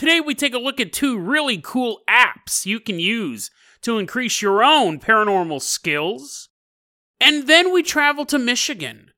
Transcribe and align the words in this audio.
Today, 0.00 0.18
we 0.18 0.34
take 0.34 0.54
a 0.54 0.58
look 0.58 0.80
at 0.80 0.94
two 0.94 1.18
really 1.18 1.60
cool 1.62 2.00
apps 2.08 2.64
you 2.64 2.80
can 2.80 2.98
use 2.98 3.50
to 3.82 3.98
increase 3.98 4.40
your 4.40 4.64
own 4.64 4.98
paranormal 4.98 5.60
skills. 5.60 6.48
And 7.20 7.46
then 7.46 7.70
we 7.70 7.82
travel 7.82 8.24
to 8.24 8.38
Michigan 8.38 9.10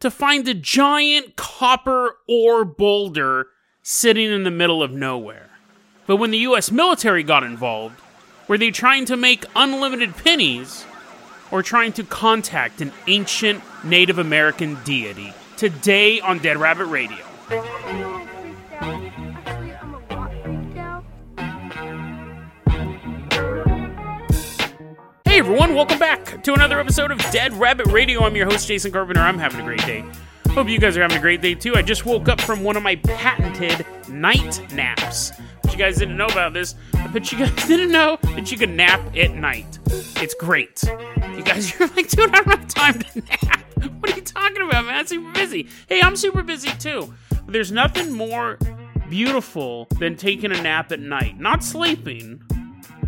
to 0.00 0.10
find 0.10 0.46
a 0.46 0.52
giant 0.52 1.36
copper 1.36 2.16
ore 2.28 2.66
boulder 2.66 3.46
sitting 3.80 4.30
in 4.30 4.44
the 4.44 4.50
middle 4.50 4.82
of 4.82 4.92
nowhere. 4.92 5.48
But 6.06 6.16
when 6.16 6.32
the 6.32 6.44
US 6.50 6.70
military 6.70 7.22
got 7.22 7.42
involved, 7.42 7.98
were 8.46 8.58
they 8.58 8.70
trying 8.70 9.06
to 9.06 9.16
make 9.16 9.46
unlimited 9.56 10.18
pennies 10.18 10.84
or 11.50 11.62
trying 11.62 11.94
to 11.94 12.04
contact 12.04 12.82
an 12.82 12.92
ancient 13.06 13.62
Native 13.82 14.18
American 14.18 14.76
deity? 14.84 15.32
Today 15.56 16.20
on 16.20 16.40
Dead 16.40 16.58
Rabbit 16.58 16.88
Radio. 16.88 17.24
Hey 25.36 25.40
everyone, 25.40 25.74
welcome 25.74 25.98
back 25.98 26.42
to 26.44 26.54
another 26.54 26.80
episode 26.80 27.10
of 27.10 27.18
Dead 27.30 27.52
Rabbit 27.52 27.88
Radio. 27.88 28.24
I'm 28.24 28.34
your 28.34 28.46
host, 28.46 28.66
Jason 28.66 28.90
Carpenter. 28.90 29.20
I'm 29.20 29.38
having 29.38 29.60
a 29.60 29.64
great 29.64 29.84
day. 29.84 30.02
Hope 30.52 30.66
you 30.66 30.78
guys 30.78 30.96
are 30.96 31.02
having 31.02 31.18
a 31.18 31.20
great 31.20 31.42
day 31.42 31.54
too. 31.54 31.74
I 31.76 31.82
just 31.82 32.06
woke 32.06 32.30
up 32.30 32.40
from 32.40 32.64
one 32.64 32.74
of 32.74 32.82
my 32.82 32.96
patented 32.96 33.84
night 34.08 34.66
naps. 34.72 35.32
But 35.60 35.72
you 35.72 35.78
guys 35.78 35.98
didn't 35.98 36.16
know 36.16 36.28
about 36.28 36.54
this, 36.54 36.74
but 37.12 37.30
you 37.30 37.36
guys 37.36 37.54
didn't 37.68 37.92
know 37.92 38.16
that 38.22 38.50
you 38.50 38.56
could 38.56 38.70
nap 38.70 38.98
at 39.14 39.34
night. 39.34 39.78
It's 40.22 40.32
great. 40.32 40.82
You 40.84 41.42
guys 41.42 41.70
you're 41.78 41.88
like, 41.88 42.08
dude, 42.08 42.34
I 42.34 42.40
don't 42.40 42.58
have 42.58 42.68
time 42.68 42.98
to 43.00 43.20
nap. 43.20 43.60
What 44.00 44.12
are 44.12 44.16
you 44.16 44.22
talking 44.22 44.62
about, 44.62 44.86
man? 44.86 45.00
I'm 45.00 45.06
super 45.06 45.32
busy. 45.32 45.68
Hey, 45.86 46.00
I'm 46.02 46.16
super 46.16 46.42
busy 46.42 46.70
too. 46.78 47.12
There's 47.46 47.70
nothing 47.70 48.10
more 48.10 48.58
beautiful 49.10 49.86
than 49.98 50.16
taking 50.16 50.50
a 50.50 50.62
nap 50.62 50.92
at 50.92 51.00
night. 51.00 51.38
Not 51.38 51.62
sleeping, 51.62 52.42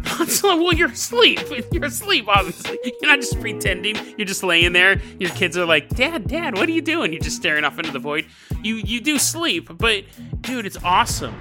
well, 0.43 0.73
you're 0.73 0.91
asleep. 0.91 1.41
You're 1.73 1.85
asleep, 1.85 2.27
obviously. 2.29 2.79
You're 2.85 3.11
not 3.11 3.21
just 3.21 3.41
pretending. 3.41 3.97
You're 4.17 4.27
just 4.27 4.43
laying 4.43 4.73
there. 4.73 5.01
Your 5.19 5.31
kids 5.31 5.57
are 5.57 5.67
like, 5.67 5.89
"Dad, 5.91 6.29
Dad, 6.29 6.57
what 6.57 6.69
are 6.69 6.73
you 6.73 6.83
doing?" 6.83 7.13
You're 7.13 7.23
just 7.23 7.37
staring 7.37 7.65
off 7.65 7.79
into 7.79 7.91
the 7.91 7.99
void. 7.99 8.27
You 8.63 8.77
you 8.77 9.01
do 9.01 9.19
sleep, 9.19 9.71
but 9.77 10.05
dude, 10.41 10.67
it's 10.67 10.79
awesome. 10.83 11.35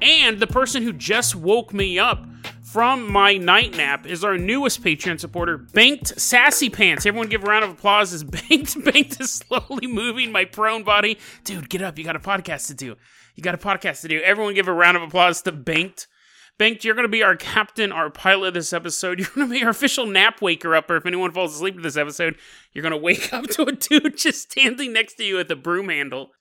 And 0.00 0.38
the 0.38 0.46
person 0.46 0.82
who 0.82 0.92
just 0.92 1.34
woke 1.34 1.72
me 1.72 1.98
up 1.98 2.26
from 2.62 3.10
my 3.10 3.36
night 3.36 3.76
nap 3.76 4.06
is 4.06 4.22
our 4.22 4.36
newest 4.36 4.82
Patreon 4.82 5.18
supporter, 5.18 5.56
Banked 5.56 6.20
Sassy 6.20 6.68
Pants. 6.68 7.06
Everyone 7.06 7.28
give 7.28 7.42
a 7.42 7.46
round 7.46 7.64
of 7.64 7.70
applause 7.70 8.12
as 8.12 8.24
Banked 8.48 8.84
Banked 8.84 9.20
is 9.20 9.32
slowly 9.32 9.86
moving 9.86 10.30
my 10.30 10.44
prone 10.44 10.82
body. 10.84 11.18
Dude, 11.44 11.70
get 11.70 11.82
up. 11.82 11.98
You 11.98 12.04
got 12.04 12.16
a 12.16 12.20
podcast 12.20 12.66
to 12.68 12.74
do. 12.74 12.96
You 13.34 13.42
got 13.42 13.54
a 13.54 13.58
podcast 13.58 14.02
to 14.02 14.08
do. 14.08 14.20
Everyone 14.20 14.54
give 14.54 14.68
a 14.68 14.72
round 14.72 14.96
of 14.96 15.02
applause 15.02 15.40
to 15.42 15.52
Banked 15.52 16.08
Banked, 16.58 16.84
you're 16.84 16.96
going 16.96 17.04
to 17.04 17.08
be 17.08 17.22
our 17.22 17.36
captain, 17.36 17.92
our 17.92 18.10
pilot 18.10 18.52
this 18.54 18.72
episode. 18.72 19.18
You're 19.20 19.28
going 19.28 19.48
to 19.48 19.54
be 19.54 19.62
our 19.62 19.70
official 19.70 20.06
nap 20.06 20.42
waker 20.42 20.74
upper. 20.74 20.96
If 20.96 21.06
anyone 21.06 21.30
falls 21.30 21.54
asleep 21.54 21.76
in 21.76 21.82
this 21.82 21.96
episode, 21.96 22.36
you're 22.72 22.82
going 22.82 22.90
to 22.90 22.96
wake 22.96 23.32
up 23.32 23.46
to 23.50 23.62
a 23.62 23.72
dude 23.72 24.18
just 24.18 24.50
standing 24.50 24.92
next 24.92 25.14
to 25.14 25.24
you 25.24 25.38
at 25.38 25.46
the 25.46 25.54
broom 25.54 25.88
handle. 25.88 26.32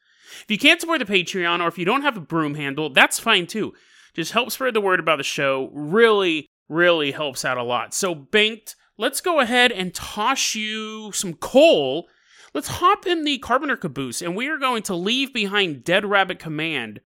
If 0.42 0.46
you 0.50 0.58
can't 0.58 0.82
support 0.82 1.00
the 1.00 1.06
Patreon 1.06 1.62
or 1.62 1.68
if 1.68 1.78
you 1.78 1.86
don't 1.86 2.02
have 2.02 2.18
a 2.18 2.22
broom 2.22 2.56
handle, 2.56 2.90
that's 2.90 3.20
fine 3.20 3.46
too. 3.46 3.74
Just 4.16 4.32
help 4.32 4.52
spread 4.52 4.74
the 4.74 4.82
word 4.82 5.00
about 5.00 5.18
the 5.18 5.24
show. 5.24 5.70
Really, 5.72 6.48
really 6.68 7.12
helps 7.12 7.46
out 7.46 7.60
a 7.60 7.64
lot. 7.64 7.94
So, 7.94 8.16
Banked, 8.16 8.76
let's 8.98 9.22
go 9.22 9.40
ahead 9.40 9.72
and 9.72 9.94
toss 9.94 10.56
you 10.56 11.12
some 11.12 11.36
coal. 11.36 12.08
Let's 12.56 12.68
hop 12.68 13.06
in 13.06 13.24
the 13.24 13.38
Carpenter 13.38 13.78
caboose 13.78 14.24
and 14.24 14.36
we 14.36 14.48
are 14.48 14.58
going 14.58 14.82
to 14.84 14.96
leave 14.96 15.32
behind 15.32 15.84
Dead 15.84 16.06
Rabbit 16.06 16.40
Command. 16.40 17.02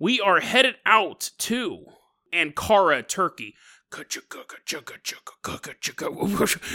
We 0.00 0.18
are 0.18 0.40
headed 0.40 0.76
out 0.86 1.30
to 1.40 1.84
Ankara, 2.34 3.06
Turkey. 3.06 3.54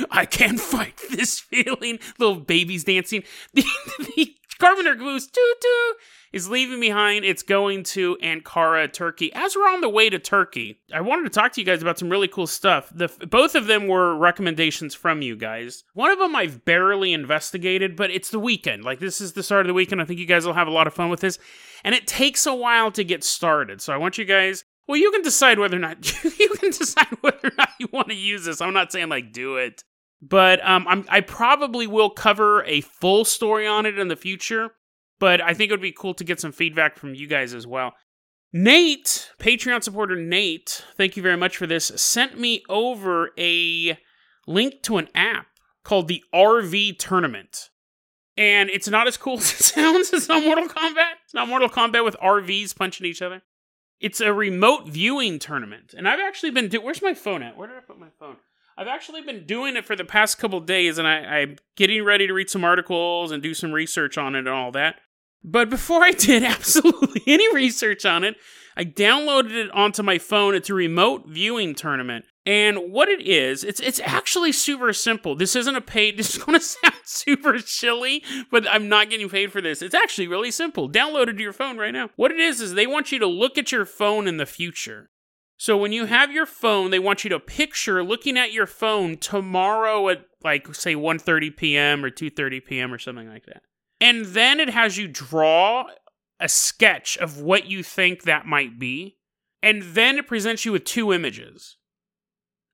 I 0.10 0.26
can't 0.26 0.60
fight 0.60 1.00
this 1.12 1.40
feeling. 1.40 2.00
Little 2.18 2.40
babies 2.40 2.84
dancing. 2.86 3.24
The, 3.54 3.64
the 4.16 4.36
Carpenter 4.60 4.96
Goose 4.96 5.28
doo 5.28 5.56
doo 5.62 5.94
is 6.34 6.50
leaving 6.50 6.80
behind. 6.80 7.24
It's 7.24 7.44
going 7.44 7.84
to 7.84 8.18
Ankara, 8.22 8.92
Turkey. 8.92 9.32
As 9.34 9.56
we're 9.56 9.70
on 9.70 9.82
the 9.82 9.90
way 9.90 10.10
to 10.10 10.20
Turkey, 10.20 10.82
I 10.94 11.02
wanted 11.02 11.24
to 11.24 11.30
talk 11.30 11.54
to 11.54 11.62
you 11.62 11.66
guys 11.66 11.82
about 11.82 11.98
some 11.98 12.10
really 12.10 12.28
cool 12.28 12.48
stuff. 12.48 12.92
The 12.94 13.08
both 13.28 13.56
of 13.56 13.68
them 13.68 13.88
were 13.88 14.16
recommendations 14.16 14.94
from 14.94 15.22
you 15.22 15.38
guys. 15.38 15.84
One 15.94 16.12
of 16.12 16.20
them 16.20 16.36
I've 16.36 16.66
barely 16.66 17.14
investigated, 17.14 17.96
but 17.96 18.12
it's 18.12 18.30
the 18.30 18.40
weekend. 18.40 18.84
Like 18.84 19.00
this 19.00 19.22
is 19.22 19.34
the 19.34 19.44
start 19.44 19.62
of 19.62 19.68
the 19.68 19.74
weekend. 19.74 20.02
I 20.02 20.06
think 20.06 20.20
you 20.20 20.26
guys 20.26 20.46
will 20.46 20.54
have 20.54 20.68
a 20.68 20.72
lot 20.72 20.88
of 20.88 20.94
fun 20.94 21.10
with 21.10 21.22
this, 21.22 21.40
and 21.84 21.96
it 21.96 22.06
takes 22.06 22.46
a 22.46 22.54
while 22.54 22.92
to 22.92 23.04
get 23.04 23.24
started. 23.24 23.82
So 23.82 23.94
I 23.94 23.98
want 23.98 24.18
you 24.18 24.26
guys 24.26 24.66
well, 24.90 24.98
you 24.98 25.12
can 25.12 25.22
decide 25.22 25.60
whether 25.60 25.78
or 25.78 25.82
not 25.82 26.24
you 26.40 26.50
can 26.50 26.72
decide 26.72 27.16
whether 27.22 27.50
or 27.50 27.52
not 27.60 27.70
you 27.80 27.88
want 27.94 28.08
to 28.08 28.16
use 28.16 28.46
this. 28.46 28.60
I'm 28.60 28.74
not 28.74 28.92
saying 28.92 29.08
like 29.10 29.32
do 29.32 29.58
it, 29.58 29.84
but 30.20 30.68
um, 30.68 30.88
I'm, 30.88 31.06
I 31.10 31.22
probably 31.22 31.86
will 31.86 32.10
cover 32.10 32.64
a 32.64 32.82
full 32.82 33.24
story 33.24 33.68
on 33.68 33.86
it 33.86 34.00
in 34.00 34.08
the 34.08 34.16
future. 34.16 34.72
But 35.20 35.42
I 35.42 35.54
think 35.54 35.70
it 35.70 35.74
would 35.74 35.82
be 35.82 35.92
cool 35.92 36.16
to 36.16 36.24
get 36.24 36.40
some 36.40 36.52
feedback 36.52 36.98
from 36.98 37.14
you 37.14 37.28
guys 37.28 37.54
as 37.54 37.68
well. 37.68 37.94
Nate, 38.52 39.30
Patreon 39.38 39.84
supporter 39.84 40.16
Nate, 40.16 40.84
thank 40.98 41.16
you 41.16 41.22
very 41.22 41.38
much 41.38 41.56
for 41.56 41.68
this. 41.68 41.92
Sent 41.96 42.40
me 42.40 42.64
over 42.68 43.30
a 43.38 43.96
link 44.48 44.82
to 44.84 44.98
an 44.98 45.10
app 45.14 45.46
called 45.84 46.08
the 46.08 46.24
RV 46.34 46.98
Tournament. 46.98 47.70
And 48.36 48.72
it's 48.72 48.88
not 48.88 49.08
as 49.08 49.18
cool 49.18 49.34
as 49.38 49.52
it 49.52 49.64
sounds. 49.66 50.12
It's 50.14 50.28
not 50.28 50.44
Mortal 50.44 50.68
Kombat. 50.68 51.12
It's 51.26 51.36
not 51.36 51.48
Mortal 51.48 51.70
Kombat 51.70 52.04
with 52.04 52.16
RVs 52.24 52.76
punching 52.76 53.06
each 53.06 53.22
other. 53.22 53.44
It's 54.00 54.22
a 54.22 54.34
remote 54.34 54.88
viewing 54.88 55.40
tournament, 55.40 55.94
and 55.98 56.08
I've 56.08 56.20
actually 56.20 56.52
been. 56.52 56.70
Do- 56.70 56.82
Where's 56.82 57.02
my 57.02 57.14
phone 57.14 57.44
at? 57.44 57.58
Where 57.58 57.68
did 57.68 57.78
I 57.78 57.82
put 57.82 58.00
my 58.00 58.10
phone? 58.20 58.38
I've 58.78 58.88
actually 58.88 59.22
been 59.22 59.46
doing 59.46 59.76
it 59.76 59.84
for 59.86 59.98
the 59.98 60.06
past 60.06 60.38
couple 60.38 60.62
days, 60.62 60.98
and 60.98 61.06
I, 61.06 61.18
I'm 61.42 61.58
getting 61.76 62.04
ready 62.06 62.28
to 62.28 62.34
read 62.34 62.50
some 62.50 62.64
articles 62.64 63.32
and 63.32 63.44
do 63.44 63.54
some 63.54 63.74
research 63.74 64.18
on 64.18 64.36
it 64.36 64.40
and 64.40 64.48
all 64.48 64.72
that. 64.72 64.96
But 65.44 65.70
before 65.70 66.02
I 66.02 66.12
did 66.12 66.44
absolutely 66.56 67.22
any 67.28 67.54
research 67.54 68.06
on 68.06 68.24
it, 68.24 68.38
I 68.78 68.86
downloaded 68.86 69.52
it 69.52 69.70
onto 69.72 70.02
my 70.02 70.18
phone. 70.18 70.56
It's 70.56 70.70
a 70.70 70.74
remote 70.74 71.26
viewing 71.28 71.76
tournament. 71.76 72.24
And 72.50 72.92
what 72.92 73.10
it 73.10 73.22
is, 73.22 73.64
it's 73.64 73.80
it's 73.80 74.00
actually 74.00 74.54
super 74.54 74.92
simple. 74.92 75.36
This 75.36 75.56
isn't 75.56 75.76
a 75.76 75.82
paid. 75.82 76.18
This 76.18 76.36
is 76.36 76.44
going 76.44 76.58
to 76.58 76.66
sound 76.66 76.96
super 77.04 77.60
chilly, 77.60 78.24
but 78.50 78.68
I'm 78.68 78.90
not 78.90 79.12
getting 79.12 79.30
paid 79.30 79.52
for 79.52 79.62
this. 79.62 79.84
It's 79.84 79.94
actually 79.94 80.28
really 80.28 80.50
simple. 80.50 80.90
Download 80.90 81.28
it 81.28 81.34
to 81.34 81.44
your 81.44 81.54
phone 81.54 81.78
right 81.78 81.94
now. 81.94 82.10
What 82.16 82.32
it 82.32 82.40
is 82.40 82.60
is 82.60 82.74
they 82.74 82.88
want 82.88 83.12
you 83.12 83.20
to 83.20 83.28
look 83.28 83.60
at 83.60 83.72
your 83.72 83.86
phone 83.86 84.28
in 84.28 84.38
the 84.38 84.48
future. 84.48 85.12
So 85.58 85.78
when 85.78 85.92
you 85.92 86.06
have 86.06 86.32
your 86.32 86.48
phone, 86.48 86.90
they 86.90 86.98
want 86.98 87.24
you 87.24 87.30
to 87.30 87.40
picture 87.40 88.04
looking 88.04 88.36
at 88.36 88.52
your 88.52 88.66
phone 88.66 89.18
tomorrow 89.18 90.10
at 90.10 90.26
like 90.44 90.74
say 90.74 90.96
1:30 90.96 91.56
p.m. 91.56 92.04
or 92.04 92.10
2:30 92.10 92.66
p.m. 92.66 92.92
or 92.92 92.98
something 92.98 93.30
like 93.30 93.46
that. 93.46 93.62
And 94.02 94.26
then 94.26 94.60
it 94.60 94.72
has 94.72 94.98
you 94.98 95.08
draw 95.08 95.84
a 96.40 96.50
sketch 96.50 97.16
of 97.20 97.40
what 97.40 97.68
you 97.68 97.84
think 97.84 98.24
that 98.24 98.48
might 98.48 98.80
be. 98.80 99.18
And 99.62 99.84
then 99.84 100.18
it 100.18 100.26
presents 100.26 100.66
you 100.66 100.72
with 100.72 100.84
two 100.84 101.14
images. 101.14 101.76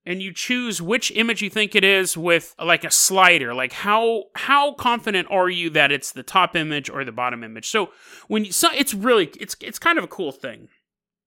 And 0.05 0.21
you 0.21 0.31
choose 0.31 0.81
which 0.81 1.11
image 1.11 1.41
you 1.41 1.49
think 1.49 1.73
it 1.73 1.83
is 1.83 2.15
with 2.15 2.53
like 2.63 2.83
a 2.83 2.91
slider. 2.91 3.53
Like 3.53 3.73
how 3.73 4.25
how 4.35 4.73
confident 4.73 5.27
are 5.31 5.49
you 5.49 5.69
that 5.71 5.91
it's 5.91 6.11
the 6.11 6.23
top 6.23 6.55
image 6.55 6.89
or 6.89 7.03
the 7.03 7.11
bottom 7.11 7.43
image? 7.43 7.69
So 7.69 7.89
when 8.27 8.45
you 8.45 8.51
so 8.51 8.69
it's 8.71 8.93
really 8.93 9.31
it's 9.39 9.55
it's 9.61 9.79
kind 9.79 9.97
of 9.97 10.03
a 10.03 10.07
cool 10.07 10.31
thing 10.31 10.67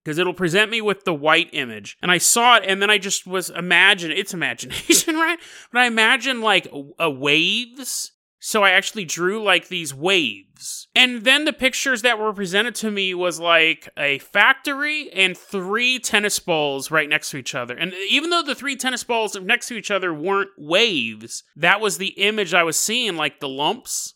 because 0.05 0.17
it'll 0.17 0.33
present 0.33 0.71
me 0.71 0.81
with 0.81 1.05
the 1.05 1.13
white 1.13 1.51
image. 1.53 1.99
And 2.01 2.11
I 2.11 2.17
saw 2.17 2.57
it, 2.57 2.63
and 2.67 2.81
then 2.81 2.89
I 2.89 2.97
just 2.97 3.27
was 3.27 3.51
imagine 3.51 4.11
it's 4.11 4.33
imagination, 4.33 5.17
right? 5.17 5.39
But 5.71 5.83
I 5.83 5.87
imagine 5.87 6.41
like 6.41 6.67
a 6.99 7.11
waves 7.11 8.13
so 8.49 8.65
I 8.65 8.71
actually 8.71 9.05
drew 9.05 9.43
like 9.43 9.69
these 9.69 9.93
waves. 9.93 10.89
And 10.95 11.23
then 11.25 11.45
the 11.45 11.53
pictures 11.53 12.01
that 12.01 12.19
were 12.19 12.33
presented 12.33 12.75
to 12.77 12.91
me 12.91 13.13
was 13.13 13.39
like 13.39 13.91
a 13.99 14.21
factory 14.21 15.13
and 15.13 15.37
three 15.37 15.99
tennis 15.99 16.39
balls 16.39 16.91
right 16.91 17.11
next 17.11 17.29
to 17.29 17.37
each 17.37 17.55
other. 17.55 17.77
And 17.77 17.93
even 18.09 18.31
though 18.31 18.43
the 18.43 18.55
three 18.55 18.75
tennis 18.75 19.05
balls 19.05 19.39
next 19.39 19.69
to 19.69 19.75
each 19.75 19.91
other 19.91 20.15
weren't 20.15 20.49
waves, 20.57 21.45
that 21.57 21.83
was 21.83 21.99
the 21.99 22.15
image 22.17 22.55
I 22.55 22.63
was 22.63 22.79
seeing, 22.79 23.19
like 23.19 23.41
the 23.41 23.51
lumps. 23.51 24.15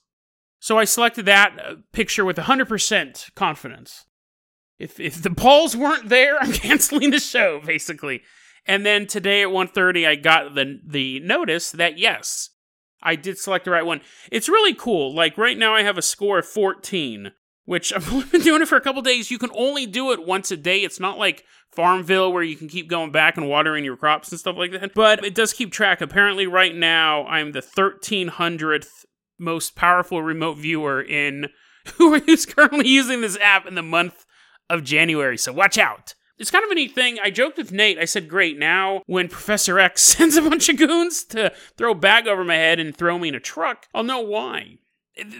So 0.60 0.78
I 0.78 0.84
selected 0.84 1.26
that 1.26 1.58
uh, 1.62 1.74
picture 1.92 2.24
with 2.24 2.38
100% 2.38 3.34
confidence. 3.34 4.06
If 4.78 4.98
if 4.98 5.22
the 5.22 5.28
balls 5.28 5.76
weren't 5.76 6.08
there, 6.08 6.38
I'm 6.40 6.54
canceling 6.54 7.10
the 7.10 7.20
show 7.20 7.60
basically. 7.60 8.22
And 8.64 8.86
then 8.86 9.06
today 9.06 9.42
at 9.42 9.48
1:30 9.48 10.08
I 10.08 10.14
got 10.14 10.54
the 10.54 10.80
the 10.86 11.20
notice 11.20 11.70
that 11.72 11.98
yes, 11.98 12.48
I 13.02 13.16
did 13.16 13.38
select 13.38 13.64
the 13.64 13.70
right 13.70 13.86
one. 13.86 14.00
It's 14.30 14.48
really 14.48 14.74
cool. 14.74 15.14
Like 15.14 15.38
right 15.38 15.58
now, 15.58 15.74
I 15.74 15.82
have 15.82 15.98
a 15.98 16.02
score 16.02 16.38
of 16.38 16.46
14, 16.46 17.32
which 17.64 17.92
I've 17.96 18.30
been 18.30 18.40
doing 18.42 18.62
it 18.62 18.68
for 18.68 18.76
a 18.76 18.80
couple 18.80 19.02
days. 19.02 19.30
You 19.30 19.38
can 19.38 19.50
only 19.54 19.86
do 19.86 20.12
it 20.12 20.26
once 20.26 20.50
a 20.50 20.56
day. 20.56 20.80
It's 20.80 21.00
not 21.00 21.18
like 21.18 21.44
Farmville 21.70 22.32
where 22.32 22.42
you 22.42 22.56
can 22.56 22.68
keep 22.68 22.88
going 22.88 23.12
back 23.12 23.36
and 23.36 23.48
watering 23.48 23.84
your 23.84 23.96
crops 23.96 24.30
and 24.30 24.38
stuff 24.38 24.56
like 24.56 24.72
that. 24.72 24.94
But 24.94 25.24
it 25.24 25.34
does 25.34 25.52
keep 25.52 25.72
track. 25.72 26.00
Apparently, 26.00 26.46
right 26.46 26.74
now, 26.74 27.26
I'm 27.26 27.52
the 27.52 27.60
1300th 27.60 29.04
most 29.38 29.74
powerful 29.74 30.22
remote 30.22 30.58
viewer 30.58 31.02
in 31.02 31.48
who 31.96 32.14
is 32.14 32.46
currently 32.46 32.88
using 32.88 33.20
this 33.20 33.38
app 33.38 33.66
in 33.66 33.74
the 33.74 33.82
month 33.82 34.24
of 34.70 34.84
January. 34.84 35.36
So 35.36 35.52
watch 35.52 35.78
out. 35.78 36.14
It's 36.38 36.50
kind 36.50 36.64
of 36.64 36.70
a 36.70 36.74
neat 36.74 36.94
thing. 36.94 37.18
I 37.22 37.30
joked 37.30 37.58
with 37.58 37.72
Nate. 37.72 37.98
I 37.98 38.04
said, 38.04 38.28
great, 38.28 38.58
now 38.58 39.02
when 39.06 39.28
Professor 39.28 39.78
X 39.78 40.02
sends 40.02 40.36
a 40.36 40.42
bunch 40.42 40.68
of 40.68 40.76
goons 40.76 41.24
to 41.26 41.52
throw 41.76 41.92
a 41.92 41.96
bag 41.96 42.26
over 42.26 42.44
my 42.44 42.56
head 42.56 42.80
and 42.80 42.96
throw 42.96 43.18
me 43.18 43.28
in 43.28 43.34
a 43.34 43.40
truck, 43.40 43.86
I'll 43.94 44.02
know 44.02 44.20
why 44.20 44.78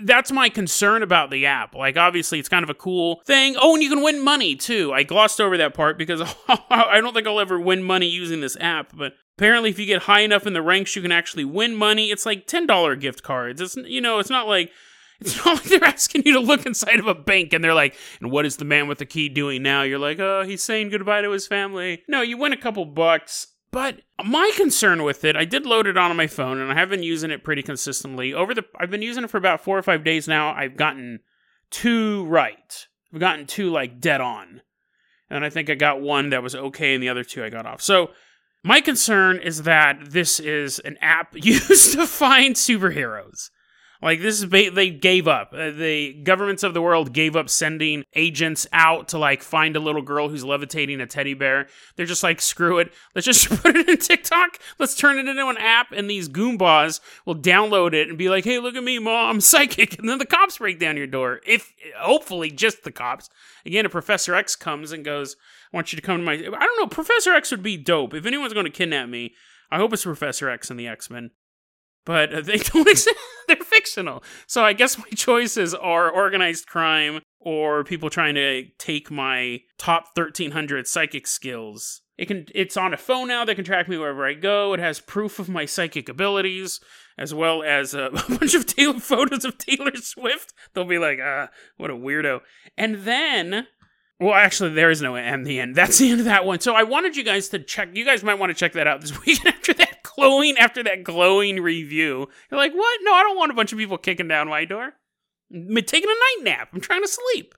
that's 0.02 0.30
my 0.30 0.48
concern 0.48 1.02
about 1.02 1.30
the 1.30 1.46
app. 1.46 1.74
Like, 1.74 1.96
obviously, 1.96 2.38
it's 2.38 2.48
kind 2.48 2.62
of 2.62 2.70
a 2.70 2.74
cool 2.74 3.22
thing. 3.26 3.56
Oh, 3.58 3.74
and 3.74 3.82
you 3.82 3.88
can 3.88 4.02
win 4.02 4.22
money 4.22 4.54
too. 4.54 4.92
I 4.92 5.02
glossed 5.02 5.40
over 5.40 5.56
that 5.56 5.74
part 5.74 5.96
because 5.96 6.20
I 6.48 7.00
don't 7.00 7.14
think 7.14 7.26
I'll 7.26 7.40
ever 7.40 7.58
win 7.58 7.82
money 7.82 8.06
using 8.06 8.40
this 8.40 8.56
app. 8.60 8.92
But 8.94 9.14
apparently, 9.38 9.70
if 9.70 9.78
you 9.78 9.86
get 9.86 10.02
high 10.02 10.20
enough 10.20 10.46
in 10.46 10.52
the 10.52 10.62
ranks, 10.62 10.94
you 10.94 11.02
can 11.02 11.12
actually 11.12 11.44
win 11.44 11.74
money. 11.74 12.10
It's 12.10 12.26
like 12.26 12.46
ten 12.46 12.66
dollar 12.66 12.96
gift 12.96 13.22
cards. 13.22 13.60
It's 13.60 13.76
you 13.76 14.00
know, 14.00 14.18
it's 14.18 14.30
not 14.30 14.46
like 14.46 14.70
it's 15.24 15.44
not 15.44 15.56
like 15.56 15.64
they're 15.64 15.84
asking 15.84 16.22
you 16.24 16.32
to 16.34 16.40
look 16.40 16.66
inside 16.66 16.98
of 16.98 17.06
a 17.06 17.14
bank 17.14 17.52
and 17.52 17.62
they're 17.62 17.74
like, 17.74 17.94
and 18.20 18.30
what 18.30 18.44
is 18.44 18.56
the 18.56 18.64
man 18.64 18.88
with 18.88 18.98
the 18.98 19.06
key 19.06 19.28
doing 19.28 19.62
now? 19.62 19.82
You're 19.82 19.98
like, 19.98 20.18
oh, 20.18 20.42
he's 20.42 20.62
saying 20.62 20.90
goodbye 20.90 21.22
to 21.22 21.30
his 21.30 21.46
family. 21.46 22.02
No, 22.08 22.22
you 22.22 22.36
win 22.36 22.52
a 22.52 22.56
couple 22.56 22.84
bucks. 22.84 23.48
But 23.70 24.00
my 24.22 24.50
concern 24.56 25.02
with 25.02 25.24
it, 25.24 25.36
I 25.36 25.44
did 25.46 25.64
load 25.64 25.86
it 25.86 25.96
on 25.96 26.14
my 26.16 26.26
phone 26.26 26.58
and 26.60 26.70
I 26.70 26.74
have 26.74 26.90
been 26.90 27.02
using 27.02 27.30
it 27.30 27.44
pretty 27.44 27.62
consistently. 27.62 28.34
Over 28.34 28.52
the 28.52 28.64
I've 28.78 28.90
been 28.90 29.00
using 29.00 29.24
it 29.24 29.30
for 29.30 29.38
about 29.38 29.62
4 29.62 29.78
or 29.78 29.82
5 29.82 30.04
days 30.04 30.28
now. 30.28 30.52
I've 30.52 30.76
gotten 30.76 31.20
two 31.70 32.26
right. 32.26 32.86
I've 33.14 33.20
gotten 33.20 33.46
two 33.46 33.70
like 33.70 34.00
dead 34.00 34.20
on. 34.20 34.60
And 35.30 35.44
I 35.44 35.50
think 35.50 35.70
I 35.70 35.74
got 35.74 36.02
one 36.02 36.30
that 36.30 36.42
was 36.42 36.54
okay 36.54 36.94
and 36.94 37.02
the 37.02 37.08
other 37.08 37.24
two 37.24 37.42
I 37.42 37.48
got 37.48 37.64
off. 37.64 37.80
So 37.80 38.10
my 38.62 38.80
concern 38.80 39.38
is 39.38 39.62
that 39.62 40.10
this 40.10 40.38
is 40.38 40.78
an 40.80 40.98
app 41.00 41.34
used 41.34 41.92
to 41.94 42.06
find 42.06 42.54
superheroes. 42.54 43.50
Like 44.02 44.20
this 44.20 44.40
is 44.40 44.46
ba- 44.46 44.72
they 44.72 44.90
gave 44.90 45.28
up. 45.28 45.54
Uh, 45.56 45.70
the 45.70 46.12
governments 46.12 46.64
of 46.64 46.74
the 46.74 46.82
world 46.82 47.12
gave 47.12 47.36
up 47.36 47.48
sending 47.48 48.04
agents 48.14 48.66
out 48.72 49.08
to 49.08 49.18
like 49.18 49.42
find 49.44 49.76
a 49.76 49.80
little 49.80 50.02
girl 50.02 50.28
who's 50.28 50.44
levitating 50.44 51.00
a 51.00 51.06
teddy 51.06 51.34
bear. 51.34 51.68
They're 51.94 52.04
just 52.04 52.24
like 52.24 52.40
screw 52.40 52.78
it. 52.78 52.92
Let's 53.14 53.26
just 53.26 53.48
put 53.62 53.76
it 53.76 53.88
in 53.88 53.98
TikTok. 53.98 54.58
Let's 54.80 54.96
turn 54.96 55.18
it 55.18 55.28
into 55.28 55.46
an 55.46 55.56
app 55.56 55.92
and 55.92 56.10
these 56.10 56.28
goombas 56.28 57.00
will 57.24 57.36
download 57.36 57.94
it 57.94 58.08
and 58.08 58.18
be 58.18 58.28
like, 58.28 58.44
"Hey, 58.44 58.58
look 58.58 58.74
at 58.74 58.82
me, 58.82 58.98
mom, 58.98 59.30
I'm 59.36 59.40
psychic." 59.40 59.98
And 60.00 60.08
then 60.08 60.18
the 60.18 60.26
cops 60.26 60.58
break 60.58 60.80
down 60.80 60.96
your 60.96 61.06
door. 61.06 61.40
If 61.46 61.72
hopefully 61.96 62.50
just 62.50 62.82
the 62.82 62.92
cops. 62.92 63.30
Again, 63.64 63.86
if 63.86 63.92
Professor 63.92 64.34
X 64.34 64.56
comes 64.56 64.90
and 64.90 65.04
goes, 65.04 65.36
"I 65.72 65.76
want 65.76 65.92
you 65.92 65.96
to 65.96 66.02
come 66.02 66.18
to 66.18 66.24
my 66.24 66.32
I 66.32 66.38
don't 66.38 66.80
know, 66.80 66.88
Professor 66.88 67.32
X 67.34 67.52
would 67.52 67.62
be 67.62 67.76
dope. 67.76 68.14
If 68.14 68.26
anyone's 68.26 68.52
going 68.52 68.66
to 68.66 68.70
kidnap 68.70 69.08
me, 69.08 69.34
I 69.70 69.78
hope 69.78 69.92
it's 69.92 70.02
Professor 70.02 70.48
X 70.48 70.70
and 70.70 70.80
the 70.80 70.88
X-Men 70.88 71.30
but 72.04 72.32
uh, 72.32 72.40
they 72.40 72.56
don't 72.58 72.88
exist. 72.88 73.16
Fictional. 73.82 74.22
So 74.46 74.64
I 74.64 74.72
guess 74.72 74.98
my 74.98 75.08
choices 75.14 75.74
are 75.74 76.10
organized 76.10 76.66
crime 76.66 77.20
or 77.40 77.84
people 77.84 78.10
trying 78.10 78.34
to 78.34 78.66
take 78.78 79.10
my 79.10 79.60
top 79.78 80.06
1300 80.14 80.86
psychic 80.86 81.26
skills. 81.26 82.02
It 82.18 82.26
can 82.26 82.46
it's 82.54 82.76
on 82.76 82.94
a 82.94 82.96
phone 82.96 83.28
now 83.28 83.44
that 83.44 83.56
can 83.56 83.64
track 83.64 83.88
me 83.88 83.98
wherever 83.98 84.24
I 84.26 84.34
go. 84.34 84.74
It 84.74 84.80
has 84.80 85.00
proof 85.00 85.38
of 85.38 85.48
my 85.48 85.64
psychic 85.64 86.08
abilities 86.08 86.78
as 87.18 87.34
well 87.34 87.62
as 87.62 87.94
a, 87.94 88.04
a 88.28 88.38
bunch 88.38 88.54
of 88.54 88.66
Taylor 88.66 89.00
photos 89.00 89.44
of 89.44 89.58
Taylor 89.58 89.96
Swift. 89.96 90.52
They'll 90.72 90.84
be 90.84 90.98
like, 90.98 91.18
"Ah, 91.20 91.48
what 91.78 91.90
a 91.90 91.94
weirdo." 91.94 92.40
And 92.76 92.96
then 92.96 93.66
well, 94.20 94.34
actually, 94.34 94.70
there 94.70 94.90
is 94.90 95.02
no 95.02 95.16
M 95.16 95.44
the 95.44 95.58
end. 95.58 95.74
That's 95.74 95.98
the 95.98 96.10
end 96.10 96.20
of 96.20 96.26
that 96.26 96.44
one. 96.44 96.60
So 96.60 96.74
I 96.74 96.84
wanted 96.84 97.16
you 97.16 97.24
guys 97.24 97.48
to 97.50 97.58
check. 97.58 97.90
You 97.94 98.04
guys 98.04 98.22
might 98.22 98.38
want 98.38 98.50
to 98.50 98.54
check 98.54 98.72
that 98.74 98.86
out 98.86 99.00
this 99.00 99.18
week 99.26 99.44
after 99.44 99.74
that 99.74 100.02
glowing 100.02 100.56
after 100.58 100.82
that 100.84 101.02
glowing 101.04 101.60
review. 101.60 102.28
You're 102.50 102.58
like, 102.58 102.72
what? 102.72 103.00
No, 103.02 103.12
I 103.14 103.22
don't 103.22 103.36
want 103.36 103.50
a 103.50 103.54
bunch 103.54 103.72
of 103.72 103.78
people 103.78 103.98
kicking 103.98 104.28
down 104.28 104.48
my 104.48 104.64
door. 104.64 104.92
I'm 105.52 105.74
taking 105.84 106.10
a 106.10 106.42
night 106.44 106.44
nap. 106.44 106.68
I'm 106.72 106.80
trying 106.80 107.02
to 107.02 107.08
sleep. 107.08 107.54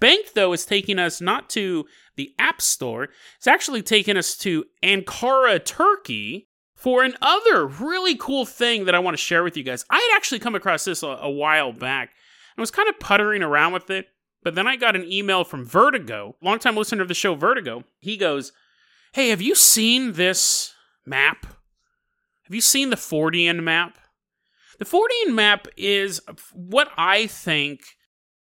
Bank 0.00 0.34
though 0.34 0.52
is 0.52 0.64
taking 0.64 0.98
us 0.98 1.20
not 1.20 1.50
to 1.50 1.86
the 2.16 2.32
App 2.38 2.62
Store. 2.62 3.08
It's 3.36 3.46
actually 3.46 3.82
taking 3.82 4.16
us 4.16 4.36
to 4.38 4.64
Ankara, 4.82 5.64
Turkey, 5.64 6.48
for 6.76 7.02
another 7.02 7.66
really 7.66 8.14
cool 8.14 8.46
thing 8.46 8.84
that 8.84 8.94
I 8.94 9.00
want 9.00 9.16
to 9.16 9.22
share 9.22 9.42
with 9.42 9.56
you 9.56 9.64
guys. 9.64 9.84
I 9.90 9.96
had 9.96 10.16
actually 10.16 10.38
come 10.38 10.54
across 10.54 10.84
this 10.84 11.02
a, 11.02 11.08
a 11.08 11.30
while 11.30 11.72
back. 11.72 12.10
I 12.56 12.60
was 12.60 12.70
kind 12.70 12.88
of 12.88 13.00
puttering 13.00 13.42
around 13.42 13.72
with 13.72 13.90
it 13.90 14.06
but 14.48 14.54
then 14.54 14.66
I 14.66 14.76
got 14.76 14.96
an 14.96 15.04
email 15.12 15.44
from 15.44 15.66
Vertigo, 15.66 16.34
longtime 16.40 16.74
listener 16.74 17.02
of 17.02 17.08
the 17.08 17.12
show 17.12 17.34
Vertigo. 17.34 17.84
He 18.00 18.16
goes, 18.16 18.52
Hey, 19.12 19.28
have 19.28 19.42
you 19.42 19.54
seen 19.54 20.14
this 20.14 20.72
map? 21.04 21.44
Have 22.44 22.54
you 22.54 22.62
seen 22.62 22.88
the 22.88 22.96
Fortean 22.96 23.62
map? 23.62 23.98
The 24.78 24.86
Fortean 24.86 25.34
map 25.34 25.68
is 25.76 26.22
what 26.54 26.88
I 26.96 27.26
think. 27.26 27.82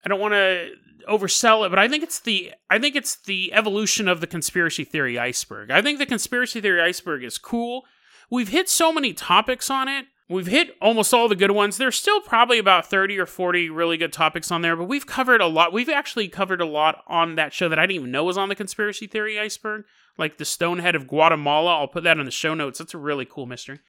I 0.05 0.09
don't 0.09 0.19
want 0.19 0.35
to 0.35 0.73
oversell 1.09 1.65
it, 1.65 1.69
but 1.69 1.79
I 1.79 1.87
think 1.87 2.03
it's 2.03 2.19
the 2.19 2.51
I 2.69 2.77
think 2.77 2.95
it's 2.95 3.15
the 3.23 3.51
evolution 3.51 4.07
of 4.07 4.21
the 4.21 4.27
conspiracy 4.27 4.83
theory 4.83 5.17
iceberg. 5.17 5.71
I 5.71 5.81
think 5.81 5.97
the 5.97 6.05
conspiracy 6.05 6.61
theory 6.61 6.83
iceberg 6.83 7.23
is 7.23 7.39
cool. 7.39 7.85
We've 8.29 8.49
hit 8.49 8.69
so 8.69 8.93
many 8.93 9.11
topics 9.11 9.71
on 9.71 9.87
it 9.87 10.05
We've 10.27 10.47
hit 10.47 10.75
almost 10.81 11.13
all 11.13 11.29
the 11.29 11.35
good 11.35 11.51
ones. 11.51 11.77
There's 11.77 11.95
still 11.95 12.19
probably 12.19 12.57
about 12.57 12.87
30 12.87 13.19
or 13.19 13.27
40 13.27 13.69
really 13.69 13.95
good 13.97 14.11
topics 14.11 14.51
on 14.51 14.63
there, 14.63 14.75
but 14.75 14.85
we've 14.85 15.05
covered 15.05 15.39
a 15.39 15.45
lot. 15.45 15.71
We've 15.71 15.89
actually 15.89 16.29
covered 16.29 16.61
a 16.61 16.65
lot 16.65 17.03
on 17.07 17.35
that 17.35 17.53
show 17.53 17.69
that 17.69 17.77
I 17.77 17.83
didn't 17.83 18.01
even 18.01 18.11
know 18.11 18.23
was 18.23 18.37
on 18.37 18.49
the 18.49 18.55
conspiracy 18.55 19.05
theory 19.05 19.39
iceberg, 19.39 19.85
like 20.17 20.37
the 20.37 20.43
Stonehead 20.43 20.95
of 20.95 21.07
Guatemala. 21.07 21.77
I'll 21.77 21.87
put 21.87 22.03
that 22.05 22.17
in 22.17 22.25
the 22.25 22.31
show 22.31 22.55
notes. 22.55 22.79
That's 22.79 22.95
a 22.95 22.99
really 22.99 23.25
cool 23.25 23.45
mystery. 23.45 23.79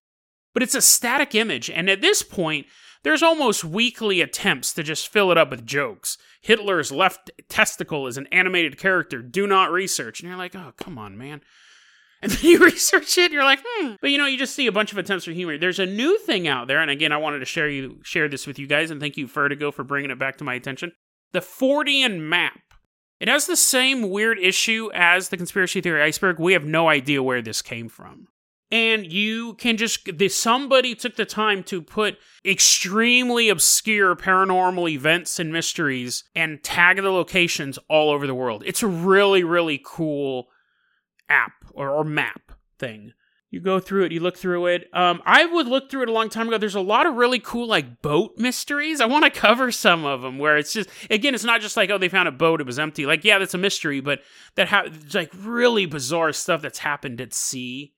But 0.52 0.62
it's 0.62 0.74
a 0.74 0.82
static 0.82 1.34
image, 1.34 1.70
and 1.70 1.88
at 1.88 2.02
this 2.02 2.22
point, 2.22 2.66
there's 3.02 3.22
almost 3.22 3.64
weekly 3.64 4.20
attempts 4.20 4.72
to 4.74 4.82
just 4.82 5.08
fill 5.08 5.30
it 5.30 5.38
up 5.38 5.50
with 5.50 5.64
jokes. 5.64 6.18
Hitler's 6.40 6.90
left 6.90 7.30
testicle 7.48 8.06
is 8.06 8.18
an 8.18 8.26
animated 8.32 8.78
character. 8.78 9.22
Do 9.22 9.46
not 9.46 9.70
research. 9.70 10.20
And 10.20 10.28
you're 10.28 10.38
like, 10.38 10.56
oh, 10.56 10.72
come 10.76 10.98
on, 10.98 11.16
man. 11.16 11.40
And 12.22 12.32
then 12.32 12.50
you 12.50 12.58
research 12.64 13.18
it, 13.18 13.32
you're 13.32 13.44
like, 13.44 13.60
hmm. 13.64 13.94
But 14.00 14.10
you 14.10 14.18
know, 14.18 14.26
you 14.26 14.38
just 14.38 14.54
see 14.54 14.66
a 14.66 14.72
bunch 14.72 14.92
of 14.92 14.98
attempts 14.98 15.24
for 15.24 15.32
humor. 15.32 15.58
There's 15.58 15.78
a 15.78 15.86
new 15.86 16.18
thing 16.18 16.48
out 16.48 16.68
there, 16.68 16.80
and 16.80 16.90
again, 16.90 17.12
I 17.12 17.18
wanted 17.18 17.40
to 17.40 17.44
share 17.44 17.68
you 17.68 17.98
share 18.02 18.28
this 18.28 18.46
with 18.46 18.58
you 18.58 18.66
guys, 18.66 18.90
and 18.90 19.00
thank 19.00 19.16
you, 19.16 19.26
Vertigo, 19.26 19.70
for 19.70 19.84
bringing 19.84 20.10
it 20.10 20.18
back 20.18 20.38
to 20.38 20.44
my 20.44 20.54
attention. 20.54 20.92
The 21.32 21.40
Fortean 21.40 22.20
map. 22.20 22.60
It 23.18 23.28
has 23.28 23.46
the 23.46 23.56
same 23.56 24.10
weird 24.10 24.38
issue 24.38 24.90
as 24.92 25.30
the 25.30 25.38
conspiracy 25.38 25.80
theory 25.80 26.02
iceberg. 26.02 26.38
We 26.38 26.52
have 26.52 26.66
no 26.66 26.88
idea 26.88 27.22
where 27.22 27.40
this 27.40 27.62
came 27.62 27.88
from. 27.88 28.28
And 28.70 29.10
you 29.10 29.54
can 29.54 29.76
just 29.76 30.18
the, 30.18 30.28
somebody 30.28 30.94
took 30.94 31.16
the 31.16 31.24
time 31.24 31.62
to 31.64 31.80
put 31.80 32.18
extremely 32.44 33.48
obscure 33.48 34.16
paranormal 34.16 34.90
events 34.90 35.38
and 35.38 35.52
mysteries 35.52 36.24
and 36.34 36.62
tag 36.62 36.96
the 36.96 37.10
locations 37.10 37.78
all 37.88 38.10
over 38.10 38.26
the 38.26 38.34
world. 38.34 38.64
It's 38.66 38.82
a 38.82 38.88
really, 38.88 39.44
really 39.44 39.80
cool 39.84 40.48
app 41.28 41.52
or, 41.72 41.90
or 41.90 42.04
map 42.04 42.52
thing. 42.78 43.12
You 43.48 43.60
go 43.60 43.78
through 43.78 44.04
it, 44.04 44.12
you 44.12 44.20
look 44.20 44.36
through 44.36 44.66
it. 44.66 44.88
Um, 44.92 45.22
I 45.24 45.46
would 45.46 45.68
look 45.68 45.88
through 45.88 46.02
it 46.02 46.08
a 46.08 46.12
long 46.12 46.28
time 46.28 46.48
ago. 46.48 46.58
There's 46.58 46.74
a 46.74 46.80
lot 46.80 47.06
of 47.06 47.14
really 47.14 47.38
cool 47.38 47.68
like 47.68 48.02
boat 48.02 48.36
mysteries. 48.36 49.00
I 49.00 49.06
want 49.06 49.24
to 49.24 49.30
cover 49.30 49.70
some 49.70 50.04
of 50.04 50.20
them 50.20 50.38
where 50.38 50.58
it's 50.58 50.72
just 50.72 50.90
again, 51.10 51.34
it's 51.34 51.44
not 51.44 51.60
just 51.60 51.76
like 51.76 51.88
oh 51.88 51.96
they 51.96 52.08
found 52.08 52.28
a 52.28 52.32
boat, 52.32 52.60
it 52.60 52.66
was 52.66 52.78
empty. 52.78 53.06
Like 53.06 53.24
yeah, 53.24 53.38
that's 53.38 53.54
a 53.54 53.58
mystery, 53.58 54.00
but 54.00 54.20
that 54.56 54.68
ha- 54.68 54.88
like 55.14 55.30
really 55.38 55.86
bizarre 55.86 56.32
stuff 56.32 56.60
that's 56.60 56.80
happened 56.80 57.20
at 57.20 57.32
sea. 57.32 57.94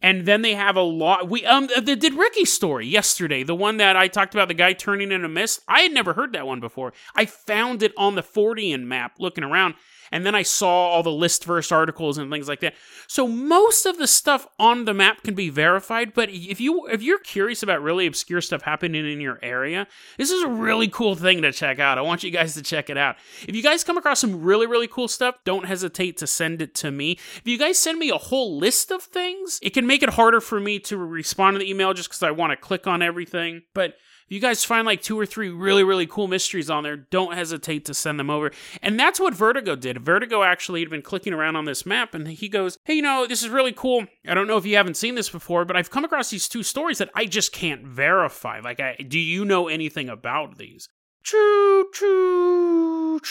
And 0.00 0.26
then 0.26 0.42
they 0.42 0.54
have 0.54 0.74
a 0.74 0.82
lot. 0.82 1.28
We 1.28 1.44
um 1.44 1.68
the 1.80 1.94
did 1.94 2.14
Ricky 2.14 2.46
story 2.46 2.86
yesterday, 2.86 3.44
the 3.44 3.54
one 3.54 3.76
that 3.76 3.94
I 3.94 4.08
talked 4.08 4.34
about, 4.34 4.48
the 4.48 4.54
guy 4.54 4.72
turning 4.72 5.12
in 5.12 5.24
a 5.24 5.28
mist. 5.28 5.60
I 5.68 5.82
had 5.82 5.92
never 5.92 6.14
heard 6.14 6.32
that 6.32 6.46
one 6.46 6.60
before. 6.60 6.92
I 7.14 7.26
found 7.26 7.82
it 7.82 7.92
on 7.96 8.16
the 8.16 8.22
Fortean 8.22 8.84
map, 8.84 9.16
looking 9.20 9.44
around, 9.44 9.74
and 10.12 10.24
then 10.24 10.34
I 10.34 10.42
saw 10.42 10.90
all 10.90 11.02
the 11.02 11.10
list 11.10 11.32
Listverse 11.32 11.72
articles 11.72 12.18
and 12.18 12.30
things 12.30 12.48
like 12.48 12.60
that. 12.60 12.74
So 13.06 13.26
most 13.26 13.86
of 13.86 13.98
the 13.98 14.06
stuff 14.06 14.46
on 14.58 14.84
the 14.84 14.94
map 14.94 15.22
can 15.22 15.34
be 15.34 15.48
verified, 15.48 16.14
but 16.14 16.28
if 16.30 16.60
you 16.60 16.86
if 16.88 17.02
you're 17.02 17.18
curious 17.18 17.62
about 17.62 17.82
really 17.82 18.06
obscure 18.06 18.40
stuff 18.40 18.62
happening 18.62 19.10
in 19.10 19.20
your 19.20 19.38
area, 19.42 19.86
this 20.18 20.30
is 20.30 20.42
a 20.42 20.48
really 20.48 20.88
cool 20.88 21.14
thing 21.14 21.42
to 21.42 21.52
check 21.52 21.78
out. 21.78 21.98
I 21.98 22.02
want 22.02 22.22
you 22.22 22.30
guys 22.30 22.54
to 22.54 22.62
check 22.62 22.90
it 22.90 22.96
out. 22.96 23.16
If 23.46 23.54
you 23.54 23.62
guys 23.62 23.84
come 23.84 23.98
across 23.98 24.20
some 24.20 24.42
really 24.42 24.66
really 24.66 24.88
cool 24.88 25.08
stuff, 25.08 25.36
don't 25.44 25.66
hesitate 25.66 26.16
to 26.18 26.26
send 26.26 26.62
it 26.62 26.74
to 26.76 26.90
me. 26.90 27.12
If 27.12 27.46
you 27.46 27.58
guys 27.58 27.78
send 27.78 27.98
me 27.98 28.10
a 28.10 28.18
whole 28.18 28.58
list 28.58 28.90
of 28.90 29.02
things, 29.02 29.58
it 29.62 29.70
can 29.70 29.86
make 29.86 30.02
it 30.02 30.10
harder 30.10 30.40
for 30.40 30.60
me 30.60 30.78
to 30.80 30.96
respond 30.96 31.54
to 31.54 31.58
the 31.58 31.70
email 31.70 31.94
just 31.94 32.08
because 32.08 32.22
I 32.22 32.30
want 32.30 32.52
to 32.52 32.56
click 32.56 32.86
on 32.86 33.02
everything. 33.02 33.62
But 33.74 33.96
you 34.28 34.40
guys 34.40 34.64
find 34.64 34.86
like 34.86 35.02
two 35.02 35.18
or 35.18 35.26
three 35.26 35.48
really, 35.48 35.84
really 35.84 36.06
cool 36.06 36.28
mysteries 36.28 36.70
on 36.70 36.82
there, 36.82 36.96
don't 36.96 37.34
hesitate 37.34 37.84
to 37.86 37.94
send 37.94 38.18
them 38.18 38.30
over. 38.30 38.50
And 38.80 38.98
that's 38.98 39.20
what 39.20 39.34
Vertigo 39.34 39.76
did. 39.76 40.04
Vertigo 40.04 40.42
actually 40.42 40.80
had 40.80 40.90
been 40.90 41.02
clicking 41.02 41.32
around 41.32 41.56
on 41.56 41.64
this 41.64 41.86
map 41.86 42.14
and 42.14 42.28
he 42.28 42.48
goes, 42.48 42.78
Hey, 42.84 42.94
you 42.94 43.02
know, 43.02 43.26
this 43.26 43.42
is 43.42 43.48
really 43.48 43.72
cool. 43.72 44.06
I 44.26 44.34
don't 44.34 44.46
know 44.46 44.56
if 44.56 44.66
you 44.66 44.76
haven't 44.76 44.96
seen 44.96 45.14
this 45.14 45.28
before, 45.28 45.64
but 45.64 45.76
I've 45.76 45.90
come 45.90 46.04
across 46.04 46.30
these 46.30 46.48
two 46.48 46.62
stories 46.62 46.98
that 46.98 47.10
I 47.14 47.26
just 47.26 47.52
can't 47.52 47.86
verify. 47.86 48.60
Like, 48.60 48.80
I, 48.80 48.96
do 48.96 49.18
you 49.18 49.44
know 49.44 49.68
anything 49.68 50.08
about 50.08 50.58
these? 50.58 50.88
Choo, 51.24 51.88
choo, 51.92 53.20
choo. 53.22 53.28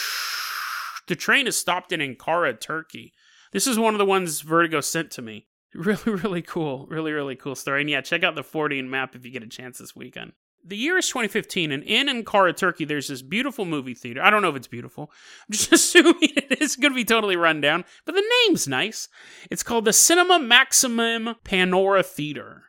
The 1.08 1.16
train 1.16 1.46
has 1.46 1.56
stopped 1.56 1.92
in 1.92 2.00
Ankara, 2.00 2.58
Turkey. 2.58 3.12
This 3.52 3.66
is 3.66 3.78
one 3.78 3.94
of 3.94 3.98
the 3.98 4.06
ones 4.06 4.40
Vertigo 4.40 4.80
sent 4.80 5.10
to 5.12 5.22
me. 5.22 5.46
Really, 5.74 6.12
really 6.12 6.42
cool. 6.42 6.86
Really, 6.90 7.12
really 7.12 7.34
cool 7.34 7.54
story. 7.54 7.80
And 7.80 7.88
yeah, 7.88 8.02
check 8.02 8.22
out 8.22 8.34
the 8.34 8.42
Fortean 8.42 8.88
map 8.88 9.16
if 9.16 9.24
you 9.24 9.30
get 9.30 9.42
a 9.42 9.48
chance 9.48 9.78
this 9.78 9.96
weekend. 9.96 10.32
The 10.64 10.76
year 10.76 10.96
is 10.96 11.08
2015, 11.08 11.72
and 11.72 11.82
in 11.82 12.06
Ankara, 12.06 12.56
Turkey, 12.56 12.84
there's 12.84 13.08
this 13.08 13.20
beautiful 13.20 13.64
movie 13.64 13.94
theater. 13.94 14.22
I 14.22 14.30
don't 14.30 14.42
know 14.42 14.50
if 14.50 14.56
it's 14.56 14.68
beautiful. 14.68 15.10
I'm 15.48 15.50
just 15.52 15.72
assuming 15.72 16.16
it 16.20 16.60
is 16.60 16.76
going 16.76 16.92
to 16.92 16.96
be 16.96 17.04
totally 17.04 17.34
run 17.34 17.60
down, 17.60 17.84
but 18.04 18.14
the 18.14 18.24
name's 18.46 18.68
nice. 18.68 19.08
It's 19.50 19.64
called 19.64 19.84
the 19.84 19.92
Cinema 19.92 20.38
Maximum 20.38 21.34
Panora 21.44 22.04
Theater. 22.04 22.64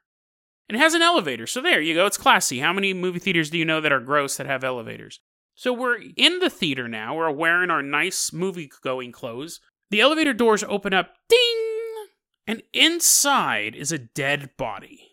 And 0.67 0.75
it 0.75 0.79
has 0.79 0.95
an 0.95 1.03
elevator, 1.03 1.45
so 1.45 1.61
there 1.61 1.81
you 1.81 1.93
go. 1.93 2.07
It's 2.07 2.17
classy. 2.17 2.59
How 2.59 2.73
many 2.73 2.93
movie 2.93 3.19
theaters 3.19 3.51
do 3.51 3.59
you 3.59 3.65
know 3.65 3.79
that 3.81 3.91
are 3.91 3.99
gross 3.99 4.37
that 4.37 4.47
have 4.47 4.63
elevators? 4.63 5.19
So 5.53 5.71
we're 5.71 5.99
in 6.17 6.39
the 6.39 6.49
theater 6.49 6.87
now. 6.87 7.15
We're 7.15 7.29
wearing 7.29 7.69
our 7.69 7.83
nice 7.83 8.33
movie 8.33 8.71
going 8.81 9.11
clothes. 9.11 9.59
The 9.91 10.01
elevator 10.01 10.33
doors 10.33 10.63
open 10.63 10.93
up, 10.93 11.11
ding! 11.29 12.07
And 12.47 12.63
inside 12.73 13.75
is 13.75 13.91
a 13.91 13.99
dead 13.99 14.49
body. 14.57 15.12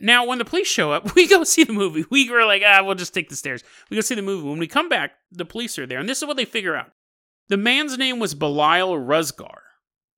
Now, 0.00 0.26
when 0.26 0.38
the 0.38 0.44
police 0.44 0.66
show 0.66 0.92
up, 0.92 1.14
we 1.16 1.26
go 1.28 1.44
see 1.44 1.64
the 1.64 1.72
movie. 1.72 2.04
We 2.10 2.28
were 2.30 2.44
like, 2.44 2.62
ah, 2.66 2.82
we'll 2.84 2.94
just 2.94 3.14
take 3.14 3.28
the 3.28 3.36
stairs. 3.36 3.62
We 3.90 3.96
go 3.96 4.00
see 4.00 4.14
the 4.14 4.22
movie. 4.22 4.48
When 4.48 4.58
we 4.58 4.66
come 4.66 4.88
back, 4.88 5.12
the 5.30 5.44
police 5.44 5.78
are 5.78 5.86
there, 5.86 5.98
and 5.98 6.08
this 6.08 6.18
is 6.18 6.26
what 6.26 6.36
they 6.36 6.44
figure 6.44 6.76
out. 6.76 6.92
The 7.48 7.56
man's 7.56 7.98
name 7.98 8.18
was 8.18 8.34
Belial 8.34 8.96
Ruzgar. 8.96 9.58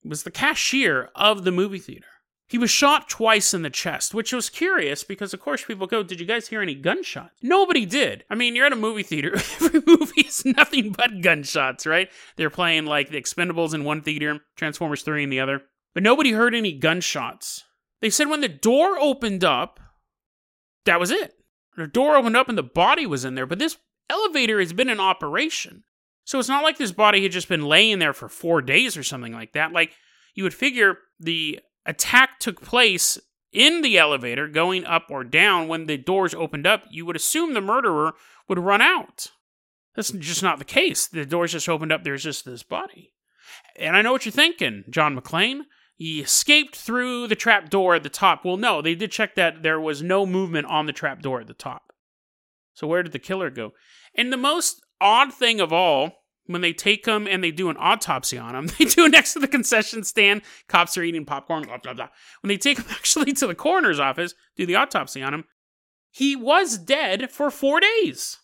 He 0.01 0.09
was 0.09 0.23
the 0.23 0.31
cashier 0.31 1.11
of 1.17 1.45
the 1.45 1.51
movie 1.51 1.81
theater. 1.81 2.07
He 2.49 2.59
was 2.59 2.71
shot 2.71 3.09
twice 3.09 3.53
in 3.53 3.63
the 3.63 3.71
chest, 3.71 4.15
which 4.15 4.33
was 4.33 4.49
curious 4.49 5.03
because, 5.03 5.35
of 5.35 5.41
course, 5.41 5.65
people 5.65 5.89
go, 5.89 6.05
Did 6.05 6.21
you 6.21 6.27
guys 6.27 6.47
hear 6.47 6.63
any 6.63 6.77
gunshots? 6.77 7.35
Nobody 7.43 7.85
did. 7.85 8.23
I 8.31 8.37
mean, 8.37 8.55
you're 8.55 8.67
at 8.67 8.73
a 8.73 8.77
movie 8.77 9.03
theater. 9.03 9.35
Every 9.61 9.83
movie 9.85 10.21
is 10.21 10.45
nothing 10.45 10.93
but 10.93 11.23
gunshots, 11.23 11.87
right? 11.87 12.09
They're 12.37 12.51
playing 12.51 12.87
like 12.87 13.11
the 13.11 13.21
Expendables 13.21 13.75
in 13.75 13.83
one 13.83 14.03
theater, 14.03 14.39
Transformers 14.55 15.03
3 15.03 15.25
in 15.25 15.31
the 15.31 15.41
other. 15.41 15.63
But 15.93 16.05
nobody 16.05 16.33
heard 16.33 16.55
any 16.55 16.73
gunshots. 16.73 17.65
They 18.01 18.11
said 18.11 18.29
when 18.29 18.41
the 18.41 18.49
door 18.49 18.99
opened 18.99 19.45
up, 19.45 19.81
that 20.85 21.01
was 21.01 21.11
it. 21.11 21.35
The 21.77 21.87
door 21.87 22.17
opened 22.17 22.37
up 22.37 22.49
and 22.49 22.57
the 22.57 22.63
body 22.63 23.07
was 23.07 23.25
in 23.25 23.35
there, 23.35 23.47
but 23.47 23.59
this 23.59 23.77
elevator 24.09 24.61
has 24.61 24.73
been 24.73 24.89
in 24.89 25.01
operation. 25.01 25.85
So 26.25 26.39
it's 26.39 26.49
not 26.49 26.65
like 26.65 26.79
this 26.79 26.93
body 26.93 27.23
had 27.23 27.33
just 27.33 27.49
been 27.49 27.67
laying 27.67 27.99
there 27.99 28.13
for 28.13 28.29
four 28.29 28.61
days 28.63 28.97
or 28.97 29.03
something 29.03 29.33
like 29.33 29.53
that. 29.53 29.73
Like, 29.73 29.93
you 30.35 30.43
would 30.43 30.55
figure 30.55 30.99
the 31.21 31.61
attack 31.85 32.41
took 32.41 32.61
place 32.61 33.19
in 33.53 33.81
the 33.81 33.97
elevator 33.97 34.49
going 34.49 34.85
up 34.85 35.07
or 35.09 35.25
down 35.25 35.69
when 35.69 35.87
the 35.87 35.97
doors 35.97 36.35
opened 36.35 36.67
up. 36.67 36.85
You 36.91 37.07
would 37.07 37.17
assume 37.17 37.55
the 37.55 37.61
murderer 37.61 38.15
would 38.49 38.59
run 38.59 38.83
out. 38.83 39.29
That's 39.95 40.11
just 40.11 40.43
not 40.43 40.59
the 40.59 40.65
case. 40.65 41.07
The 41.07 41.25
doors 41.25 41.53
just 41.53 41.69
opened 41.69 41.93
up, 41.93 42.05
there's 42.05 42.25
just 42.25 42.45
this 42.45 42.63
body. 42.63 43.15
And 43.77 43.97
I 43.97 44.03
know 44.03 44.13
what 44.13 44.27
you're 44.27 44.33
thinking, 44.33 44.85
John 44.91 45.19
McClane 45.19 45.63
he 45.97 46.21
escaped 46.21 46.77
through 46.77 47.27
the 47.27 47.35
trap 47.35 47.71
door 47.71 47.95
at 47.95 48.03
the 48.03 48.11
top. 48.11 48.45
Well, 48.45 48.59
no, 48.59 48.83
they 48.83 48.95
did 48.95 49.11
check 49.11 49.35
that 49.35 49.63
there 49.63 49.81
was 49.81 50.03
no 50.03 50.27
movement 50.27 50.67
on 50.67 50.87
the 50.87 50.93
trap 50.93 51.23
door 51.23 51.41
at 51.41 51.47
the 51.47 51.55
top. 51.55 51.93
So 52.75 52.87
where 52.87 53.03
did 53.03 53.13
the 53.13 53.19
killer 53.19 53.49
go? 53.49 53.73
And 54.15 54.31
the 54.31 54.37
most 54.37 54.85
odd 55.01 55.33
thing 55.33 55.59
of 55.59 55.73
all, 55.73 56.13
when 56.45 56.61
they 56.61 56.75
take 56.75 57.07
him 57.07 57.27
and 57.27 57.43
they 57.43 57.51
do 57.51 57.71
an 57.71 57.79
autopsy 57.79 58.37
on 58.37 58.55
him, 58.55 58.67
they 58.79 58.85
do 58.85 59.07
it 59.07 59.13
next 59.13 59.33
to 59.33 59.39
the 59.39 59.49
concession 59.49 60.05
stand. 60.05 60.43
Cops 60.69 60.99
are 60.99 61.03
eating 61.03 61.25
popcorn. 61.25 61.65
Blah, 61.65 61.79
blah, 61.79 61.95
blah. 61.95 62.09
When 62.43 62.49
they 62.49 62.59
take 62.59 62.79
him 62.79 62.87
actually 62.91 63.33
to 63.33 63.47
the 63.47 63.55
coroner's 63.55 63.99
office, 63.99 64.35
do 64.55 64.67
the 64.67 64.77
autopsy 64.77 65.23
on 65.23 65.33
him, 65.33 65.45
he 66.11 66.37
was 66.37 66.77
dead 66.77 67.31
for 67.31 67.51
four 67.51 67.81
days. 67.81 68.39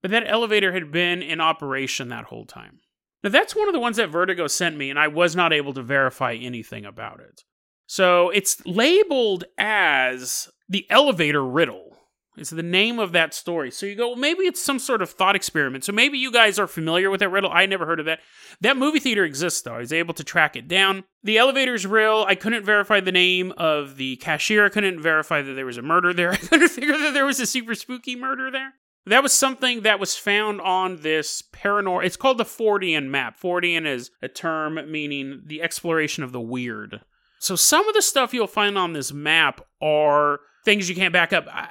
But 0.00 0.12
that 0.12 0.28
elevator 0.28 0.72
had 0.72 0.92
been 0.92 1.22
in 1.22 1.40
operation 1.40 2.08
that 2.08 2.26
whole 2.26 2.44
time. 2.44 2.78
Now, 3.22 3.30
that's 3.30 3.56
one 3.56 3.68
of 3.68 3.74
the 3.74 3.80
ones 3.80 3.96
that 3.96 4.10
Vertigo 4.10 4.46
sent 4.46 4.76
me, 4.76 4.90
and 4.90 4.98
I 4.98 5.08
was 5.08 5.34
not 5.34 5.52
able 5.52 5.74
to 5.74 5.82
verify 5.82 6.34
anything 6.34 6.84
about 6.84 7.20
it. 7.20 7.42
So 7.86 8.30
it's 8.30 8.64
labeled 8.66 9.44
as 9.56 10.48
the 10.68 10.86
elevator 10.90 11.44
riddle. 11.44 11.96
It's 12.36 12.50
the 12.50 12.62
name 12.62 12.98
of 12.98 13.12
that 13.12 13.34
story. 13.34 13.70
So 13.70 13.86
you 13.86 13.94
go, 13.94 14.08
well, 14.08 14.16
maybe 14.16 14.44
it's 14.44 14.62
some 14.62 14.78
sort 14.78 15.02
of 15.02 15.10
thought 15.10 15.34
experiment. 15.34 15.84
So 15.84 15.92
maybe 15.92 16.18
you 16.18 16.30
guys 16.30 16.58
are 16.58 16.66
familiar 16.66 17.10
with 17.10 17.20
that 17.20 17.30
riddle. 17.30 17.50
I 17.52 17.66
never 17.66 17.86
heard 17.86 17.98
of 17.98 18.06
that. 18.06 18.20
That 18.60 18.76
movie 18.76 19.00
theater 19.00 19.24
exists, 19.24 19.62
though. 19.62 19.74
I 19.74 19.78
was 19.78 19.92
able 19.92 20.14
to 20.14 20.24
track 20.24 20.54
it 20.54 20.68
down. 20.68 21.04
The 21.24 21.38
elevator's 21.38 21.86
real. 21.86 22.24
I 22.28 22.34
couldn't 22.34 22.64
verify 22.64 23.00
the 23.00 23.10
name 23.10 23.52
of 23.56 23.96
the 23.96 24.16
cashier. 24.16 24.66
I 24.66 24.68
couldn't 24.68 25.00
verify 25.00 25.42
that 25.42 25.54
there 25.54 25.66
was 25.66 25.78
a 25.78 25.82
murder 25.82 26.12
there. 26.12 26.32
I 26.32 26.36
couldn't 26.36 26.68
figure 26.68 26.96
that 26.96 27.14
there 27.14 27.26
was 27.26 27.40
a 27.40 27.46
super 27.46 27.74
spooky 27.74 28.14
murder 28.14 28.50
there. 28.50 28.74
That 29.08 29.22
was 29.22 29.32
something 29.32 29.82
that 29.82 30.00
was 30.00 30.16
found 30.16 30.60
on 30.60 31.02
this 31.02 31.42
paranormal. 31.42 32.04
It's 32.04 32.16
called 32.16 32.38
the 32.38 32.44
Fortean 32.44 33.08
map. 33.08 33.40
Fortean 33.40 33.86
is 33.86 34.10
a 34.22 34.28
term 34.28 34.78
meaning 34.90 35.42
the 35.46 35.62
exploration 35.62 36.22
of 36.22 36.32
the 36.32 36.40
weird. 36.40 37.00
So 37.40 37.56
some 37.56 37.88
of 37.88 37.94
the 37.94 38.02
stuff 38.02 38.34
you'll 38.34 38.46
find 38.46 38.76
on 38.76 38.92
this 38.92 39.12
map 39.12 39.60
are 39.80 40.40
things 40.64 40.88
you 40.88 40.94
can't 40.94 41.12
back 41.12 41.32
up. 41.32 41.46
I, 41.50 41.68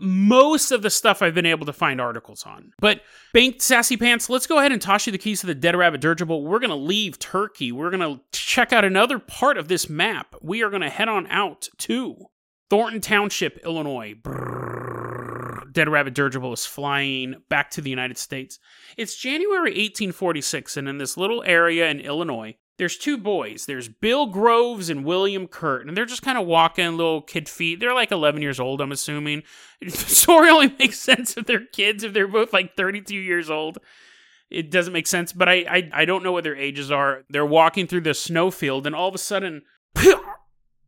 most 0.00 0.70
of 0.70 0.82
the 0.82 0.90
stuff 0.90 1.22
I've 1.22 1.34
been 1.34 1.46
able 1.46 1.66
to 1.66 1.72
find 1.72 2.00
articles 2.00 2.44
on. 2.44 2.72
But 2.78 3.00
Banked 3.32 3.60
Sassy 3.62 3.96
Pants, 3.96 4.30
let's 4.30 4.46
go 4.46 4.58
ahead 4.58 4.70
and 4.70 4.80
toss 4.80 5.06
you 5.06 5.12
the 5.12 5.18
keys 5.18 5.40
to 5.40 5.46
the 5.46 5.54
Dead 5.54 5.74
Rabbit 5.74 6.00
Dirigible. 6.00 6.44
We're 6.44 6.60
going 6.60 6.70
to 6.70 6.76
leave 6.76 7.18
Turkey. 7.18 7.72
We're 7.72 7.90
going 7.90 8.16
to 8.16 8.22
check 8.30 8.72
out 8.72 8.84
another 8.84 9.18
part 9.18 9.58
of 9.58 9.66
this 9.66 9.88
map. 9.88 10.36
We 10.40 10.62
are 10.62 10.70
going 10.70 10.82
to 10.82 10.90
head 10.90 11.08
on 11.08 11.26
out 11.28 11.68
to 11.78 12.26
Thornton 12.70 13.00
Township, 13.00 13.58
Illinois. 13.64 14.14
Brrr. 14.14 15.07
Dead 15.72 15.88
Rabbit 15.88 16.14
Dirigible 16.14 16.52
is 16.52 16.66
flying 16.66 17.36
back 17.48 17.70
to 17.70 17.80
the 17.80 17.90
United 17.90 18.18
States. 18.18 18.58
It's 18.96 19.16
January 19.16 19.70
1846, 19.70 20.76
and 20.76 20.88
in 20.88 20.98
this 20.98 21.16
little 21.16 21.42
area 21.44 21.88
in 21.88 22.00
Illinois, 22.00 22.56
there's 22.78 22.96
two 22.96 23.18
boys. 23.18 23.66
There's 23.66 23.88
Bill 23.88 24.26
Groves 24.26 24.88
and 24.88 25.04
William 25.04 25.48
Kurt, 25.48 25.86
and 25.86 25.96
they're 25.96 26.06
just 26.06 26.22
kind 26.22 26.38
of 26.38 26.46
walking 26.46 26.96
little 26.96 27.22
kid 27.22 27.48
feet. 27.48 27.80
They're 27.80 27.94
like 27.94 28.12
11 28.12 28.40
years 28.40 28.60
old, 28.60 28.80
I'm 28.80 28.92
assuming. 28.92 29.42
The 29.80 29.90
story 29.90 30.50
only 30.50 30.74
makes 30.76 30.98
sense 30.98 31.36
if 31.36 31.46
they're 31.46 31.64
kids, 31.64 32.02
if 32.02 32.12
they're 32.12 32.26
both 32.26 32.52
like 32.52 32.76
32 32.76 33.16
years 33.16 33.48
old. 33.48 33.78
It 34.50 34.70
doesn't 34.70 34.92
make 34.92 35.06
sense, 35.06 35.32
but 35.32 35.48
I, 35.48 35.64
I, 35.68 35.90
I 35.92 36.04
don't 36.04 36.24
know 36.24 36.32
what 36.32 36.42
their 36.42 36.56
ages 36.56 36.90
are. 36.90 37.24
They're 37.28 37.46
walking 37.46 37.86
through 37.86 38.00
the 38.00 38.14
snowfield, 38.14 38.86
and 38.86 38.94
all 38.96 39.08
of 39.08 39.14
a 39.14 39.18
sudden, 39.18 39.62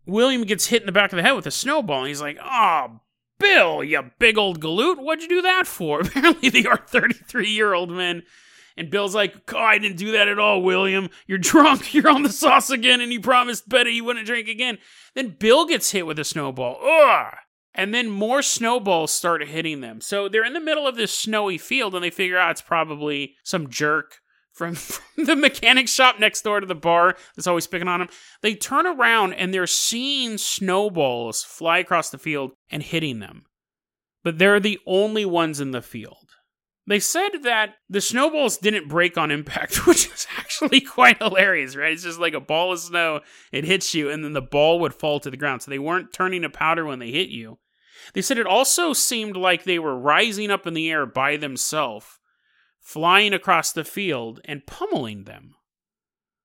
William 0.06 0.42
gets 0.42 0.66
hit 0.66 0.82
in 0.82 0.86
the 0.86 0.92
back 0.92 1.12
of 1.12 1.16
the 1.16 1.22
head 1.22 1.32
with 1.32 1.46
a 1.46 1.50
snowball, 1.50 2.00
and 2.00 2.08
he's 2.08 2.22
like, 2.22 2.38
oh, 2.42 3.00
Bill, 3.40 3.82
you 3.82 4.10
big 4.20 4.38
old 4.38 4.60
galoot, 4.60 4.98
what'd 4.98 5.22
you 5.22 5.28
do 5.28 5.42
that 5.42 5.66
for? 5.66 6.00
Apparently, 6.02 6.48
they 6.48 6.66
are 6.66 6.76
33 6.76 7.48
year 7.48 7.74
old 7.74 7.90
men. 7.90 8.22
And 8.76 8.90
Bill's 8.90 9.14
like, 9.14 9.34
oh, 9.52 9.58
I 9.58 9.78
didn't 9.78 9.98
do 9.98 10.12
that 10.12 10.28
at 10.28 10.38
all, 10.38 10.62
William. 10.62 11.10
You're 11.26 11.38
drunk. 11.52 11.92
You're 11.92 12.08
on 12.08 12.22
the 12.22 12.32
sauce 12.32 12.70
again, 12.70 13.00
and 13.00 13.12
you 13.12 13.20
promised 13.20 13.68
Betty 13.68 13.90
you 13.90 14.04
wouldn't 14.04 14.26
drink 14.26 14.48
again. 14.48 14.78
Then 15.14 15.36
Bill 15.38 15.66
gets 15.66 15.90
hit 15.90 16.06
with 16.06 16.18
a 16.18 16.24
snowball. 16.24 16.78
Ugh! 16.82 17.34
And 17.74 17.94
then 17.94 18.08
more 18.10 18.42
snowballs 18.42 19.12
start 19.12 19.46
hitting 19.46 19.80
them. 19.80 20.00
So 20.00 20.28
they're 20.28 20.44
in 20.44 20.54
the 20.54 20.60
middle 20.60 20.86
of 20.86 20.96
this 20.96 21.12
snowy 21.12 21.58
field, 21.58 21.94
and 21.94 22.04
they 22.04 22.10
figure 22.10 22.38
out 22.38 22.52
it's 22.52 22.62
probably 22.62 23.36
some 23.42 23.68
jerk 23.68 24.20
from, 24.52 24.74
from 24.74 25.24
the 25.24 25.36
mechanic 25.36 25.88
shop 25.88 26.18
next 26.18 26.42
door 26.42 26.60
to 26.60 26.66
the 26.66 26.74
bar 26.74 27.16
that's 27.36 27.46
always 27.46 27.66
picking 27.66 27.88
on 27.88 28.00
them. 28.00 28.08
They 28.42 28.54
turn 28.54 28.86
around 28.86 29.34
and 29.34 29.52
they're 29.52 29.66
seeing 29.66 30.38
snowballs 30.38 31.42
fly 31.42 31.78
across 31.78 32.10
the 32.10 32.18
field 32.18 32.52
and 32.70 32.82
hitting 32.82 33.20
them. 33.20 33.44
But 34.22 34.38
they're 34.38 34.60
the 34.60 34.78
only 34.86 35.24
ones 35.24 35.60
in 35.60 35.70
the 35.70 35.82
field. 35.82 36.16
They 36.86 36.98
said 36.98 37.30
that 37.44 37.76
the 37.88 38.00
snowballs 38.00 38.58
didn't 38.58 38.88
break 38.88 39.16
on 39.16 39.30
impact, 39.30 39.86
which 39.86 40.06
is 40.06 40.26
actually 40.36 40.80
quite 40.80 41.22
hilarious, 41.22 41.76
right? 41.76 41.92
It's 41.92 42.02
just 42.02 42.18
like 42.18 42.34
a 42.34 42.40
ball 42.40 42.72
of 42.72 42.80
snow, 42.80 43.20
it 43.52 43.64
hits 43.64 43.94
you, 43.94 44.10
and 44.10 44.24
then 44.24 44.32
the 44.32 44.42
ball 44.42 44.80
would 44.80 44.94
fall 44.94 45.20
to 45.20 45.30
the 45.30 45.36
ground. 45.36 45.62
So 45.62 45.70
they 45.70 45.78
weren't 45.78 46.12
turning 46.12 46.42
to 46.42 46.50
powder 46.50 46.84
when 46.84 46.98
they 46.98 47.10
hit 47.10 47.28
you. 47.28 47.58
They 48.14 48.22
said 48.22 48.38
it 48.38 48.46
also 48.46 48.92
seemed 48.92 49.36
like 49.36 49.64
they 49.64 49.78
were 49.78 49.98
rising 49.98 50.50
up 50.50 50.66
in 50.66 50.74
the 50.74 50.90
air 50.90 51.06
by 51.06 51.36
themselves 51.36 52.19
flying 52.80 53.32
across 53.32 53.72
the 53.72 53.84
field 53.84 54.40
and 54.44 54.66
pummeling 54.66 55.24
them. 55.24 55.54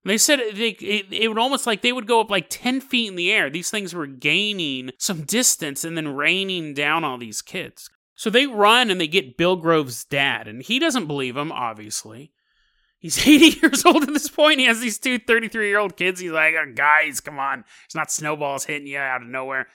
They 0.04 0.20
said 0.20 0.40
they, 0.54 0.70
it, 0.70 1.08
it 1.12 1.28
would 1.28 1.40
almost 1.40 1.66
like 1.66 1.82
they 1.82 1.92
would 1.92 2.08
go 2.08 2.22
up 2.22 2.30
like 2.30 2.46
10 2.50 2.80
feet 2.80 3.08
in 3.08 3.16
the 3.16 3.32
air. 3.32 3.50
These 3.50 3.72
things 3.72 3.96
were 3.96 4.06
gaining 4.06 4.92
some 5.00 5.24
distance 5.24 5.84
and 5.84 5.98
then 5.98 6.10
raining 6.10 6.76
down 6.76 7.04
on 7.04 7.20
these 7.20 7.42
kids. 7.42 7.90
So 8.14 8.30
they 8.30 8.46
run 8.46 8.92
and 8.92 9.02
they 9.02 9.08
get 9.08 9.36
Bill 9.36 9.56
Grove's 9.56 10.06
dad, 10.06 10.48
and 10.48 10.62
he 10.62 10.80
doesn't 10.80 11.08
believe 11.08 11.36
them, 11.36 11.52
obviously. 11.52 12.32
He's 12.98 13.28
80 13.28 13.60
years 13.60 13.86
old 13.86 14.04
at 14.04 14.14
this 14.14 14.30
point. 14.30 14.60
He 14.60 14.66
has 14.66 14.80
these 14.80 15.00
two 15.00 15.20
33 15.20 15.68
year 15.68 15.80
old 15.80 15.98
kids. 15.98 16.20
He's 16.20 16.32
like, 16.32 16.56
oh, 16.56 16.72
guys, 16.74 17.20
come 17.20 17.40
on. 17.40 17.66
It's 17.86 17.96
not 17.96 18.12
snowballs 18.12 18.66
hitting 18.66 18.88
you 18.88 19.00
out 19.00 19.22
of 19.22 19.28
nowhere. 19.28 19.68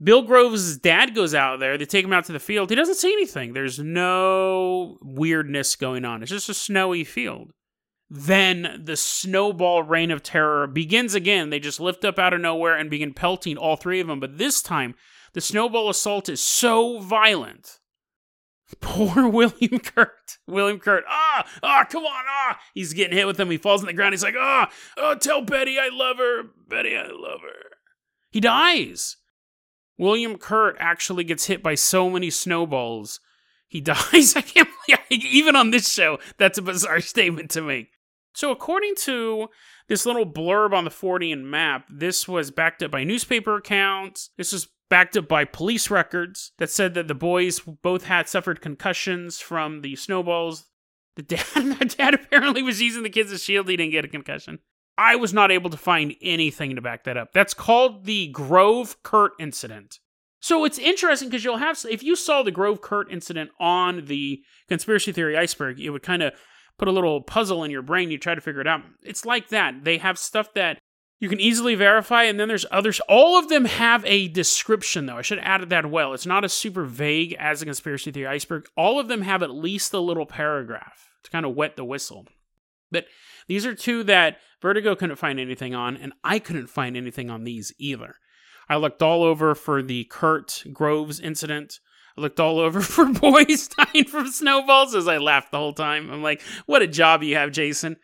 Bill 0.00 0.22
Groves' 0.22 0.78
dad 0.78 1.14
goes 1.14 1.34
out 1.34 1.58
there. 1.58 1.76
They 1.76 1.84
take 1.84 2.04
him 2.04 2.12
out 2.12 2.24
to 2.26 2.32
the 2.32 2.38
field. 2.38 2.70
He 2.70 2.76
doesn't 2.76 2.96
see 2.96 3.12
anything. 3.12 3.52
There's 3.52 3.78
no 3.78 4.98
weirdness 5.02 5.74
going 5.74 6.04
on. 6.04 6.22
It's 6.22 6.30
just 6.30 6.48
a 6.48 6.54
snowy 6.54 7.04
field. 7.04 7.52
Then 8.10 8.80
the 8.84 8.96
snowball 8.96 9.82
reign 9.82 10.10
of 10.10 10.22
terror 10.22 10.66
begins 10.66 11.14
again. 11.14 11.50
They 11.50 11.58
just 11.58 11.80
lift 11.80 12.04
up 12.04 12.18
out 12.18 12.32
of 12.32 12.40
nowhere 12.40 12.76
and 12.76 12.88
begin 12.88 13.12
pelting 13.12 13.58
all 13.58 13.76
three 13.76 14.00
of 14.00 14.06
them. 14.06 14.20
But 14.20 14.38
this 14.38 14.62
time, 14.62 14.94
the 15.34 15.40
snowball 15.40 15.90
assault 15.90 16.28
is 16.28 16.40
so 16.40 17.00
violent. 17.00 17.80
Poor 18.80 19.28
William 19.28 19.78
Kurt. 19.80 20.38
William 20.46 20.78
Kurt. 20.78 21.04
Ah, 21.08 21.46
ah, 21.62 21.86
come 21.88 22.04
on, 22.04 22.24
ah. 22.28 22.58
He's 22.72 22.92
getting 22.92 23.16
hit 23.16 23.26
with 23.26 23.36
them. 23.36 23.50
He 23.50 23.58
falls 23.58 23.80
on 23.80 23.86
the 23.86 23.92
ground. 23.92 24.12
He's 24.12 24.22
like, 24.22 24.36
ah, 24.38 24.70
oh, 24.96 25.14
tell 25.14 25.42
Betty 25.42 25.78
I 25.78 25.88
love 25.92 26.18
her. 26.18 26.44
Betty, 26.68 26.96
I 26.96 27.08
love 27.08 27.40
her. 27.42 27.76
He 28.30 28.40
dies. 28.40 29.16
William 29.98 30.38
Kurt 30.38 30.76
actually 30.78 31.24
gets 31.24 31.46
hit 31.46 31.62
by 31.62 31.74
so 31.74 32.08
many 32.08 32.30
snowballs, 32.30 33.20
he 33.66 33.80
dies. 33.82 34.34
I 34.36 34.40
can't 34.40 34.68
believe, 34.86 35.24
even 35.24 35.56
on 35.56 35.70
this 35.70 35.92
show, 35.92 36.18
that's 36.38 36.58
a 36.58 36.62
bizarre 36.62 37.00
statement 37.02 37.50
to 37.50 37.62
make. 37.62 37.90
So, 38.34 38.50
according 38.50 38.94
to 39.02 39.48
this 39.88 40.06
little 40.06 40.26
blurb 40.26 40.72
on 40.72 40.84
the 40.84 40.90
Fortean 40.90 41.42
map, 41.42 41.86
this 41.90 42.28
was 42.28 42.50
backed 42.50 42.82
up 42.82 42.90
by 42.90 43.04
newspaper 43.04 43.56
accounts. 43.56 44.30
This 44.36 44.52
was 44.52 44.68
backed 44.88 45.16
up 45.16 45.28
by 45.28 45.44
police 45.44 45.90
records 45.90 46.52
that 46.58 46.70
said 46.70 46.94
that 46.94 47.08
the 47.08 47.14
boys 47.14 47.60
both 47.60 48.04
had 48.04 48.28
suffered 48.28 48.60
concussions 48.60 49.40
from 49.40 49.82
the 49.82 49.96
snowballs. 49.96 50.66
The 51.16 51.22
dad, 51.22 51.44
the 51.54 51.94
dad 51.96 52.14
apparently 52.14 52.62
was 52.62 52.80
using 52.80 53.02
the 53.02 53.10
kids 53.10 53.32
as 53.32 53.42
shield. 53.42 53.68
He 53.68 53.76
didn't 53.76 53.92
get 53.92 54.04
a 54.04 54.08
concussion. 54.08 54.60
I 54.98 55.14
was 55.16 55.32
not 55.32 55.52
able 55.52 55.70
to 55.70 55.76
find 55.76 56.14
anything 56.20 56.74
to 56.74 56.82
back 56.82 57.04
that 57.04 57.16
up. 57.16 57.32
That's 57.32 57.54
called 57.54 58.04
the 58.04 58.26
Grove 58.28 59.00
Kurt 59.04 59.32
incident. 59.38 60.00
So 60.40 60.64
it's 60.64 60.78
interesting 60.78 61.28
because 61.28 61.44
you'll 61.44 61.56
have, 61.58 61.78
if 61.88 62.02
you 62.02 62.16
saw 62.16 62.42
the 62.42 62.50
Grove 62.50 62.80
Kurt 62.80 63.10
incident 63.10 63.50
on 63.58 64.06
the 64.06 64.42
conspiracy 64.68 65.12
theory 65.12 65.36
iceberg, 65.36 65.80
it 65.80 65.90
would 65.90 66.02
kind 66.02 66.22
of 66.22 66.34
put 66.78 66.88
a 66.88 66.92
little 66.92 67.22
puzzle 67.22 67.64
in 67.64 67.70
your 67.70 67.82
brain. 67.82 68.10
You 68.10 68.18
try 68.18 68.34
to 68.34 68.40
figure 68.40 68.60
it 68.60 68.66
out. 68.66 68.82
It's 69.02 69.24
like 69.24 69.48
that. 69.48 69.84
They 69.84 69.98
have 69.98 70.18
stuff 70.18 70.52
that 70.54 70.78
you 71.20 71.28
can 71.28 71.40
easily 71.40 71.74
verify, 71.74 72.24
and 72.24 72.38
then 72.38 72.46
there's 72.46 72.66
others. 72.70 73.00
All 73.08 73.38
of 73.38 73.48
them 73.48 73.64
have 73.64 74.04
a 74.04 74.28
description, 74.28 75.06
though. 75.06 75.16
I 75.16 75.22
should 75.22 75.38
have 75.38 75.46
added 75.46 75.70
that 75.70 75.90
well. 75.90 76.12
It's 76.12 76.26
not 76.26 76.44
as 76.44 76.52
super 76.52 76.84
vague 76.84 77.34
as 77.38 77.60
a 77.60 77.64
conspiracy 77.64 78.12
theory 78.12 78.28
iceberg. 78.28 78.68
All 78.76 79.00
of 79.00 79.08
them 79.08 79.22
have 79.22 79.42
at 79.42 79.50
least 79.50 79.92
a 79.92 79.98
little 79.98 80.26
paragraph 80.26 81.10
to 81.24 81.30
kind 81.30 81.44
of 81.44 81.56
wet 81.56 81.74
the 81.74 81.84
whistle. 81.84 82.26
But 82.92 83.06
these 83.48 83.66
are 83.66 83.74
two 83.74 84.04
that 84.04 84.38
Vertigo 84.60 84.94
couldn't 84.94 85.16
find 85.16 85.40
anything 85.40 85.74
on, 85.74 85.96
and 85.96 86.12
I 86.22 86.38
couldn't 86.38 86.68
find 86.68 86.96
anything 86.96 87.30
on 87.30 87.44
these 87.44 87.72
either. 87.78 88.16
I 88.68 88.76
looked 88.76 89.02
all 89.02 89.22
over 89.22 89.54
for 89.54 89.82
the 89.82 90.04
Kurt 90.04 90.64
Groves 90.72 91.18
incident. 91.18 91.80
I 92.16 92.20
looked 92.20 92.38
all 92.38 92.58
over 92.60 92.80
for 92.80 93.06
boys 93.06 93.68
dying 93.68 94.04
from 94.04 94.28
snowballs 94.28 94.94
as 94.94 95.08
I 95.08 95.18
laughed 95.18 95.50
the 95.50 95.58
whole 95.58 95.72
time. 95.72 96.10
I'm 96.10 96.22
like, 96.22 96.42
what 96.66 96.82
a 96.82 96.86
job 96.86 97.22
you 97.22 97.36
have, 97.36 97.52
Jason. 97.52 97.96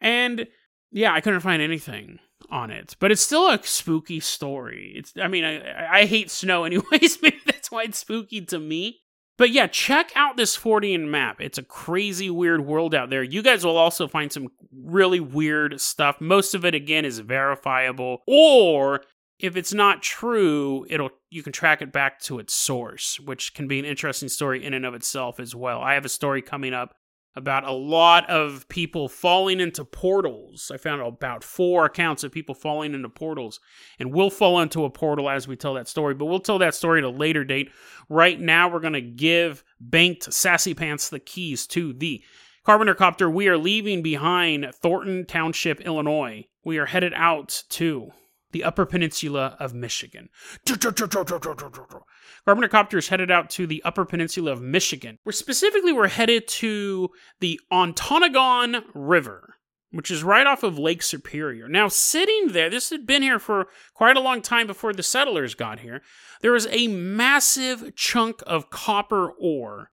And 0.00 0.46
yeah, 0.90 1.12
I 1.12 1.20
couldn't 1.20 1.40
find 1.40 1.60
anything 1.60 2.18
on 2.50 2.70
it, 2.70 2.96
but 2.98 3.12
it's 3.12 3.22
still 3.22 3.48
a 3.48 3.62
spooky 3.62 4.18
story. 4.18 4.94
It's, 4.96 5.12
I 5.20 5.28
mean, 5.28 5.44
I, 5.44 6.00
I 6.00 6.04
hate 6.06 6.30
snow 6.30 6.64
anyways. 6.64 7.20
Maybe 7.22 7.40
that's 7.44 7.70
why 7.70 7.82
it's 7.82 7.98
spooky 7.98 8.40
to 8.46 8.58
me. 8.58 9.00
But 9.40 9.52
yeah, 9.52 9.68
check 9.68 10.12
out 10.14 10.36
this 10.36 10.54
Fortean 10.54 11.08
map. 11.08 11.40
It's 11.40 11.56
a 11.56 11.62
crazy, 11.62 12.28
weird 12.28 12.66
world 12.66 12.94
out 12.94 13.08
there. 13.08 13.22
You 13.22 13.42
guys 13.42 13.64
will 13.64 13.78
also 13.78 14.06
find 14.06 14.30
some 14.30 14.48
really 14.70 15.18
weird 15.18 15.80
stuff. 15.80 16.20
Most 16.20 16.54
of 16.54 16.66
it, 16.66 16.74
again, 16.74 17.06
is 17.06 17.20
verifiable, 17.20 18.18
or 18.26 19.00
if 19.38 19.56
it's 19.56 19.72
not 19.72 20.02
true, 20.02 20.84
it'll 20.90 21.08
you 21.30 21.42
can 21.42 21.54
track 21.54 21.80
it 21.80 21.90
back 21.90 22.20
to 22.20 22.38
its 22.38 22.52
source, 22.52 23.18
which 23.18 23.54
can 23.54 23.66
be 23.66 23.78
an 23.78 23.86
interesting 23.86 24.28
story 24.28 24.62
in 24.62 24.74
and 24.74 24.84
of 24.84 24.92
itself 24.92 25.40
as 25.40 25.54
well. 25.54 25.80
I 25.80 25.94
have 25.94 26.04
a 26.04 26.10
story 26.10 26.42
coming 26.42 26.74
up 26.74 26.94
about 27.36 27.64
a 27.64 27.72
lot 27.72 28.28
of 28.28 28.68
people 28.68 29.08
falling 29.08 29.60
into 29.60 29.84
portals. 29.84 30.70
I 30.72 30.76
found 30.76 31.00
about 31.00 31.44
four 31.44 31.84
accounts 31.84 32.24
of 32.24 32.32
people 32.32 32.54
falling 32.54 32.92
into 32.92 33.08
portals, 33.08 33.60
and 33.98 34.12
we'll 34.12 34.30
fall 34.30 34.60
into 34.60 34.84
a 34.84 34.90
portal 34.90 35.30
as 35.30 35.46
we 35.46 35.56
tell 35.56 35.74
that 35.74 35.88
story, 35.88 36.14
but 36.14 36.26
we'll 36.26 36.40
tell 36.40 36.58
that 36.58 36.74
story 36.74 36.98
at 36.98 37.04
a 37.04 37.10
later 37.10 37.44
date. 37.44 37.70
Right 38.08 38.40
now, 38.40 38.68
we're 38.68 38.80
going 38.80 38.94
to 38.94 39.00
give 39.00 39.62
Banked 39.80 40.32
Sassy 40.32 40.74
Pants 40.74 41.08
the 41.08 41.20
keys 41.20 41.66
to 41.68 41.92
the 41.92 42.22
Carpenter 42.64 42.94
Copter. 42.94 43.30
We 43.30 43.48
are 43.48 43.58
leaving 43.58 44.02
behind 44.02 44.70
Thornton 44.74 45.24
Township, 45.24 45.80
Illinois. 45.80 46.46
We 46.64 46.78
are 46.78 46.86
headed 46.86 47.14
out 47.14 47.62
to 47.70 48.10
the 48.52 48.64
Upper 48.64 48.86
Peninsula 48.86 49.56
of 49.58 49.74
Michigan. 49.74 50.28
Carpenter 50.66 52.68
Copter 52.68 52.98
is 52.98 53.08
headed 53.08 53.30
out 53.30 53.50
to 53.50 53.66
the 53.66 53.82
Upper 53.84 54.04
Peninsula 54.04 54.52
of 54.52 54.60
Michigan. 54.60 55.18
We're 55.24 55.32
specifically 55.32 55.92
we're 55.92 56.08
headed 56.08 56.48
to 56.48 57.10
the 57.40 57.60
Ontonagon 57.72 58.84
River, 58.94 59.56
which 59.90 60.10
is 60.10 60.24
right 60.24 60.46
off 60.46 60.62
of 60.62 60.78
Lake 60.78 61.02
Superior. 61.02 61.68
Now, 61.68 61.88
sitting 61.88 62.48
there, 62.48 62.70
this 62.70 62.90
had 62.90 63.06
been 63.06 63.22
here 63.22 63.38
for 63.38 63.68
quite 63.94 64.16
a 64.16 64.20
long 64.20 64.42
time 64.42 64.66
before 64.66 64.92
the 64.92 65.02
settlers 65.02 65.54
got 65.54 65.80
here. 65.80 66.02
There 66.40 66.52
was 66.52 66.66
a 66.70 66.88
massive 66.88 67.94
chunk 67.94 68.42
of 68.46 68.70
copper 68.70 69.30
ore 69.38 69.90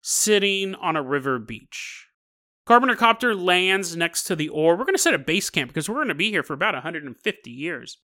sitting 0.00 0.74
on 0.74 0.96
a 0.96 1.02
river 1.02 1.38
beach. 1.38 2.07
Carpenter 2.68 2.96
Copter 2.96 3.34
lands 3.34 3.96
next 3.96 4.24
to 4.24 4.36
the 4.36 4.50
ore. 4.50 4.76
We're 4.76 4.84
going 4.84 4.94
to 4.94 4.98
set 5.00 5.14
a 5.14 5.18
base 5.18 5.48
camp 5.48 5.70
because 5.70 5.88
we're 5.88 5.94
going 5.94 6.08
to 6.08 6.14
be 6.14 6.28
here 6.28 6.42
for 6.42 6.52
about 6.52 6.74
150 6.74 7.50
years. 7.50 7.96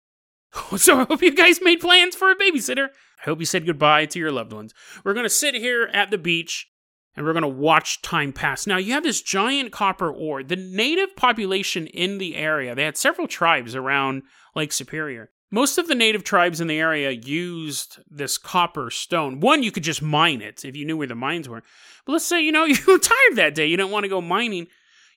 So 0.78 1.00
I 1.00 1.04
hope 1.04 1.20
you 1.20 1.34
guys 1.34 1.60
made 1.60 1.80
plans 1.80 2.16
for 2.16 2.30
a 2.30 2.36
babysitter. 2.36 2.88
I 3.20 3.24
hope 3.24 3.40
you 3.40 3.44
said 3.44 3.66
goodbye 3.66 4.06
to 4.06 4.18
your 4.18 4.32
loved 4.32 4.54
ones. 4.54 4.72
We're 5.04 5.12
going 5.12 5.26
to 5.26 5.30
sit 5.30 5.54
here 5.54 5.90
at 5.92 6.10
the 6.10 6.16
beach 6.16 6.68
and 7.14 7.26
we're 7.26 7.34
going 7.34 7.42
to 7.42 7.48
watch 7.48 8.00
time 8.00 8.32
pass. 8.32 8.66
Now, 8.66 8.78
you 8.78 8.94
have 8.94 9.02
this 9.02 9.20
giant 9.20 9.72
copper 9.72 10.10
ore. 10.10 10.42
The 10.42 10.56
native 10.56 11.14
population 11.16 11.86
in 11.88 12.16
the 12.16 12.36
area, 12.36 12.74
they 12.74 12.84
had 12.84 12.96
several 12.96 13.28
tribes 13.28 13.74
around 13.74 14.22
Lake 14.54 14.72
Superior. 14.72 15.30
Most 15.50 15.78
of 15.78 15.86
the 15.86 15.94
native 15.94 16.24
tribes 16.24 16.60
in 16.60 16.66
the 16.66 16.78
area 16.78 17.10
used 17.10 17.98
this 18.10 18.36
copper 18.36 18.90
stone. 18.90 19.40
One, 19.40 19.62
you 19.62 19.70
could 19.70 19.84
just 19.84 20.02
mine 20.02 20.42
it 20.42 20.64
if 20.64 20.74
you 20.74 20.84
knew 20.84 20.96
where 20.96 21.06
the 21.06 21.14
mines 21.14 21.48
were. 21.48 21.62
But 22.04 22.12
let's 22.12 22.26
say, 22.26 22.42
you 22.42 22.52
know, 22.52 22.64
you 22.64 22.76
were 22.86 22.98
tired 22.98 23.36
that 23.36 23.54
day, 23.54 23.66
you 23.66 23.76
don't 23.76 23.92
want 23.92 24.04
to 24.04 24.08
go 24.08 24.20
mining. 24.20 24.66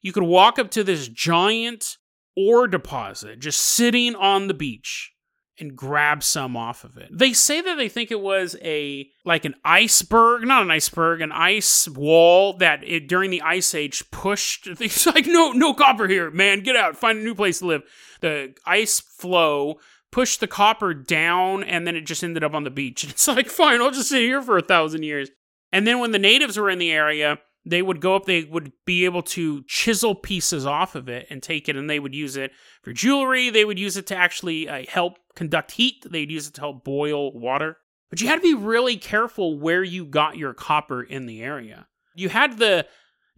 You 0.01 0.13
could 0.13 0.23
walk 0.23 0.59
up 0.59 0.71
to 0.71 0.83
this 0.83 1.07
giant 1.07 1.97
ore 2.37 2.67
deposit 2.67 3.39
just 3.39 3.61
sitting 3.61 4.15
on 4.15 4.47
the 4.47 4.53
beach 4.53 5.11
and 5.59 5.75
grab 5.75 6.23
some 6.23 6.55
off 6.55 6.83
of 6.83 6.97
it. 6.97 7.09
They 7.11 7.33
say 7.33 7.61
that 7.61 7.75
they 7.75 7.89
think 7.89 8.11
it 8.11 8.21
was 8.21 8.55
a 8.61 9.09
like 9.25 9.45
an 9.45 9.55
iceberg, 9.65 10.47
not 10.47 10.61
an 10.61 10.71
iceberg, 10.71 11.21
an 11.21 11.31
ice 11.31 11.87
wall 11.87 12.53
that 12.57 12.83
it 12.83 13.07
during 13.07 13.29
the 13.29 13.41
ice 13.41 13.75
age 13.75 14.09
pushed. 14.11 14.67
It's 14.79 15.05
like 15.05 15.27
no 15.27 15.51
no 15.51 15.73
copper 15.73 16.07
here, 16.07 16.31
man. 16.31 16.61
Get 16.61 16.75
out, 16.75 16.95
find 16.95 17.19
a 17.19 17.23
new 17.23 17.35
place 17.35 17.59
to 17.59 17.65
live. 17.65 17.81
The 18.21 18.53
ice 18.65 18.99
flow 18.99 19.79
pushed 20.12 20.39
the 20.39 20.48
copper 20.48 20.93
down 20.93 21.63
and 21.63 21.86
then 21.86 21.95
it 21.95 22.06
just 22.06 22.24
ended 22.24 22.43
up 22.43 22.54
on 22.54 22.63
the 22.63 22.69
beach. 22.69 23.04
And 23.04 23.12
it's 23.12 23.28
like, 23.28 23.48
fine, 23.48 23.82
I'll 23.82 23.91
just 23.91 24.10
sit 24.10 24.22
here 24.22 24.41
for 24.41 24.58
a 24.58 24.63
thousand 24.63 25.04
years. 25.04 25.30
And 25.72 25.86
then 25.86 26.00
when 26.00 26.12
the 26.12 26.19
natives 26.19 26.58
were 26.58 26.69
in 26.69 26.80
the 26.80 26.91
area, 26.91 27.39
they 27.65 27.82
would 27.82 28.02
go 28.02 28.15
up, 28.15 28.26
they 28.26 28.43
would 28.43 28.72
be 28.86 29.06
able 29.06 29.22
to 29.22 29.63
chisel 29.67 30.15
pieces 30.15 30.65
off 30.65 30.95
of 30.95 31.08
it 31.10 31.28
and 31.30 31.43
take 31.43 31.69
it, 31.69 31.76
and 31.76 31.89
they 31.89 32.00
would 32.00 32.15
use 32.15 32.36
it 32.38 32.52
for 32.82 32.93
jewelry. 32.93 33.50
They 33.50 33.65
would 33.65 33.78
use 33.78 33.98
it 33.98 34.08
to 34.08 34.15
actually 34.15 34.67
uh, 34.67 34.86
help 34.88 35.17
conduct 35.36 35.72
heat. 35.72 36.06
They'd 36.10 36.32
use 36.32 36.48
it 36.48 36.56
to 36.56 36.62
help 36.62 36.84
boil 36.84 37.38
water. 37.38 37.78
But 38.10 38.22
you 38.22 38.28
had 38.28 38.38
to 38.38 38.41
be 38.41 38.56
really 38.56 38.98
careful 38.98 39.60
where 39.60 39.84
you 39.84 40.06
got 40.06 40.38
your 40.38 40.54
copper 40.54 41.04
in 41.04 41.28
the 41.28 41.41
area. 41.43 41.88
You 42.15 42.30
had 42.30 42.58
the 42.58 42.88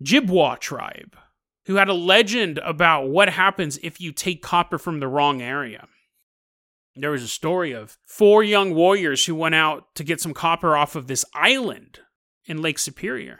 Jibwa 0.02 0.60
tribe, 0.60 1.18
who 1.66 1.76
had 1.76 1.90
a 1.90 1.94
legend 1.94 2.58
about 2.60 3.10
what 3.10 3.30
happens 3.30 3.80
if 3.84 4.00
you 4.00 4.12
take 4.14 4.42
copper 4.42 4.78
from 4.78 5.00
the 5.00 5.08
wrong 5.08 5.42
area. 5.42 5.88
There 6.96 7.12
was 7.12 7.24
a 7.24 7.28
story 7.28 7.72
of 7.72 7.98
four 8.06 8.44
young 8.44 8.74
warriors 8.74 9.26
who 9.26 9.36
went 9.36 9.56
out 9.56 9.96
to 9.96 10.04
get 10.04 10.20
some 10.20 10.34
copper 10.34 10.76
off 10.76 10.96
of 10.96 11.08
this 11.08 11.24
island 11.34 12.00
in 12.46 12.62
Lake 12.62 12.80
Superior. 12.80 13.40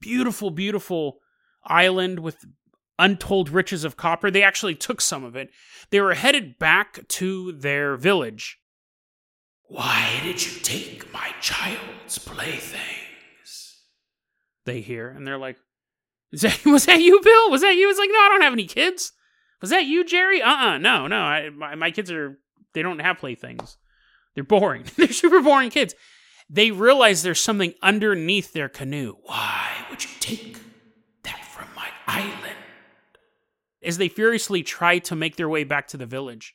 Beautiful, 0.00 0.50
beautiful 0.50 1.18
island 1.64 2.20
with 2.20 2.44
untold 2.98 3.50
riches 3.50 3.84
of 3.84 3.96
copper. 3.96 4.30
They 4.30 4.42
actually 4.42 4.74
took 4.74 5.00
some 5.00 5.22
of 5.22 5.36
it. 5.36 5.50
They 5.90 6.00
were 6.00 6.14
headed 6.14 6.58
back 6.58 7.06
to 7.08 7.52
their 7.52 7.96
village. 7.96 8.58
Why 9.64 10.20
did 10.22 10.44
you 10.44 10.60
take 10.60 11.12
my 11.12 11.32
child's 11.40 12.18
playthings? 12.18 13.82
They 14.64 14.80
hear, 14.80 15.08
and 15.08 15.26
they're 15.26 15.38
like, 15.38 15.56
that, 16.32 16.62
Was 16.66 16.86
that 16.86 17.00
you, 17.00 17.20
Bill? 17.22 17.50
Was 17.50 17.60
that 17.60 17.76
you? 17.76 17.90
It's 17.90 17.98
like, 17.98 18.10
No, 18.10 18.18
I 18.18 18.28
don't 18.30 18.42
have 18.42 18.52
any 18.52 18.66
kids. 18.66 19.12
Was 19.60 19.70
that 19.70 19.84
you, 19.84 20.04
Jerry? 20.04 20.42
Uh 20.42 20.50
uh 20.50 20.78
no, 20.78 21.06
no. 21.06 21.20
I, 21.20 21.50
my, 21.50 21.74
my 21.74 21.90
kids 21.90 22.10
are 22.10 22.38
they 22.74 22.82
don't 22.82 23.00
have 23.00 23.18
playthings. 23.18 23.76
They're 24.34 24.44
boring. 24.44 24.84
They're 24.96 25.12
super 25.12 25.40
boring 25.40 25.70
kids. 25.70 25.94
They 26.48 26.70
realize 26.70 27.22
there's 27.22 27.40
something 27.40 27.74
underneath 27.82 28.52
their 28.52 28.68
canoe. 28.68 29.16
Why 29.22 29.70
would 29.90 30.02
you 30.04 30.10
take 30.20 30.58
that 31.22 31.44
from 31.46 31.68
my 31.74 31.88
island? 32.06 32.56
As 33.82 33.98
they 33.98 34.08
furiously 34.08 34.62
try 34.62 34.98
to 35.00 35.16
make 35.16 35.36
their 35.36 35.48
way 35.48 35.64
back 35.64 35.88
to 35.88 35.96
the 35.96 36.06
village, 36.06 36.54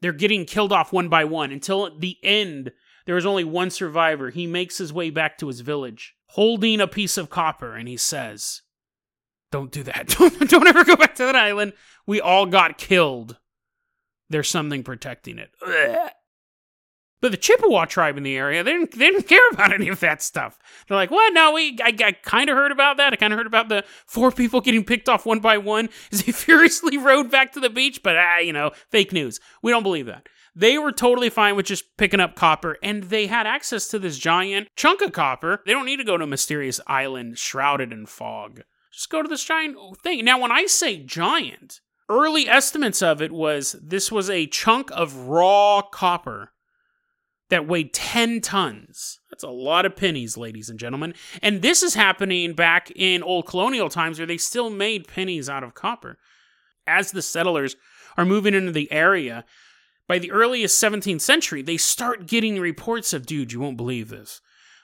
they're 0.00 0.12
getting 0.12 0.44
killed 0.44 0.72
off 0.72 0.92
one 0.92 1.08
by 1.08 1.24
one 1.24 1.52
until 1.52 1.86
at 1.86 2.00
the 2.00 2.16
end, 2.22 2.72
there 3.06 3.16
is 3.16 3.26
only 3.26 3.44
one 3.44 3.70
survivor. 3.70 4.30
He 4.30 4.46
makes 4.46 4.78
his 4.78 4.92
way 4.92 5.10
back 5.10 5.38
to 5.38 5.48
his 5.48 5.60
village, 5.60 6.14
holding 6.28 6.80
a 6.80 6.86
piece 6.86 7.16
of 7.16 7.30
copper, 7.30 7.74
and 7.74 7.88
he 7.88 7.96
says, 7.96 8.62
Don't 9.50 9.72
do 9.72 9.82
that. 9.84 10.08
Don't, 10.18 10.50
don't 10.50 10.66
ever 10.68 10.84
go 10.84 10.96
back 10.96 11.14
to 11.16 11.24
that 11.24 11.36
island. 11.36 11.72
We 12.06 12.20
all 12.20 12.46
got 12.46 12.78
killed 12.78 13.38
there's 14.30 14.48
something 14.48 14.82
protecting 14.82 15.38
it. 15.38 15.50
Ugh. 15.66 16.10
But 17.20 17.32
the 17.32 17.36
Chippewa 17.36 17.84
tribe 17.86 18.16
in 18.16 18.22
the 18.22 18.36
area, 18.36 18.62
they 18.62 18.72
didn't, 18.72 18.92
they 18.92 19.10
didn't 19.10 19.26
care 19.26 19.48
about 19.52 19.72
any 19.72 19.88
of 19.88 20.00
that 20.00 20.22
stuff. 20.22 20.58
They're 20.86 20.96
like, 20.96 21.10
what? 21.10 21.32
No, 21.32 21.52
we, 21.52 21.76
I, 21.82 21.92
I 22.04 22.12
kind 22.12 22.48
of 22.48 22.56
heard 22.56 22.72
about 22.72 22.96
that. 22.98 23.12
I 23.12 23.16
kind 23.16 23.32
of 23.32 23.38
heard 23.38 23.46
about 23.46 23.68
the 23.68 23.84
four 24.06 24.30
people 24.30 24.60
getting 24.60 24.84
picked 24.84 25.08
off 25.08 25.26
one 25.26 25.40
by 25.40 25.58
one 25.58 25.88
as 26.12 26.22
they 26.22 26.32
furiously 26.32 26.96
rode 26.96 27.30
back 27.30 27.52
to 27.52 27.60
the 27.60 27.70
beach, 27.70 28.02
but, 28.02 28.16
ah, 28.16 28.38
you 28.38 28.52
know, 28.52 28.70
fake 28.90 29.12
news. 29.12 29.40
We 29.62 29.72
don't 29.72 29.82
believe 29.82 30.06
that. 30.06 30.28
They 30.54 30.76
were 30.76 30.92
totally 30.92 31.30
fine 31.30 31.54
with 31.54 31.66
just 31.66 31.96
picking 31.96 32.18
up 32.18 32.34
copper, 32.34 32.78
and 32.82 33.04
they 33.04 33.28
had 33.28 33.46
access 33.46 33.86
to 33.88 33.98
this 33.98 34.18
giant 34.18 34.68
chunk 34.74 35.02
of 35.02 35.12
copper. 35.12 35.62
They 35.64 35.72
don't 35.72 35.86
need 35.86 35.98
to 35.98 36.04
go 36.04 36.16
to 36.16 36.24
a 36.24 36.26
mysterious 36.26 36.80
island 36.88 37.38
shrouded 37.38 37.92
in 37.92 38.06
fog. 38.06 38.62
Just 38.92 39.10
go 39.10 39.22
to 39.22 39.28
this 39.28 39.44
giant 39.44 39.76
thing. 40.02 40.24
Now, 40.24 40.40
when 40.40 40.50
I 40.50 40.66
say 40.66 40.98
giant, 40.98 41.80
early 42.08 42.48
estimates 42.48 43.02
of 43.02 43.20
it 43.20 43.32
was 43.32 43.76
this 43.82 44.10
was 44.10 44.30
a 44.30 44.46
chunk 44.46 44.90
of 44.92 45.14
raw 45.28 45.82
copper 45.82 46.52
that 47.50 47.66
weighed 47.66 47.94
10 47.94 48.40
tons. 48.40 49.20
That's 49.30 49.42
a 49.42 49.48
lot 49.48 49.86
of 49.86 49.96
pennies, 49.96 50.36
ladies 50.36 50.68
and 50.68 50.78
gentlemen. 50.78 51.14
And 51.42 51.62
this 51.62 51.82
is 51.82 51.94
happening 51.94 52.52
back 52.52 52.90
in 52.94 53.22
old 53.22 53.46
colonial 53.46 53.88
times 53.88 54.18
where 54.18 54.26
they 54.26 54.36
still 54.36 54.70
made 54.70 55.08
pennies 55.08 55.48
out 55.48 55.64
of 55.64 55.74
copper. 55.74 56.18
As 56.86 57.12
the 57.12 57.22
settlers 57.22 57.76
are 58.16 58.24
moving 58.24 58.54
into 58.54 58.72
the 58.72 58.90
area, 58.92 59.44
by 60.06 60.18
the 60.18 60.32
earliest 60.32 60.82
17th 60.82 61.20
century, 61.20 61.62
they 61.62 61.76
start 61.76 62.26
getting 62.26 62.58
reports 62.58 63.12
of, 63.12 63.26
dude, 63.26 63.52
you 63.52 63.60
won't 63.60 63.76
believe 63.76 64.08
this. 64.08 64.40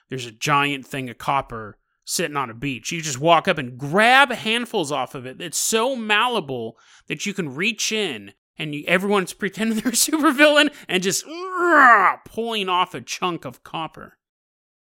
There's 0.09 0.27
a 0.27 0.31
giant 0.31 0.85
thing 0.85 1.09
of 1.09 1.17
copper 1.17 1.77
sitting 2.05 2.37
on 2.37 2.49
a 2.49 2.53
beach. 2.53 2.91
You 2.91 3.01
just 3.01 3.19
walk 3.19 3.47
up 3.47 3.57
and 3.57 3.77
grab 3.77 4.31
handfuls 4.31 4.91
off 4.91 5.15
of 5.15 5.25
it. 5.25 5.41
It's 5.41 5.57
so 5.57 5.95
malleable 5.95 6.77
that 7.07 7.25
you 7.25 7.33
can 7.33 7.53
reach 7.53 7.91
in 7.91 8.33
and 8.57 8.73
you, 8.73 8.85
everyone's 8.87 9.33
pretending 9.33 9.79
they're 9.79 9.91
a 9.91 9.95
supervillain 9.95 10.73
and 10.87 11.03
just 11.03 11.25
pulling 12.25 12.69
off 12.69 12.93
a 12.93 13.01
chunk 13.01 13.43
of 13.43 13.63
copper. 13.63 14.17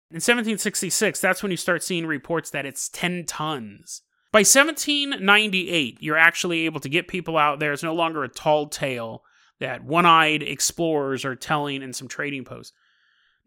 In 0.10 0.16
1766, 0.16 1.22
that's 1.22 1.42
when 1.42 1.52
you 1.52 1.58
start 1.58 1.84
seeing 1.84 2.06
reports 2.06 2.50
that 2.50 2.66
it's 2.66 2.90
10 2.90 3.26
tons. 3.28 4.02
By 4.34 4.40
1798, 4.40 5.98
you're 6.02 6.18
actually 6.18 6.66
able 6.66 6.82
to 6.82 6.90
get 6.90 7.08
people 7.08 7.38
out 7.38 7.60
there. 7.60 7.72
It's 7.72 7.84
no 7.84 7.96
longer 7.96 8.24
a 8.24 8.30
tall 8.30 8.68
tale 8.68 9.24
that 9.60 9.84
one 9.84 10.06
eyed 10.06 10.44
explorers 10.44 11.24
are 11.24 11.36
telling 11.36 11.82
in 11.82 11.94
some 11.94 12.08
trading 12.08 12.44
posts. 12.44 12.74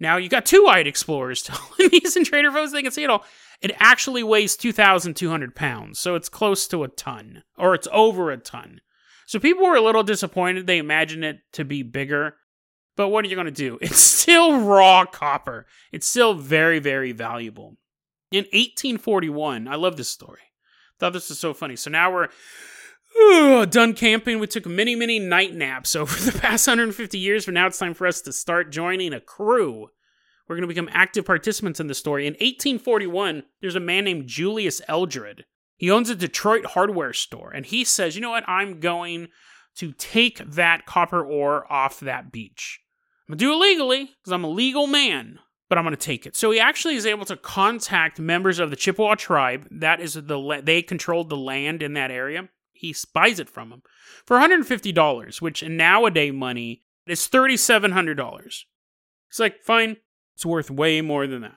Now 0.05 0.19
you 0.19 0.29
got 0.29 0.45
two 0.45 0.67
eyed 0.67 0.87
explorers 0.87 1.41
telling 1.45 1.89
these 1.91 2.15
in 2.15 2.25
trader 2.25 2.53
posts 2.53 2.75
they 2.75 2.83
can 2.83 2.93
see 2.93 3.05
it 3.05 3.11
all. 3.11 3.25
It 3.63 3.73
actually 3.79 4.23
weighs 4.23 4.55
2,200 4.55 5.55
pounds, 5.55 5.99
so 5.99 6.15
it's 6.15 6.29
close 6.29 6.69
to 6.69 6.85
a 6.85 6.89
ton, 6.89 7.43
or 7.57 7.75
it's 7.75 7.89
over 7.91 8.31
a 8.31 8.37
ton. 8.37 8.83
So 9.25 9.39
people 9.39 9.65
were 9.65 9.77
a 9.77 9.81
little 9.81 10.03
disappointed. 10.03 10.67
They 10.67 10.77
imagined 10.77 11.25
it 11.25 11.39
to 11.53 11.65
be 11.65 11.83
bigger. 11.83 12.35
But 12.97 13.09
what 13.09 13.25
are 13.25 13.29
you 13.29 13.35
going 13.35 13.47
to 13.47 13.51
do? 13.51 13.79
It's 13.83 13.97
still 13.97 14.61
raw 14.61 15.07
copper. 15.07 15.65
It's 15.91 16.07
still 16.07 16.35
very, 16.35 16.81
very 16.81 17.13
valuable. 17.13 17.79
In 18.31 18.45
1841, 18.45 19.67
I 19.67 19.77
love 19.77 19.97
this 19.97 20.11
story. 20.11 20.41
Thought 20.99 21.15
this 21.15 21.31
was 21.31 21.39
so 21.39 21.55
funny. 21.55 21.77
So 21.77 21.91
now 21.91 22.13
we're 22.13 22.29
done 23.71 23.95
camping. 23.95 24.39
We 24.39 24.47
took 24.47 24.67
many, 24.67 24.95
many 24.95 25.19
night 25.19 25.55
naps 25.55 25.97
over 25.97 26.15
the 26.19 26.39
past 26.39 26.67
150 26.67 27.19
years, 27.19 27.45
but 27.45 27.55
now 27.55 27.67
it's 27.67 27.79
time 27.79 27.95
for 27.95 28.07
us 28.07 28.21
to 28.23 28.33
start 28.33 28.73
joining 28.73 29.13
a 29.13 29.21
crew. 29.21 29.89
We're 30.49 30.57
going 30.57 30.69
to 30.69 30.75
become 30.75 30.91
active 30.93 31.25
participants 31.25 31.81
in 31.81 31.87
the 31.87 31.95
story. 31.95 32.27
In 32.27 32.35
1841, 32.35 33.45
there's 33.61 33.77
a 33.77 33.81
man 33.81 34.05
named 34.05 34.29
Julius 34.29 34.83
Eldred. 34.89 35.45
He 35.77 35.91
owns 35.91 36.11
a 36.11 36.15
Detroit 36.15 36.67
hardware 36.67 37.13
store, 37.13 37.51
and 37.51 37.67
he 37.67 37.85
says, 37.85 38.15
you 38.15 38.21
know 38.21 38.31
what? 38.31 38.49
I'm 38.49 38.79
going 38.79 39.29
to 39.77 39.93
take 39.93 40.39
that 40.39 40.87
copper 40.87 41.25
ore 41.25 41.71
off 41.73 42.01
that 42.01 42.31
beach. 42.31 42.81
I'm 43.27 43.33
going 43.33 43.39
to 43.39 43.45
do 43.45 43.53
it 43.53 43.57
legally 43.57 44.05
because 44.05 44.33
I'm 44.33 44.45
a 44.45 44.49
legal 44.49 44.87
man, 44.87 45.39
but 45.69 45.79
I'm 45.79 45.85
going 45.85 45.97
to 45.97 46.01
take 46.01 46.27
it. 46.27 46.37
So 46.37 46.51
he 46.51 46.61
actually 46.61 46.95
is 46.97 47.07
able 47.07 47.25
to 47.25 47.37
contact 47.37 48.21
members 48.21 48.59
of 48.59 48.71
the 48.71 48.77
Chippewa 48.77 49.15
tribe. 49.15 49.67
That 49.71 50.01
is 50.01 50.15
the 50.15 50.61
they 50.63 50.83
controlled 50.83 51.31
the 51.31 51.37
land 51.37 51.83
in 51.83 51.95
that 51.95 52.11
area. 52.11 52.51
He 52.85 52.95
buys 53.15 53.41
it 53.41 53.49
from 53.49 53.71
them 53.71 53.83
for 54.27 54.39
$150, 54.39 55.41
which 55.41 55.63
in 55.63 55.79
nowadays 55.79 56.35
money 56.35 56.83
is 57.07 57.27
$3,700. 57.29 58.65
It's 59.31 59.39
like, 59.39 59.63
fine, 59.63 59.97
it's 60.35 60.45
worth 60.45 60.71
way 60.71 61.01
more 61.01 61.27
than 61.27 61.41
that. 61.41 61.57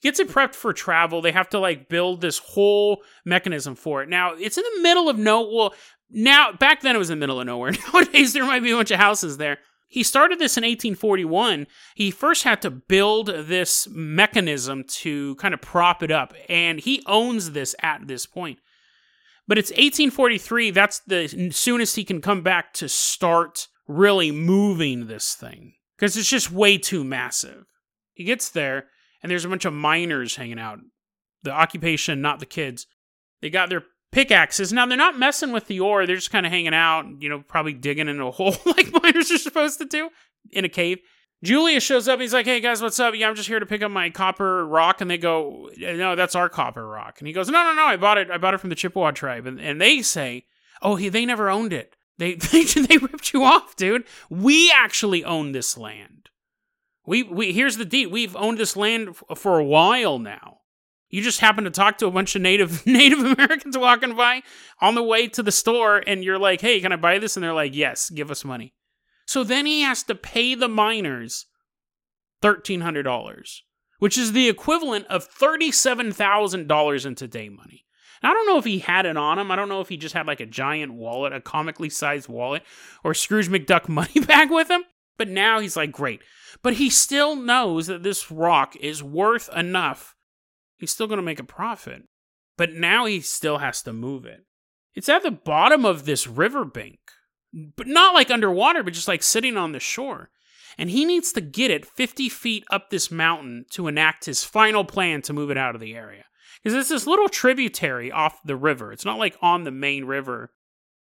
Gets 0.00 0.20
it 0.20 0.30
prepped 0.30 0.54
for 0.54 0.72
travel. 0.72 1.20
They 1.20 1.32
have 1.32 1.50
to 1.50 1.58
like 1.58 1.90
build 1.90 2.22
this 2.22 2.38
whole 2.38 3.02
mechanism 3.26 3.74
for 3.74 4.02
it. 4.02 4.08
Now, 4.08 4.32
it's 4.32 4.56
in 4.56 4.64
the 4.64 4.80
middle 4.80 5.10
of 5.10 5.18
no 5.18 5.42
well, 5.42 5.74
now 6.08 6.52
back 6.52 6.80
then 6.80 6.96
it 6.96 6.98
was 6.98 7.10
in 7.10 7.18
the 7.18 7.20
middle 7.20 7.40
of 7.40 7.46
nowhere. 7.46 7.72
Nowadays 7.92 8.32
there 8.32 8.46
might 8.46 8.62
be 8.62 8.70
a 8.70 8.76
bunch 8.76 8.90
of 8.90 8.98
houses 8.98 9.36
there. 9.36 9.58
He 9.86 10.02
started 10.02 10.38
this 10.38 10.56
in 10.56 10.62
1841. 10.62 11.66
He 11.94 12.10
first 12.10 12.44
had 12.44 12.62
to 12.62 12.70
build 12.70 13.26
this 13.26 13.86
mechanism 13.90 14.84
to 14.84 15.34
kind 15.36 15.52
of 15.52 15.60
prop 15.60 16.02
it 16.02 16.10
up, 16.10 16.32
and 16.48 16.80
he 16.80 17.02
owns 17.06 17.50
this 17.50 17.74
at 17.82 18.06
this 18.06 18.24
point. 18.24 18.60
But 19.48 19.56
it's 19.56 19.70
1843, 19.70 20.70
that's 20.70 21.00
the 21.00 21.50
soonest 21.50 21.96
he 21.96 22.04
can 22.04 22.20
come 22.20 22.42
back 22.42 22.74
to 22.74 22.88
start 22.88 23.66
really 23.88 24.30
moving 24.30 25.06
this 25.06 25.34
thing 25.34 25.72
because 25.96 26.18
it's 26.18 26.28
just 26.28 26.52
way 26.52 26.76
too 26.76 27.02
massive. 27.02 27.64
He 28.12 28.24
gets 28.24 28.50
there, 28.50 28.88
and 29.22 29.30
there's 29.30 29.46
a 29.46 29.48
bunch 29.48 29.64
of 29.64 29.72
miners 29.72 30.36
hanging 30.36 30.58
out. 30.58 30.80
The 31.44 31.50
occupation, 31.50 32.20
not 32.20 32.40
the 32.40 32.46
kids. 32.46 32.86
They 33.40 33.48
got 33.48 33.70
their 33.70 33.84
pickaxes. 34.12 34.72
Now, 34.72 34.84
they're 34.84 34.98
not 34.98 35.18
messing 35.18 35.52
with 35.52 35.66
the 35.66 35.80
ore, 35.80 36.06
they're 36.06 36.16
just 36.16 36.30
kind 36.30 36.44
of 36.44 36.52
hanging 36.52 36.74
out, 36.74 37.06
you 37.20 37.30
know, 37.30 37.42
probably 37.46 37.72
digging 37.72 38.08
in 38.08 38.20
a 38.20 38.30
hole 38.32 38.56
like 38.66 38.92
miners 39.02 39.30
are 39.30 39.38
supposed 39.38 39.78
to 39.78 39.86
do 39.86 40.10
in 40.50 40.66
a 40.66 40.68
cave. 40.68 40.98
Julius 41.42 41.84
shows 41.84 42.08
up. 42.08 42.20
He's 42.20 42.32
like, 42.32 42.46
"Hey 42.46 42.60
guys, 42.60 42.82
what's 42.82 42.98
up? 42.98 43.14
Yeah, 43.14 43.28
I'm 43.28 43.36
just 43.36 43.48
here 43.48 43.60
to 43.60 43.66
pick 43.66 43.82
up 43.82 43.90
my 43.90 44.10
copper 44.10 44.66
rock." 44.66 45.00
And 45.00 45.10
they 45.10 45.18
go, 45.18 45.70
"No, 45.76 46.16
that's 46.16 46.34
our 46.34 46.48
copper 46.48 46.86
rock." 46.86 47.20
And 47.20 47.28
he 47.28 47.32
goes, 47.32 47.48
"No, 47.48 47.62
no, 47.62 47.74
no. 47.74 47.84
I 47.84 47.96
bought 47.96 48.18
it. 48.18 48.30
I 48.30 48.38
bought 48.38 48.54
it 48.54 48.60
from 48.60 48.70
the 48.70 48.76
Chippewa 48.76 49.12
tribe." 49.12 49.46
And, 49.46 49.60
and 49.60 49.80
they 49.80 50.02
say, 50.02 50.46
"Oh, 50.82 50.96
he, 50.96 51.08
they 51.08 51.24
never 51.24 51.48
owned 51.48 51.72
it. 51.72 51.96
They, 52.18 52.34
they 52.52 52.64
they 52.64 52.98
ripped 52.98 53.32
you 53.32 53.44
off, 53.44 53.76
dude. 53.76 54.04
We 54.28 54.72
actually 54.74 55.24
own 55.24 55.52
this 55.52 55.78
land. 55.78 56.28
We 57.06 57.22
we 57.22 57.52
here's 57.52 57.76
the 57.76 57.84
deed. 57.84 58.08
We've 58.08 58.36
owned 58.36 58.58
this 58.58 58.76
land 58.76 59.16
for 59.36 59.58
a 59.58 59.64
while 59.64 60.18
now. 60.18 60.58
You 61.08 61.22
just 61.22 61.40
happen 61.40 61.64
to 61.64 61.70
talk 61.70 61.96
to 61.98 62.06
a 62.06 62.10
bunch 62.10 62.34
of 62.34 62.42
Native 62.42 62.84
Native 62.86 63.20
Americans 63.20 63.78
walking 63.78 64.14
by 64.14 64.42
on 64.80 64.94
the 64.94 65.02
way 65.02 65.28
to 65.28 65.42
the 65.42 65.52
store, 65.52 66.02
and 66.04 66.22
you're 66.22 66.38
like, 66.38 66.60
"Hey, 66.60 66.80
can 66.80 66.92
I 66.92 66.96
buy 66.96 67.18
this?" 67.18 67.36
And 67.36 67.44
they're 67.44 67.54
like, 67.54 67.74
"Yes, 67.74 68.10
give 68.10 68.30
us 68.30 68.44
money." 68.44 68.74
So 69.28 69.44
then 69.44 69.66
he 69.66 69.82
has 69.82 70.02
to 70.04 70.14
pay 70.14 70.54
the 70.54 70.68
miners 70.68 71.44
thirteen 72.40 72.80
hundred 72.80 73.02
dollars, 73.02 73.62
which 73.98 74.16
is 74.16 74.32
the 74.32 74.48
equivalent 74.48 75.06
of 75.08 75.24
thirty-seven 75.24 76.12
thousand 76.12 76.66
dollars 76.66 77.04
in 77.04 77.14
today 77.14 77.50
money. 77.50 77.84
Now, 78.22 78.30
I 78.30 78.32
don't 78.32 78.46
know 78.46 78.56
if 78.56 78.64
he 78.64 78.78
had 78.78 79.04
it 79.04 79.18
on 79.18 79.38
him. 79.38 79.50
I 79.50 79.56
don't 79.56 79.68
know 79.68 79.82
if 79.82 79.90
he 79.90 79.98
just 79.98 80.14
had 80.14 80.26
like 80.26 80.40
a 80.40 80.46
giant 80.46 80.94
wallet, 80.94 81.34
a 81.34 81.42
comically 81.42 81.90
sized 81.90 82.30
wallet, 82.30 82.62
or 83.04 83.12
Scrooge 83.12 83.50
McDuck 83.50 83.86
money 83.88 84.18
bag 84.26 84.50
with 84.50 84.70
him. 84.70 84.84
But 85.18 85.28
now 85.28 85.60
he's 85.60 85.76
like, 85.76 85.92
great. 85.92 86.22
But 86.62 86.74
he 86.74 86.88
still 86.88 87.36
knows 87.36 87.86
that 87.88 88.04
this 88.04 88.30
rock 88.30 88.76
is 88.76 89.02
worth 89.02 89.48
enough 89.54 90.14
he's 90.78 90.92
still 90.92 91.06
going 91.06 91.18
to 91.18 91.22
make 91.22 91.40
a 91.40 91.44
profit. 91.44 92.04
But 92.56 92.72
now 92.72 93.04
he 93.04 93.20
still 93.20 93.58
has 93.58 93.82
to 93.82 93.92
move 93.92 94.24
it. 94.24 94.46
It's 94.94 95.08
at 95.08 95.22
the 95.22 95.30
bottom 95.30 95.84
of 95.84 96.06
this 96.06 96.26
riverbank, 96.26 96.98
but 97.52 97.86
not 97.86 98.14
like 98.14 98.30
underwater, 98.30 98.82
but 98.82 98.92
just 98.92 99.08
like 99.08 99.22
sitting 99.22 99.56
on 99.56 99.72
the 99.72 99.80
shore. 99.80 100.30
And 100.76 100.90
he 100.90 101.04
needs 101.04 101.32
to 101.32 101.40
get 101.40 101.70
it 101.70 101.86
50 101.86 102.28
feet 102.28 102.64
up 102.70 102.90
this 102.90 103.10
mountain 103.10 103.66
to 103.70 103.88
enact 103.88 104.26
his 104.26 104.44
final 104.44 104.84
plan 104.84 105.22
to 105.22 105.32
move 105.32 105.50
it 105.50 105.58
out 105.58 105.74
of 105.74 105.80
the 105.80 105.94
area. 105.94 106.24
Because 106.62 106.76
it's 106.76 106.88
this 106.88 107.06
little 107.06 107.28
tributary 107.28 108.12
off 108.12 108.40
the 108.44 108.56
river. 108.56 108.92
It's 108.92 109.04
not 109.04 109.18
like 109.18 109.36
on 109.42 109.64
the 109.64 109.70
main 109.70 110.04
river. 110.04 110.52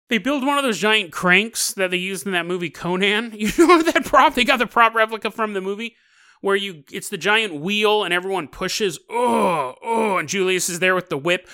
They 0.08 0.18
build 0.18 0.46
one 0.46 0.58
of 0.58 0.64
those 0.64 0.80
giant 0.80 1.12
cranks 1.12 1.74
that 1.74 1.92
they 1.92 1.98
used 1.98 2.26
in 2.26 2.32
that 2.34 2.46
movie 2.46 2.70
Conan. 2.70 3.32
You 3.36 3.52
know 3.58 3.82
that 3.82 4.06
prop? 4.06 4.36
They 4.36 4.44
got 4.44 4.60
the 4.60 4.68
prop 4.68 4.94
replica 4.94 5.32
from 5.32 5.54
the 5.54 5.62
movie 5.62 5.96
where 6.42 6.56
you 6.56 6.84
it's 6.92 7.10
the 7.10 7.18
giant 7.18 7.60
wheel 7.60 8.04
and 8.04 8.14
everyone 8.14 8.48
pushes 8.48 9.00
oh 9.10 9.74
oh 9.82 10.18
and 10.18 10.30
Julius 10.30 10.70
is 10.70 10.80
there 10.80 10.94
with 10.94 11.10
the 11.10 11.18
whip 11.18 11.50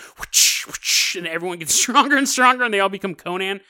and 1.16 1.28
everyone 1.28 1.60
gets 1.60 1.74
stronger 1.82 2.18
and 2.18 2.28
stronger 2.28 2.66
and 2.66 2.74
they 2.74 2.80
all 2.80 2.90
become 2.90 3.16
Conan. 3.16 3.62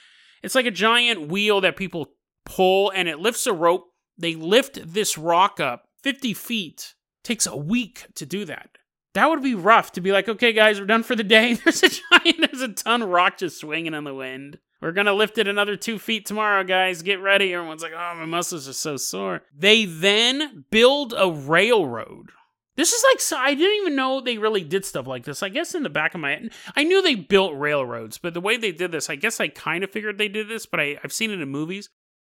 It's 0.43 0.55
like 0.55 0.65
a 0.65 0.71
giant 0.71 1.27
wheel 1.27 1.61
that 1.61 1.75
people 1.75 2.13
pull 2.45 2.91
and 2.91 3.07
it 3.07 3.19
lifts 3.19 3.47
a 3.47 3.53
rope. 3.53 3.85
They 4.17 4.35
lift 4.35 4.79
this 4.93 5.17
rock 5.17 5.59
up 5.59 5.85
50 6.03 6.33
feet. 6.33 6.95
Takes 7.23 7.45
a 7.45 7.55
week 7.55 8.07
to 8.15 8.25
do 8.25 8.45
that. 8.45 8.69
That 9.13 9.29
would 9.29 9.43
be 9.43 9.55
rough 9.55 9.91
to 9.93 10.01
be 10.01 10.11
like, 10.11 10.29
okay, 10.29 10.53
guys, 10.53 10.79
we're 10.79 10.85
done 10.85 11.03
for 11.03 11.15
the 11.15 11.23
day. 11.23 11.53
There's 11.63 11.83
a 11.83 11.89
giant, 11.89 12.37
there's 12.39 12.61
a 12.61 12.69
ton 12.69 13.01
of 13.01 13.09
rock 13.09 13.37
just 13.37 13.59
swinging 13.59 13.93
in 13.93 14.03
the 14.05 14.13
wind. 14.13 14.57
We're 14.81 14.93
gonna 14.93 15.13
lift 15.13 15.37
it 15.37 15.47
another 15.47 15.75
two 15.75 15.99
feet 15.99 16.25
tomorrow, 16.25 16.63
guys. 16.63 17.03
Get 17.03 17.21
ready. 17.21 17.53
Everyone's 17.53 17.83
like, 17.83 17.91
oh, 17.93 18.15
my 18.15 18.25
muscles 18.25 18.67
are 18.67 18.73
so 18.73 18.97
sore. 18.97 19.43
They 19.55 19.85
then 19.85 20.65
build 20.71 21.13
a 21.15 21.29
railroad. 21.29 22.31
This 22.77 22.93
is 22.93 23.03
like, 23.11 23.19
so 23.19 23.37
I 23.37 23.53
didn't 23.53 23.81
even 23.81 23.95
know 23.95 24.21
they 24.21 24.37
really 24.37 24.63
did 24.63 24.85
stuff 24.85 25.05
like 25.05 25.25
this. 25.25 25.43
I 25.43 25.49
guess 25.49 25.75
in 25.75 25.83
the 25.83 25.89
back 25.89 26.15
of 26.15 26.21
my 26.21 26.31
head, 26.31 26.51
I 26.75 26.83
knew 26.83 27.01
they 27.01 27.15
built 27.15 27.57
railroads, 27.57 28.17
but 28.17 28.33
the 28.33 28.41
way 28.41 28.55
they 28.57 28.71
did 28.71 28.91
this, 28.91 29.09
I 29.09 29.15
guess 29.15 29.39
I 29.39 29.49
kind 29.49 29.83
of 29.83 29.91
figured 29.91 30.17
they 30.17 30.29
did 30.29 30.47
this, 30.47 30.65
but 30.65 30.79
I, 30.79 30.97
I've 31.03 31.11
seen 31.11 31.31
it 31.31 31.41
in 31.41 31.49
movies. 31.49 31.89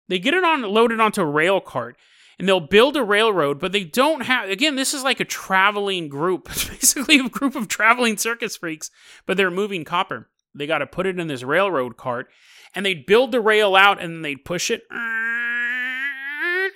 They 0.09 0.19
get 0.19 0.35
it 0.35 0.45
on 0.45 0.63
loaded 0.63 1.01
onto 1.01 1.21
a 1.21 1.27
rail 1.27 1.61
cart 1.61 1.97
and 2.39 2.49
they'll 2.49 2.61
build 2.61 2.97
a 2.97 3.05
railroad, 3.05 3.61
but 3.61 3.73
they 3.73 3.85
don't 3.85 4.23
have. 4.23 4.49
Again, 4.49 4.77
this 4.77 4.95
is 4.95 5.05
like 5.05 5.21
a 5.21 5.25
traveling 5.25 6.09
group. 6.09 6.49
It's 6.51 6.69
basically 6.69 7.21
a 7.21 7.29
group 7.29 7.55
of 7.55 7.69
traveling 7.69 8.17
circus 8.17 8.57
freaks, 8.57 8.91
but 9.27 9.37
they're 9.37 9.51
moving 9.51 9.85
copper. 9.85 10.29
They 10.55 10.67
got 10.67 10.79
to 10.79 10.87
put 10.87 11.07
it 11.07 11.19
in 11.19 11.29
this 11.29 11.43
railroad 11.43 11.97
cart, 11.97 12.29
and 12.75 12.85
they'd 12.85 13.07
build 13.07 13.33
the 13.33 13.41
rail 13.41 13.77
out 13.77 14.03
and 14.03 14.25
they'd 14.25 14.45
push 14.45 14.71
it. 14.71 14.83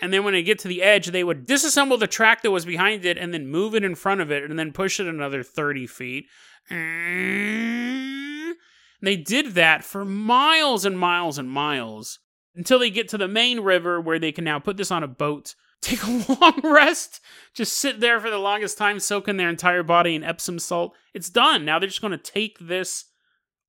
And 0.01 0.13
then 0.13 0.25
when 0.25 0.35
they 0.35 0.43
get 0.43 0.59
to 0.61 0.69
the 0.69 0.83
edge, 0.83 1.09
they 1.09 1.25
would 1.25 1.47
disassemble 1.47 1.99
the 1.99 2.07
track 2.07 2.43
that 2.43 2.51
was 2.51 2.65
behind 2.65 3.05
it 3.05 3.19
and 3.19 3.33
then 3.33 3.47
move 3.49 3.75
it 3.75 3.85
in 3.85 3.95
front 3.95 4.21
of 4.21 4.31
it 4.31 4.45
and 4.45 4.59
then 4.59 4.73
push 4.73 5.01
it 5.01 5.07
another 5.07 5.43
30 5.43 5.87
feet. 5.87 6.27
And 6.69 8.57
They 9.01 9.17
did 9.17 9.55
that 9.55 9.85
for 9.85 10.05
miles 10.05 10.85
and 10.85 10.99
miles 10.99 11.39
and 11.39 11.51
miles 11.51 12.19
until 12.55 12.79
they 12.79 12.91
get 12.91 13.09
to 13.11 13.19
the 13.19 13.29
main 13.29 13.61
river 13.61 14.01
where 14.01 14.19
they 14.19 14.33
can 14.33 14.45
now 14.45 14.59
put 14.59 14.77
this 14.77 14.91
on 14.91 15.03
a 15.03 15.09
boat, 15.09 15.55
take 15.81 16.03
a 16.03 16.25
long 16.41 16.61
rest, 16.65 17.21
just 17.55 17.75
sit 17.75 18.01
there 18.01 18.19
for 18.19 18.31
the 18.31 18.39
longest 18.39 18.79
time, 18.79 18.99
soaking 18.99 19.37
their 19.37 19.51
entire 19.51 19.83
body 19.83 20.15
in 20.15 20.25
Epsom 20.25 20.59
salt. 20.59 20.95
It's 21.15 21.31
done. 21.31 21.65
Now 21.65 21.79
they're 21.79 21.89
just 21.89 22.01
going 22.01 22.13
to 22.13 22.19
take 22.19 22.59
this 22.59 23.05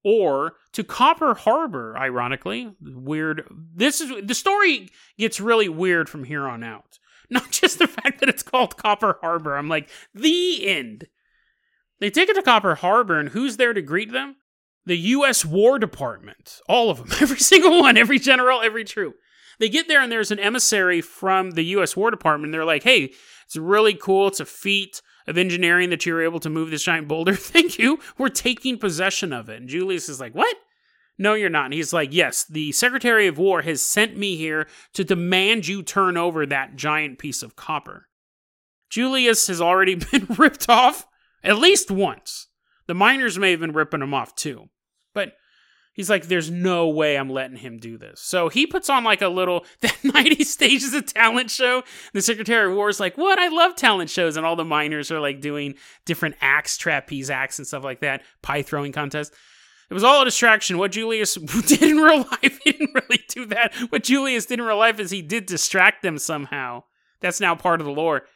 ore 0.07 0.53
to 0.71 0.83
Copper 0.83 1.33
Harbor, 1.33 1.97
ironically. 1.97 2.73
Weird. 2.81 3.43
This 3.75 3.99
is 4.01 4.25
the 4.25 4.35
story 4.35 4.89
gets 5.17 5.39
really 5.39 5.69
weird 5.69 6.09
from 6.09 6.23
here 6.23 6.47
on 6.47 6.63
out. 6.63 6.99
Not 7.29 7.51
just 7.51 7.77
the 7.77 7.87
fact 7.87 8.21
that 8.21 8.29
it's 8.29 8.43
called 8.43 8.77
Copper 8.77 9.17
Harbor. 9.21 9.57
I'm 9.57 9.67
like, 9.67 9.89
the 10.15 10.67
end. 10.67 11.07
They 11.99 12.09
take 12.09 12.29
it 12.29 12.35
to 12.35 12.41
Copper 12.41 12.75
Harbor, 12.75 13.19
and 13.19 13.29
who's 13.29 13.57
there 13.57 13.73
to 13.73 13.81
greet 13.81 14.11
them? 14.11 14.37
the 14.87 14.97
U.S. 14.97 15.43
War 15.45 15.77
Department. 15.77 16.61
All 16.67 16.89
of 16.89 16.97
them. 16.97 17.09
Every 17.21 17.39
single 17.39 17.81
one. 17.81 17.97
Every 17.97 18.17
general, 18.17 18.61
every 18.61 18.85
troop. 18.85 19.15
They 19.59 19.69
get 19.69 19.87
there 19.87 20.01
and 20.01 20.11
there's 20.11 20.31
an 20.31 20.39
emissary 20.39 21.01
from 21.01 21.51
the 21.51 21.65
U.S. 21.65 21.97
War 21.97 22.09
Department. 22.09 22.51
They're 22.53 22.63
like, 22.63 22.83
hey, 22.83 23.11
it's 23.45 23.55
really 23.55 23.95
cool. 23.95 24.27
It's 24.27 24.39
a 24.39 24.45
feat 24.45 25.01
of 25.27 25.37
engineering 25.37 25.89
that 25.89 26.05
you 26.05 26.13
were 26.13 26.23
able 26.23 26.39
to 26.39 26.49
move 26.49 26.71
this 26.71 26.83
giant 26.83 27.07
boulder. 27.07 27.33
Thank 27.35 27.77
you. 27.77 27.99
We're 28.17 28.29
taking 28.29 28.77
possession 28.77 29.33
of 29.33 29.49
it. 29.49 29.61
And 29.61 29.69
Julius 29.69 30.09
is 30.09 30.19
like, 30.19 30.33
what? 30.33 30.55
No, 31.17 31.33
you're 31.33 31.49
not. 31.49 31.65
And 31.65 31.73
he's 31.73 31.93
like, 31.93 32.13
yes, 32.13 32.45
the 32.45 32.71
Secretary 32.71 33.27
of 33.27 33.37
War 33.37 33.63
has 33.63 33.81
sent 33.81 34.17
me 34.17 34.37
here 34.37 34.67
to 34.93 35.03
demand 35.03 35.67
you 35.67 35.81
turn 35.81 36.15
over 36.15 36.45
that 36.45 36.75
giant 36.75 37.17
piece 37.17 37.41
of 37.41 37.55
copper. 37.55 38.07
Julius 38.89 39.47
has 39.47 39.59
already 39.59 39.95
been 40.11 40.27
ripped 40.37 40.69
off 40.69 41.07
at 41.43 41.57
least 41.57 41.91
once. 41.91 42.47
The 42.87 42.93
miners 42.93 43.37
may 43.37 43.51
have 43.51 43.59
been 43.59 43.73
ripping 43.73 44.01
him 44.01 44.13
off 44.13 44.35
too. 44.35 44.69
He's 45.97 46.11
like, 46.11 46.27
there's 46.27 46.51
no 46.51 46.87
way 46.87 47.17
I'm 47.17 47.31
letting 47.31 47.57
him 47.57 47.79
do 47.79 47.97
this. 47.97 48.21
So 48.21 48.49
he 48.49 48.67
puts 48.67 48.87
on 48.87 49.03
like 49.03 49.23
a 49.23 49.27
little, 49.27 49.65
that 49.81 49.97
night 50.03 50.37
he 50.37 50.43
stages 50.43 50.93
a 50.93 51.01
talent 51.01 51.49
show. 51.49 51.81
The 52.13 52.21
Secretary 52.21 52.69
of 52.69 52.77
War 52.77 52.87
is 52.87 52.99
like, 52.99 53.17
what? 53.17 53.39
I 53.39 53.47
love 53.47 53.75
talent 53.75 54.11
shows. 54.11 54.37
And 54.37 54.45
all 54.45 54.55
the 54.55 54.63
miners 54.63 55.11
are 55.11 55.19
like 55.19 55.41
doing 55.41 55.73
different 56.05 56.35
acts, 56.39 56.77
trapeze 56.77 57.31
acts 57.31 57.57
and 57.57 57.67
stuff 57.67 57.83
like 57.83 58.01
that, 58.01 58.21
pie 58.43 58.61
throwing 58.61 58.91
contest. 58.91 59.33
It 59.89 59.93
was 59.95 60.03
all 60.03 60.21
a 60.21 60.25
distraction. 60.25 60.77
What 60.77 60.91
Julius 60.91 61.33
did 61.33 61.81
in 61.81 61.97
real 61.97 62.27
life, 62.31 62.59
he 62.63 62.73
didn't 62.73 62.93
really 62.93 63.23
do 63.29 63.47
that. 63.47 63.73
What 63.89 64.03
Julius 64.03 64.45
did 64.45 64.59
in 64.59 64.65
real 64.65 64.77
life 64.77 64.99
is 64.99 65.09
he 65.09 65.23
did 65.23 65.47
distract 65.47 66.03
them 66.03 66.19
somehow. 66.19 66.83
That's 67.21 67.41
now 67.41 67.55
part 67.55 67.81
of 67.81 67.87
the 67.87 67.91
lore. 67.91 68.27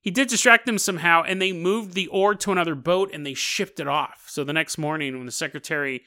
He 0.00 0.10
did 0.10 0.28
distract 0.28 0.64
them 0.64 0.78
somehow, 0.78 1.22
and 1.22 1.42
they 1.42 1.52
moved 1.52 1.92
the 1.92 2.06
ore 2.06 2.34
to 2.36 2.52
another 2.52 2.74
boat 2.74 3.10
and 3.12 3.26
they 3.26 3.34
shipped 3.34 3.80
it 3.80 3.86
off. 3.86 4.24
So 4.28 4.44
the 4.44 4.54
next 4.54 4.78
morning, 4.78 5.16
when 5.16 5.26
the 5.26 5.32
Secretary 5.32 6.02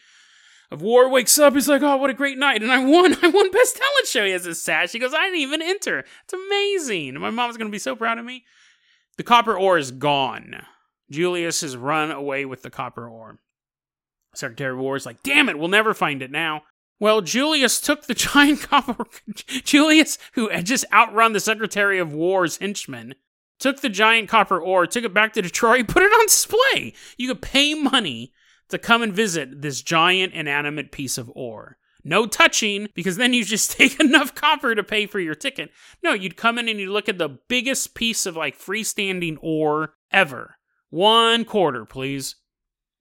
of 0.72 0.82
War 0.82 1.10
wakes 1.10 1.38
up. 1.38 1.54
He's 1.54 1.68
like, 1.68 1.82
"Oh, 1.82 1.98
what 1.98 2.10
a 2.10 2.14
great 2.14 2.38
night!" 2.38 2.62
And 2.62 2.72
I 2.72 2.84
won. 2.84 3.16
I 3.24 3.28
won 3.28 3.52
best 3.52 3.78
talent 3.78 4.08
show. 4.08 4.26
He 4.26 4.32
has 4.32 4.46
his 4.46 4.62
sash. 4.62 4.92
He 4.92 5.00
goes, 5.00 5.14
"I 5.14 5.26
didn't 5.26 5.40
even 5.40 5.62
enter. 5.62 6.06
It's 6.24 6.34
amazing." 6.34 7.20
My 7.20 7.30
mom's 7.30 7.58
gonna 7.58 7.70
be 7.70 7.80
so 7.80 7.96
proud 7.96 8.18
of 8.18 8.26
me. 8.26 8.46
The 9.18 9.24
copper 9.24 9.58
ore 9.58 9.78
is 9.78 9.92
gone. 9.92 10.66
Julius 11.10 11.62
has 11.62 11.78
run 11.78 12.12
away 12.12 12.46
with 12.46 12.64
the 12.64 12.70
copper 12.70 13.08
ore. 13.08 13.40
Secretary 14.34 14.74
of 14.74 14.80
War 14.80 14.96
is 14.96 15.06
like, 15.06 15.24
"Damn 15.24 15.50
it, 15.50 15.58
we'll 15.58 15.68
never 15.68 15.94
find 15.94 16.22
it 16.22 16.32
now." 16.32 16.64
Well, 17.00 17.22
Julius 17.22 17.80
took 17.82 18.06
the 18.06 18.14
giant 18.16 18.62
copper. 18.62 19.06
Julius, 19.48 20.18
who 20.34 20.50
had 20.50 20.66
just 20.66 20.86
outrun 20.92 21.34
the 21.34 21.40
Secretary 21.40 22.00
of 22.00 22.14
War's 22.14 22.58
henchmen, 22.58 23.16
took 23.60 23.82
the 23.82 23.90
giant 23.90 24.30
copper 24.30 24.60
ore, 24.60 24.88
took 24.88 25.04
it 25.04 25.14
back 25.14 25.34
to 25.34 25.42
Detroit, 25.42 25.88
put 25.88 26.04
it 26.04 26.12
on 26.12 26.26
display. 26.26 26.94
You 27.18 27.30
could 27.30 27.42
pay 27.42 27.74
money 27.74 28.34
to 28.70 28.78
come 28.78 29.02
and 29.02 29.14
visit 29.14 29.62
this 29.62 29.82
giant 29.82 30.34
inanimate 30.34 30.92
piece 30.92 31.18
of 31.18 31.32
ore. 31.36 31.78
No 32.04 32.28
touching, 32.28 32.88
because 32.94 33.18
then 33.18 33.34
you 33.34 33.44
just 33.44 33.72
take 33.78 34.00
enough 34.00 34.36
copper 34.36 34.76
to 34.76 34.84
pay 34.84 35.08
for 35.08 35.20
your 35.20 35.36
ticket. 35.36 35.72
No, 36.04 36.14
you'd 36.14 36.38
come 36.38 36.58
in 36.58 36.70
and 36.70 36.80
you'd 36.80 36.92
look 36.92 37.10
at 37.10 37.18
the 37.18 37.40
biggest 37.50 37.96
piece 37.96 38.26
of 38.26 38.36
like 38.36 38.58
freestanding 38.58 39.38
ore 39.42 39.96
ever. 40.12 40.58
One 40.90 41.46
quarter, 41.46 41.84
please. 41.84 42.36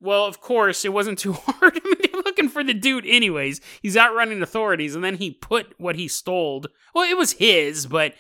Well, 0.00 0.26
of 0.26 0.40
course, 0.40 0.84
it 0.84 0.92
wasn't 0.92 1.18
too 1.18 1.32
hard. 1.34 1.80
I 1.82 1.88
mean, 1.88 1.96
they're 2.00 2.22
looking 2.22 2.48
for 2.48 2.64
the 2.64 2.74
dude 2.74 3.06
anyways. 3.06 3.60
He's 3.82 3.96
outrunning 3.96 4.42
authorities, 4.42 4.94
and 4.94 5.04
then 5.04 5.16
he 5.16 5.30
put 5.30 5.74
what 5.78 5.96
he 5.96 6.08
stole. 6.08 6.64
Well, 6.94 7.08
it 7.08 7.16
was 7.16 7.32
his, 7.32 7.86
but 7.86 8.14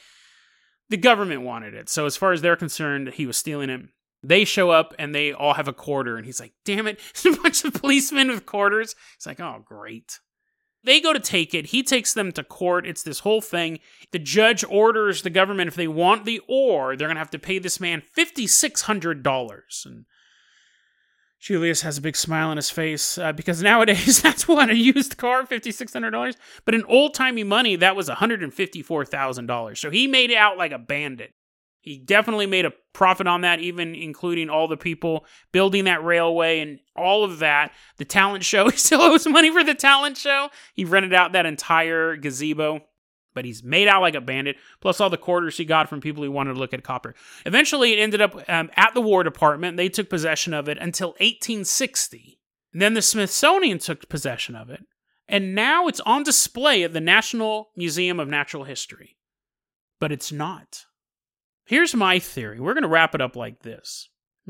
the 0.90 0.96
government 0.96 1.42
wanted 1.42 1.74
it. 1.74 1.88
So 1.88 2.06
as 2.06 2.16
far 2.16 2.32
as 2.32 2.42
they're 2.42 2.56
concerned, 2.56 3.08
he 3.14 3.26
was 3.26 3.36
stealing 3.36 3.70
it. 3.70 3.80
They 4.24 4.44
show 4.44 4.70
up 4.70 4.94
and 4.98 5.14
they 5.14 5.32
all 5.32 5.54
have 5.54 5.68
a 5.68 5.72
quarter, 5.72 6.16
and 6.16 6.24
he's 6.24 6.40
like, 6.40 6.54
damn 6.64 6.86
it, 6.86 6.98
a 7.24 7.36
bunch 7.36 7.64
of 7.64 7.74
policemen 7.74 8.28
with 8.28 8.46
quarters. 8.46 8.94
He's 9.16 9.26
like, 9.26 9.40
oh, 9.40 9.62
great. 9.64 10.18
They 10.82 11.00
go 11.00 11.12
to 11.12 11.20
take 11.20 11.54
it. 11.54 11.66
He 11.66 11.82
takes 11.82 12.12
them 12.12 12.32
to 12.32 12.44
court. 12.44 12.86
It's 12.86 13.02
this 13.02 13.20
whole 13.20 13.40
thing. 13.40 13.78
The 14.12 14.18
judge 14.18 14.64
orders 14.68 15.22
the 15.22 15.30
government, 15.30 15.68
if 15.68 15.74
they 15.74 15.88
want 15.88 16.24
the 16.24 16.40
ore, 16.46 16.94
they're 16.94 17.08
going 17.08 17.16
to 17.16 17.20
have 17.20 17.30
to 17.30 17.38
pay 17.38 17.58
this 17.58 17.80
man 17.80 18.02
$5,600. 18.16 19.86
And 19.86 20.04
Julius 21.40 21.82
has 21.82 21.96
a 21.96 22.02
big 22.02 22.16
smile 22.16 22.48
on 22.48 22.56
his 22.56 22.70
face 22.70 23.16
uh, 23.16 23.32
because 23.32 23.62
nowadays 23.62 24.20
that's 24.22 24.46
what 24.46 24.68
a 24.68 24.76
used 24.76 25.16
car, 25.16 25.44
$5,600. 25.44 26.36
But 26.66 26.74
in 26.74 26.84
old 26.84 27.14
timey 27.14 27.44
money, 27.44 27.76
that 27.76 27.96
was 27.96 28.10
$154,000. 28.10 29.78
So 29.78 29.90
he 29.90 30.06
made 30.06 30.30
it 30.30 30.36
out 30.36 30.58
like 30.58 30.72
a 30.72 30.78
bandit. 30.78 31.32
He 31.84 31.98
definitely 31.98 32.46
made 32.46 32.64
a 32.64 32.72
profit 32.94 33.26
on 33.26 33.42
that, 33.42 33.60
even 33.60 33.94
including 33.94 34.48
all 34.48 34.68
the 34.68 34.76
people 34.78 35.26
building 35.52 35.84
that 35.84 36.02
railway 36.02 36.60
and 36.60 36.78
all 36.96 37.24
of 37.24 37.40
that. 37.40 37.72
The 37.98 38.06
talent 38.06 38.42
show, 38.42 38.68
he 38.70 38.78
still 38.78 39.02
owes 39.02 39.26
money 39.26 39.52
for 39.52 39.62
the 39.62 39.74
talent 39.74 40.16
show. 40.16 40.48
He 40.72 40.86
rented 40.86 41.12
out 41.12 41.32
that 41.32 41.44
entire 41.44 42.16
gazebo, 42.16 42.80
but 43.34 43.44
he's 43.44 43.62
made 43.62 43.86
out 43.86 44.00
like 44.00 44.14
a 44.14 44.22
bandit, 44.22 44.56
plus 44.80 44.98
all 44.98 45.10
the 45.10 45.18
quarters 45.18 45.58
he 45.58 45.66
got 45.66 45.90
from 45.90 46.00
people 46.00 46.24
who 46.24 46.30
wanted 46.30 46.54
to 46.54 46.58
look 46.58 46.72
at 46.72 46.82
copper. 46.82 47.14
Eventually, 47.44 47.92
it 47.92 48.02
ended 48.02 48.22
up 48.22 48.34
um, 48.48 48.70
at 48.76 48.94
the 48.94 49.02
War 49.02 49.22
Department. 49.22 49.76
They 49.76 49.90
took 49.90 50.08
possession 50.08 50.54
of 50.54 50.66
it 50.66 50.78
until 50.78 51.08
1860. 51.18 52.40
And 52.72 52.80
then 52.80 52.94
the 52.94 53.02
Smithsonian 53.02 53.78
took 53.78 54.08
possession 54.08 54.56
of 54.56 54.70
it. 54.70 54.86
And 55.28 55.54
now 55.54 55.86
it's 55.86 56.00
on 56.00 56.22
display 56.22 56.82
at 56.82 56.94
the 56.94 57.00
National 57.00 57.68
Museum 57.76 58.18
of 58.18 58.28
Natural 58.28 58.64
History. 58.64 59.18
But 60.00 60.12
it's 60.12 60.32
not. 60.32 60.86
Here's 61.64 61.94
my 61.94 62.18
theory. 62.18 62.60
We're 62.60 62.74
going 62.74 62.82
to 62.82 62.88
wrap 62.88 63.14
it 63.14 63.20
up 63.20 63.36
like 63.36 63.62
this. 63.62 64.08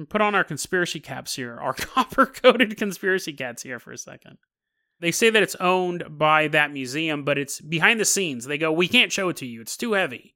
Put 0.09 0.21
on 0.21 0.35
our 0.35 0.43
conspiracy 0.43 0.99
caps 0.99 1.37
here, 1.37 1.57
our 1.61 1.73
copper 1.79 2.27
coated 2.27 2.77
conspiracy 2.77 3.33
caps 3.33 3.63
here 3.63 3.79
for 3.79 3.93
a 3.93 3.99
second. 3.99 4.39
They 5.01 5.13
say 5.13 5.31
that 5.31 5.43
it's 5.43 5.57
owned 5.57 6.05
by 6.09 6.49
that 6.49 6.73
museum, 6.73 7.25
but 7.25 7.39
it's 7.39 7.61
behind 7.61 8.01
the 8.01 8.05
scenes. 8.05 8.45
They 8.45 8.59
go, 8.59 8.73
We 8.73 8.89
can't 8.89 9.13
show 9.13 9.29
it 9.29 9.37
to 9.39 9.47
you, 9.47 9.61
it's 9.61 9.77
too 9.77 9.93
heavy. 9.93 10.35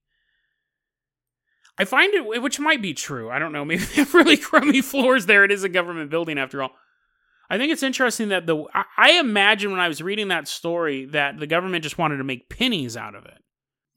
I 1.80 1.84
find 1.84 2.12
it, 2.12 2.42
which 2.42 2.58
might 2.58 2.82
be 2.82 2.92
true. 2.92 3.30
I 3.30 3.38
don't 3.38 3.52
know. 3.52 3.64
Maybe 3.64 3.84
they 3.84 3.94
have 3.94 4.14
really 4.14 4.36
crummy 4.36 4.80
floors 4.80 5.26
there. 5.26 5.44
It 5.44 5.52
is 5.52 5.64
a 5.64 5.68
government 5.68 6.10
building 6.10 6.38
after 6.38 6.62
all. 6.62 6.70
I 7.50 7.56
think 7.56 7.72
it's 7.72 7.82
interesting 7.82 8.28
that 8.28 8.46
the. 8.46 8.64
I 8.96 9.12
imagine 9.12 9.70
when 9.70 9.80
I 9.80 9.88
was 9.88 10.02
reading 10.02 10.28
that 10.28 10.48
story 10.48 11.06
that 11.06 11.38
the 11.38 11.46
government 11.46 11.82
just 11.82 11.98
wanted 11.98 12.18
to 12.18 12.24
make 12.24 12.50
pennies 12.50 12.96
out 12.96 13.14
of 13.14 13.24
it 13.24 13.42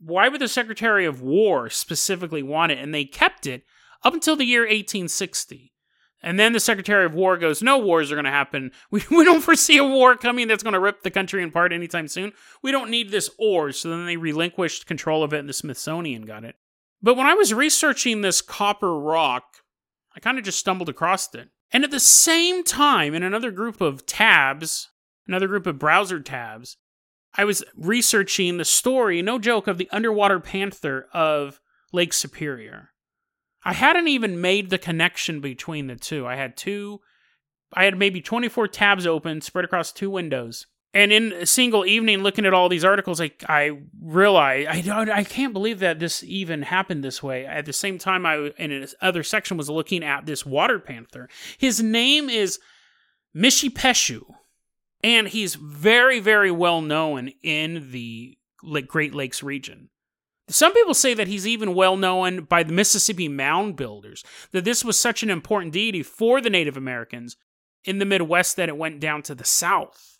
why 0.03 0.27
would 0.27 0.41
the 0.41 0.47
Secretary 0.47 1.05
of 1.05 1.21
War 1.21 1.69
specifically 1.69 2.41
want 2.41 2.71
it? 2.71 2.79
And 2.79 2.93
they 2.93 3.05
kept 3.05 3.45
it 3.45 3.63
up 4.03 4.13
until 4.13 4.35
the 4.35 4.45
year 4.45 4.61
1860. 4.61 5.71
And 6.23 6.39
then 6.39 6.53
the 6.53 6.59
Secretary 6.59 7.05
of 7.05 7.15
War 7.15 7.37
goes, 7.37 7.61
No 7.61 7.77
wars 7.77 8.11
are 8.11 8.15
going 8.15 8.25
to 8.25 8.31
happen. 8.31 8.71
We, 8.91 9.03
we 9.09 9.23
don't 9.23 9.41
foresee 9.41 9.77
a 9.77 9.83
war 9.83 10.15
coming 10.15 10.47
that's 10.47 10.63
going 10.63 10.73
to 10.73 10.79
rip 10.79 11.01
the 11.01 11.11
country 11.11 11.43
apart 11.43 11.73
anytime 11.73 12.07
soon. 12.07 12.33
We 12.61 12.71
don't 12.71 12.91
need 12.91 13.09
this 13.09 13.29
ore. 13.39 13.71
So 13.71 13.89
then 13.89 14.05
they 14.05 14.17
relinquished 14.17 14.85
control 14.85 15.23
of 15.23 15.33
it, 15.33 15.39
and 15.39 15.49
the 15.49 15.53
Smithsonian 15.53 16.25
got 16.25 16.43
it. 16.43 16.55
But 17.01 17.15
when 17.15 17.25
I 17.25 17.33
was 17.33 17.53
researching 17.53 18.21
this 18.21 18.41
copper 18.41 18.99
rock, 18.99 19.45
I 20.15 20.19
kind 20.19 20.37
of 20.37 20.43
just 20.43 20.59
stumbled 20.59 20.89
across 20.89 21.33
it. 21.33 21.49
And 21.71 21.83
at 21.83 21.91
the 21.91 21.99
same 21.99 22.63
time, 22.63 23.15
in 23.15 23.23
another 23.23 23.49
group 23.49 23.81
of 23.81 24.05
tabs, 24.05 24.89
another 25.27 25.47
group 25.47 25.65
of 25.65 25.79
browser 25.79 26.19
tabs, 26.19 26.77
I 27.35 27.45
was 27.45 27.63
researching 27.75 28.57
the 28.57 28.65
story, 28.65 29.21
no 29.21 29.39
joke, 29.39 29.67
of 29.67 29.77
the 29.77 29.89
underwater 29.91 30.39
panther 30.39 31.07
of 31.13 31.59
Lake 31.93 32.13
Superior. 32.13 32.89
I 33.63 33.73
hadn't 33.73 34.07
even 34.07 34.41
made 34.41 34.69
the 34.69 34.77
connection 34.77 35.39
between 35.39 35.87
the 35.87 35.95
two. 35.95 36.25
I 36.27 36.35
had 36.35 36.57
two, 36.57 36.99
I 37.73 37.85
had 37.85 37.97
maybe 37.97 38.21
24 38.21 38.67
tabs 38.67 39.05
open 39.05 39.41
spread 39.41 39.65
across 39.65 39.91
two 39.91 40.09
windows. 40.09 40.67
And 40.93 41.13
in 41.13 41.31
a 41.31 41.45
single 41.45 41.85
evening, 41.85 42.21
looking 42.21 42.45
at 42.45 42.53
all 42.53 42.67
these 42.67 42.83
articles, 42.83 43.21
I, 43.21 43.31
I 43.47 43.79
realized 44.01 44.67
I 44.67 44.81
don't, 44.81 45.09
I 45.09 45.23
can't 45.23 45.53
believe 45.53 45.79
that 45.79 45.99
this 45.99 46.21
even 46.23 46.63
happened 46.63 47.01
this 47.01 47.23
way. 47.23 47.45
At 47.45 47.65
the 47.65 47.71
same 47.71 47.97
time, 47.97 48.25
I 48.25 48.51
in 48.57 48.87
another 49.01 49.23
section 49.23 49.55
was 49.55 49.69
looking 49.69 50.03
at 50.03 50.25
this 50.25 50.45
water 50.45 50.79
panther. 50.79 51.29
His 51.57 51.81
name 51.81 52.29
is 52.29 52.59
Mishipeshu 53.33 54.23
and 55.03 55.27
he's 55.27 55.55
very, 55.55 56.19
very 56.19 56.51
well 56.51 56.81
known 56.81 57.31
in 57.43 57.91
the 57.91 58.37
Great 58.87 59.15
Lakes 59.15 59.41
region. 59.41 59.89
Some 60.47 60.73
people 60.73 60.93
say 60.93 61.13
that 61.13 61.27
he's 61.27 61.47
even 61.47 61.73
well 61.73 61.95
known 61.95 62.43
by 62.43 62.63
the 62.63 62.73
Mississippi 62.73 63.27
mound 63.27 63.75
builders, 63.77 64.23
that 64.51 64.65
this 64.65 64.83
was 64.83 64.99
such 64.99 65.23
an 65.23 65.29
important 65.29 65.73
deity 65.73 66.03
for 66.03 66.41
the 66.41 66.49
Native 66.49 66.75
Americans 66.75 67.37
in 67.85 67.99
the 67.99 68.05
Midwest 68.05 68.57
that 68.57 68.69
it 68.69 68.77
went 68.77 68.99
down 68.99 69.21
to 69.23 69.35
the 69.35 69.45
South. 69.45 70.17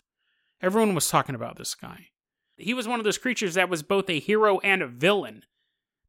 Everyone 0.60 0.94
was 0.94 1.08
talking 1.08 1.34
about 1.34 1.58
this 1.58 1.74
guy. 1.74 2.08
He 2.56 2.74
was 2.74 2.88
one 2.88 3.00
of 3.00 3.04
those 3.04 3.18
creatures 3.18 3.54
that 3.54 3.68
was 3.68 3.82
both 3.82 4.08
a 4.08 4.20
hero 4.20 4.58
and 4.60 4.80
a 4.80 4.86
villain, 4.86 5.44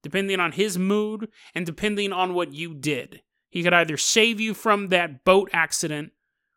depending 0.02 0.40
on 0.40 0.54
his 0.54 0.78
mood 0.78 1.30
and 1.54 1.66
depending 1.66 2.14
on 2.14 2.34
what 2.34 2.54
you 2.54 2.74
did. 2.74 3.22
He 3.50 3.64
could 3.64 3.74
either 3.74 3.98
save 3.98 4.40
you 4.40 4.54
from 4.54 4.88
that 4.88 5.26
boat 5.26 5.50
accident 5.54 6.12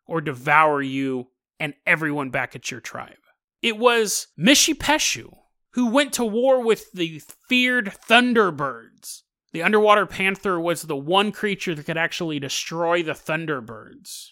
or 0.05 0.21
devour 0.21 0.81
you 0.81 1.27
and 1.59 1.73
everyone 1.85 2.29
back 2.29 2.55
at 2.55 2.71
your 2.71 2.79
tribe. 2.79 3.17
It 3.61 3.77
was 3.77 4.27
Mishipeshu 4.37 5.33
who 5.77 5.91
went 5.91 6.13
to 6.13 6.25
war 6.25 6.63
with 6.63 6.91
the 6.91 7.21
feared 7.47 7.93
Thunderbirds. 8.09 9.21
The 9.53 9.61
underwater 9.61 10.05
panther 10.05 10.59
was 10.59 10.81
the 10.81 10.95
one 10.95 11.31
creature 11.31 11.75
that 11.75 11.85
could 11.85 11.97
actually 11.97 12.39
destroy 12.39 13.03
the 13.03 13.11
Thunderbirds 13.11 14.29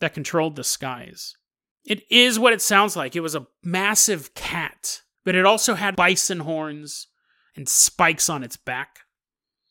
that 0.00 0.14
controlled 0.14 0.56
the 0.56 0.64
skies. 0.64 1.34
It 1.84 2.02
is 2.10 2.38
what 2.38 2.52
it 2.52 2.62
sounds 2.62 2.96
like. 2.96 3.14
It 3.14 3.20
was 3.20 3.34
a 3.34 3.46
massive 3.62 4.34
cat, 4.34 5.02
but 5.24 5.34
it 5.34 5.44
also 5.44 5.74
had 5.74 5.96
bison 5.96 6.40
horns 6.40 7.08
and 7.54 7.68
spikes 7.68 8.28
on 8.28 8.42
its 8.42 8.56
back. 8.56 9.00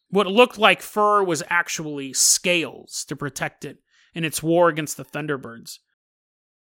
What 0.10 0.28
looked 0.28 0.58
like 0.58 0.82
fur 0.82 1.24
was 1.24 1.44
actually 1.50 2.14
scales 2.14 3.04
to 3.08 3.16
protect 3.16 3.66
it 3.66 3.80
in 4.14 4.24
its 4.24 4.42
war 4.42 4.70
against 4.70 4.96
the 4.96 5.06
Thunderbirds. 5.06 5.80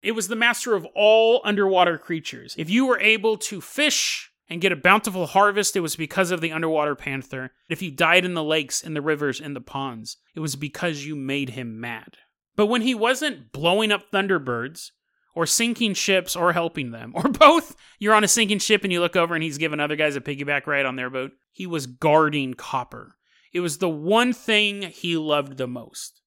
It 0.01 0.13
was 0.13 0.27
the 0.27 0.36
master 0.36 0.75
of 0.75 0.86
all 0.95 1.41
underwater 1.43 1.97
creatures. 1.97 2.55
If 2.58 2.69
you 2.69 2.86
were 2.86 2.99
able 2.99 3.38
to 3.38 3.62
fish 3.62 4.31
and 4.49 4.62
get 4.62 4.71
a 4.71 4.75
bountiful 4.75 5.27
harvest, 5.27 5.75
it 5.75 5.79
was 5.79 5.95
because 5.95 6.31
of 6.31 6.41
the 6.41 6.51
underwater 6.51 6.95
panther. 6.95 7.51
If 7.69 7.81
you 7.81 7.91
died 7.91 8.25
in 8.25 8.34
the 8.34 8.43
lakes, 8.43 8.84
in 8.84 8.93
the 8.93 9.01
rivers, 9.01 9.39
in 9.39 9.53
the 9.53 9.62
ponds, 9.62 10.17
it 10.36 10.39
was 10.39 10.55
because 10.55 11.05
you 11.05 11.15
made 11.15 11.51
him 11.51 11.79
mad. 11.79 12.17
But 12.55 12.67
when 12.67 12.81
he 12.81 12.95
wasn't 12.95 13.51
blowing 13.51 13.91
up 13.91 14.12
Thunderbirds, 14.12 14.91
or 15.36 15.45
sinking 15.45 15.93
ships, 15.93 16.36
or 16.36 16.53
helping 16.53 16.91
them, 16.91 17.12
or 17.13 17.23
both, 17.29 17.75
you're 17.99 18.13
on 18.13 18.23
a 18.23 18.27
sinking 18.27 18.60
ship 18.60 18.84
and 18.84 18.93
you 18.93 19.01
look 19.01 19.17
over 19.17 19.36
and 19.36 19.43
he's 19.43 19.58
giving 19.58 19.81
other 19.81 19.97
guys 19.97 20.15
a 20.15 20.21
piggyback 20.21 20.65
ride 20.65 20.86
on 20.86 20.95
their 20.95 21.10
boat. 21.10 21.31
He 21.51 21.67
was 21.67 21.88
guarding 21.88 22.53
copper. 22.53 23.17
It 23.53 23.60
was 23.60 23.77
the 23.77 23.89
one 23.89 24.34
thing 24.34 24.84
he 24.84 25.17
loved 25.17 25.58
the 25.58 25.67
most. 25.67 26.21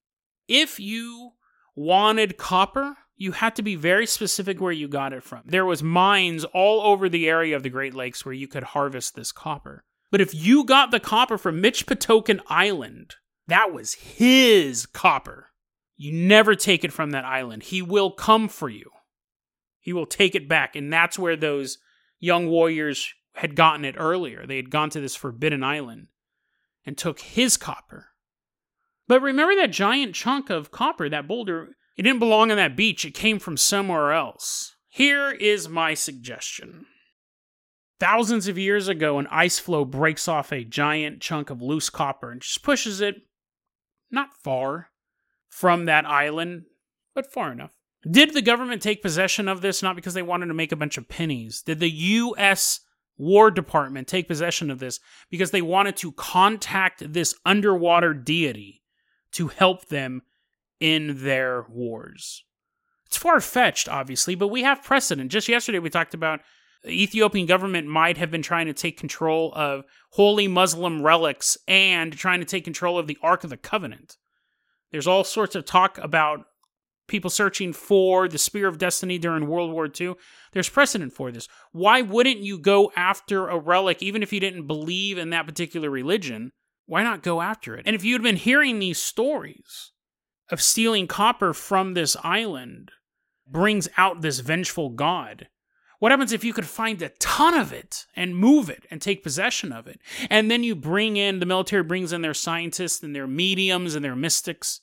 If 0.46 0.78
you 0.78 1.33
wanted 1.74 2.37
copper, 2.37 2.96
you 3.18 3.33
had 3.33 3.57
to 3.57 3.62
be 3.62 3.74
very 3.74 4.07
specific 4.07 4.61
where 4.61 4.72
you 4.72 4.87
got 4.87 5.12
it 5.12 5.24
from. 5.24 5.42
There 5.44 5.66
was 5.66 5.83
mines 5.83 6.44
all 6.44 6.81
over 6.81 7.09
the 7.09 7.28
area 7.28 7.57
of 7.57 7.64
the 7.64 7.68
Great 7.68 7.92
Lakes 7.92 8.24
where 8.24 8.33
you 8.33 8.46
could 8.46 8.62
harvest 8.62 9.16
this 9.16 9.33
copper. 9.33 9.83
But 10.11 10.20
if 10.20 10.33
you 10.35 10.64
got 10.64 10.92
the 10.92 11.00
copper 11.00 11.37
from 11.37 11.61
Michipicoten 11.61 12.40
Island, 12.48 13.16
that 13.48 13.72
was 13.72 13.94
his 13.94 14.87
copper. 14.87 15.48
You 15.96 16.12
never 16.12 16.54
take 16.54 16.85
it 16.85 16.92
from 16.92 17.11
that 17.11 17.24
island. 17.24 17.64
He 17.64 17.83
will 17.83 18.12
come 18.12 18.48
for 18.48 18.68
you. 18.68 18.88
He 19.81 19.92
will 19.92 20.07
take 20.07 20.37
it 20.37 20.48
back. 20.48 20.76
And 20.76 20.92
that's 20.92 21.18
where 21.18 21.37
those 21.37 21.78
young 22.20 22.48
warriors 22.48 23.12
had 23.35 23.57
gotten 23.57 23.85
it 23.85 23.96
earlier. 23.98 24.46
They 24.46 24.57
had 24.57 24.70
gone 24.70 24.90
to 24.90 25.00
this 25.00 25.16
forbidden 25.16 25.64
island 25.64 26.07
and 26.87 26.96
took 26.96 27.18
his 27.18 27.57
copper. 27.57 28.11
But 29.09 29.22
remember 29.22 29.57
that 29.57 29.72
giant 29.72 30.14
chunk 30.14 30.50
of 30.50 30.70
copper, 30.70 31.09
that 31.09 31.26
boulder, 31.26 31.70
it 31.98 32.02
didn't 32.02 32.20
belong 32.20 32.52
on 32.52 32.56
that 32.56 32.76
beach, 32.76 33.04
it 33.04 33.11
came 33.11 33.40
from 33.40 33.56
somewhere 33.56 34.12
else. 34.12 34.76
Here 34.88 35.32
is 35.32 35.68
my 35.68 35.94
suggestion. 35.94 36.87
Thousands 37.98 38.46
of 38.46 38.56
years 38.56 38.87
ago, 38.87 39.18
an 39.18 39.26
ice 39.32 39.58
floe 39.58 39.84
breaks 39.84 40.28
off 40.28 40.52
a 40.52 40.62
giant 40.62 41.20
chunk 41.20 41.50
of 41.50 41.61
loose 41.61 41.90
copper 41.90 42.30
and 42.30 42.40
just 42.40 42.62
pushes 42.62 43.00
it 43.00 43.16
not 44.12 44.32
far 44.32 44.90
from 45.48 45.87
that 45.87 46.06
island, 46.06 46.66
but 47.14 47.32
far 47.32 47.50
enough. 47.50 47.74
Did 48.08 48.32
the 48.32 48.42
government 48.42 48.80
take 48.80 49.02
possession 49.02 49.48
of 49.48 49.61
this 49.61 49.82
not 49.82 49.96
because 49.96 50.14
they 50.14 50.22
wanted 50.22 50.46
to 50.46 50.54
make 50.54 50.70
a 50.70 50.76
bunch 50.76 50.98
of 50.98 51.08
pennies? 51.08 51.62
Did 51.62 51.80
the 51.80 51.90
U.S. 51.90 52.80
War 53.16 53.50
Department 53.50 54.06
take 54.06 54.28
possession 54.28 54.70
of 54.70 54.78
this 54.78 55.00
because 55.30 55.50
they 55.50 55.62
wanted 55.62 55.96
to 55.96 56.12
contact 56.12 57.12
this 57.12 57.34
underwater 57.44 58.14
deity 58.14 58.84
to 59.32 59.48
help 59.48 59.88
them 59.88 60.22
in 60.80 61.24
their 61.24 61.66
wars? 61.68 62.44
It's 63.06 63.16
far 63.16 63.40
fetched, 63.40 63.88
obviously, 63.88 64.34
but 64.34 64.48
we 64.48 64.62
have 64.62 64.84
precedent. 64.84 65.30
Just 65.30 65.48
yesterday, 65.48 65.78
we 65.78 65.90
talked 65.90 66.14
about 66.14 66.40
the 66.84 67.02
Ethiopian 67.02 67.46
government 67.46 67.88
might 67.88 68.18
have 68.18 68.30
been 68.30 68.42
trying 68.42 68.66
to 68.66 68.72
take 68.72 68.98
control 68.98 69.52
of 69.54 69.84
holy 70.10 70.46
Muslim 70.46 71.02
relics 71.02 71.56
and 71.66 72.12
trying 72.12 72.40
to 72.40 72.46
take 72.46 72.64
control 72.64 72.98
of 72.98 73.06
the 73.06 73.18
Ark 73.22 73.44
of 73.44 73.50
the 73.50 73.56
Covenant. 73.56 74.16
There's 74.92 75.06
all 75.06 75.24
sorts 75.24 75.54
of 75.54 75.64
talk 75.64 75.98
about 75.98 76.46
people 77.08 77.30
searching 77.30 77.72
for 77.72 78.28
the 78.28 78.38
Spear 78.38 78.68
of 78.68 78.78
Destiny 78.78 79.18
during 79.18 79.48
World 79.48 79.72
War 79.72 79.88
II. 79.88 80.14
There's 80.52 80.68
precedent 80.68 81.12
for 81.12 81.32
this. 81.32 81.48
Why 81.72 82.02
wouldn't 82.02 82.38
you 82.38 82.58
go 82.58 82.92
after 82.94 83.48
a 83.48 83.58
relic, 83.58 84.02
even 84.02 84.22
if 84.22 84.32
you 84.32 84.40
didn't 84.40 84.66
believe 84.66 85.18
in 85.18 85.30
that 85.30 85.46
particular 85.46 85.90
religion? 85.90 86.52
Why 86.86 87.02
not 87.02 87.22
go 87.22 87.40
after 87.40 87.74
it? 87.76 87.84
And 87.86 87.96
if 87.96 88.04
you'd 88.04 88.22
been 88.22 88.36
hearing 88.36 88.78
these 88.78 89.00
stories 89.00 89.92
of 90.50 90.62
stealing 90.62 91.06
copper 91.06 91.52
from 91.52 91.94
this 91.94 92.16
island, 92.22 92.90
brings 93.46 93.88
out 93.96 94.20
this 94.20 94.40
vengeful 94.40 94.90
god. 94.90 95.48
What 95.98 96.12
happens 96.12 96.32
if 96.32 96.44
you 96.44 96.52
could 96.52 96.66
find 96.66 97.02
a 97.02 97.08
ton 97.18 97.54
of 97.54 97.72
it 97.72 98.06
and 98.14 98.37
move 98.37 98.70
it 98.70 98.87
and 98.90 99.02
take 99.02 99.24
possession 99.24 99.72
of 99.72 99.88
it? 99.88 100.00
And 100.30 100.50
then 100.50 100.62
you 100.62 100.76
bring 100.76 101.16
in, 101.16 101.40
the 101.40 101.46
military 101.46 101.82
brings 101.82 102.12
in 102.12 102.22
their 102.22 102.34
scientists 102.34 103.02
and 103.02 103.14
their 103.14 103.26
mediums 103.26 103.94
and 103.94 104.04
their 104.04 104.14
mystics, 104.14 104.80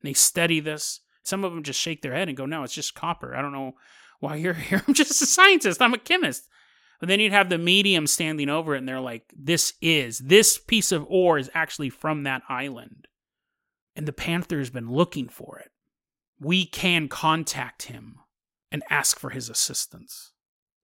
and 0.00 0.08
they 0.08 0.14
study 0.14 0.60
this. 0.60 1.00
Some 1.22 1.44
of 1.44 1.52
them 1.52 1.62
just 1.62 1.80
shake 1.80 2.02
their 2.02 2.14
head 2.14 2.28
and 2.28 2.36
go, 2.36 2.46
No, 2.46 2.62
it's 2.62 2.74
just 2.74 2.94
copper. 2.94 3.36
I 3.36 3.42
don't 3.42 3.52
know 3.52 3.74
why 4.20 4.36
you're 4.36 4.54
here. 4.54 4.82
I'm 4.86 4.94
just 4.94 5.20
a 5.22 5.26
scientist. 5.26 5.82
I'm 5.82 5.94
a 5.94 5.98
chemist. 5.98 6.48
But 6.98 7.08
then 7.08 7.20
you'd 7.20 7.32
have 7.32 7.50
the 7.50 7.58
medium 7.58 8.06
standing 8.06 8.48
over 8.48 8.74
it 8.74 8.78
and 8.78 8.88
they're 8.88 9.00
like, 9.00 9.24
This 9.36 9.74
is, 9.82 10.18
this 10.18 10.56
piece 10.56 10.92
of 10.92 11.04
ore 11.08 11.36
is 11.36 11.50
actually 11.52 11.90
from 11.90 12.22
that 12.22 12.42
island. 12.48 13.06
And 13.96 14.06
the 14.06 14.12
Panther's 14.12 14.70
been 14.70 14.90
looking 14.90 15.28
for 15.28 15.58
it. 15.58 15.70
We 16.40 16.66
can 16.66 17.08
contact 17.08 17.84
him 17.84 18.18
and 18.72 18.82
ask 18.90 19.18
for 19.18 19.30
his 19.30 19.48
assistance. 19.48 20.32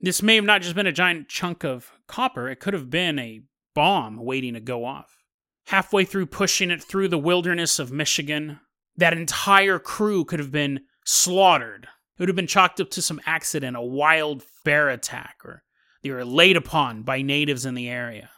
This 0.00 0.22
may 0.22 0.36
have 0.36 0.44
not 0.44 0.62
just 0.62 0.74
been 0.74 0.86
a 0.86 0.92
giant 0.92 1.28
chunk 1.28 1.64
of 1.64 1.92
copper, 2.06 2.48
it 2.48 2.60
could 2.60 2.72
have 2.72 2.88
been 2.88 3.18
a 3.18 3.42
bomb 3.74 4.16
waiting 4.16 4.54
to 4.54 4.60
go 4.60 4.84
off. 4.84 5.18
Halfway 5.66 6.04
through 6.04 6.26
pushing 6.26 6.70
it 6.70 6.82
through 6.82 7.08
the 7.08 7.18
wilderness 7.18 7.78
of 7.78 7.92
Michigan, 7.92 8.60
that 8.96 9.12
entire 9.12 9.78
crew 9.78 10.24
could 10.24 10.38
have 10.38 10.52
been 10.52 10.80
slaughtered. 11.04 11.84
It 11.84 12.20
would 12.20 12.28
have 12.28 12.36
been 12.36 12.46
chalked 12.46 12.80
up 12.80 12.90
to 12.90 13.02
some 13.02 13.20
accident, 13.26 13.76
a 13.76 13.82
wild 13.82 14.42
bear 14.64 14.88
attack, 14.88 15.36
or 15.44 15.64
they 16.02 16.10
were 16.10 16.24
laid 16.24 16.56
upon 16.56 17.02
by 17.02 17.22
natives 17.22 17.66
in 17.66 17.74
the 17.74 17.88
area. 17.88 18.30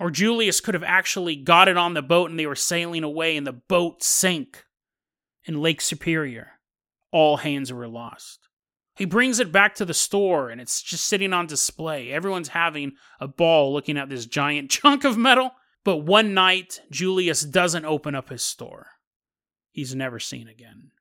Or 0.00 0.10
Julius 0.10 0.60
could 0.60 0.72
have 0.72 0.82
actually 0.82 1.36
got 1.36 1.68
it 1.68 1.76
on 1.76 1.92
the 1.92 2.00
boat 2.00 2.30
and 2.30 2.40
they 2.40 2.46
were 2.46 2.56
sailing 2.56 3.04
away 3.04 3.36
and 3.36 3.46
the 3.46 3.52
boat 3.52 4.02
sank 4.02 4.64
in 5.44 5.60
Lake 5.60 5.82
Superior. 5.82 6.52
All 7.12 7.36
hands 7.36 7.70
were 7.70 7.86
lost. 7.86 8.48
He 8.96 9.04
brings 9.04 9.40
it 9.40 9.52
back 9.52 9.74
to 9.74 9.84
the 9.84 9.92
store 9.92 10.48
and 10.48 10.58
it's 10.58 10.80
just 10.80 11.04
sitting 11.04 11.34
on 11.34 11.46
display. 11.46 12.10
Everyone's 12.10 12.48
having 12.48 12.92
a 13.20 13.28
ball 13.28 13.74
looking 13.74 13.98
at 13.98 14.08
this 14.08 14.24
giant 14.24 14.70
chunk 14.70 15.04
of 15.04 15.18
metal. 15.18 15.52
But 15.84 15.98
one 15.98 16.32
night, 16.32 16.80
Julius 16.90 17.42
doesn't 17.42 17.84
open 17.84 18.14
up 18.14 18.30
his 18.30 18.42
store. 18.42 18.86
He's 19.70 19.94
never 19.94 20.18
seen 20.18 20.48
again. 20.48 20.92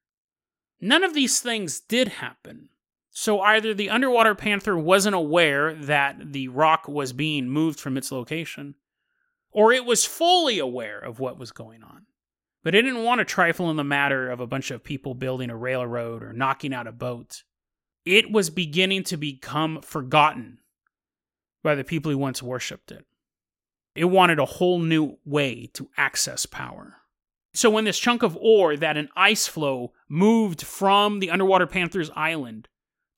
None 0.81 1.05
of 1.05 1.13
these 1.13 1.39
things 1.39 1.79
did 1.79 2.09
happen. 2.09 2.69
So 3.12 3.39
either 3.41 3.73
the 3.73 3.89
underwater 3.89 4.35
panther 4.35 4.77
wasn't 4.77 5.15
aware 5.15 5.73
that 5.73 6.33
the 6.33 6.49
rock 6.49 6.88
was 6.88 7.13
being 7.13 7.49
moved 7.49 7.79
from 7.79 7.97
its 7.97 8.12
location, 8.12 8.75
or 9.51 9.71
it 9.71 9.85
was 9.85 10.05
fully 10.05 10.59
aware 10.59 10.99
of 10.99 11.19
what 11.19 11.39
was 11.39 11.51
going 11.51 11.83
on. 11.83 12.05
But 12.63 12.75
it 12.75 12.81
didn't 12.81 13.03
want 13.03 13.19
to 13.19 13.25
trifle 13.25 13.69
in 13.69 13.77
the 13.77 13.83
matter 13.83 14.29
of 14.29 14.39
a 14.39 14.47
bunch 14.47 14.69
of 14.71 14.83
people 14.83 15.13
building 15.15 15.50
a 15.50 15.56
railroad 15.56 16.23
or 16.23 16.33
knocking 16.33 16.73
out 16.73 16.87
a 16.87 16.91
boat. 16.91 17.43
It 18.06 18.31
was 18.31 18.50
beginning 18.50 19.04
to 19.06 19.17
become 19.17 19.81
forgotten 19.81 20.60
by 21.63 21.75
the 21.75 21.83
people 21.83 22.12
who 22.12 22.17
once 22.17 22.43
worshipped 22.43 22.91
it. 22.91 23.06
It 23.95 24.06
wanted 24.06 24.39
a 24.39 24.45
whole 24.45 24.79
new 24.79 25.17
way 25.25 25.69
to 25.73 25.89
access 25.97 26.45
power. 26.45 26.97
So 27.54 27.69
when 27.69 27.85
this 27.85 28.00
chunk 28.00 28.23
of 28.23 28.37
ore 28.39 28.77
that 28.77 28.97
an 28.97 29.10
ice 29.15 29.47
floe 29.47 29.93
moved 30.08 30.62
from 30.62 31.19
the 31.19 31.31
underwater 31.31 31.65
Panthers 31.65 32.12
Island 32.15 32.67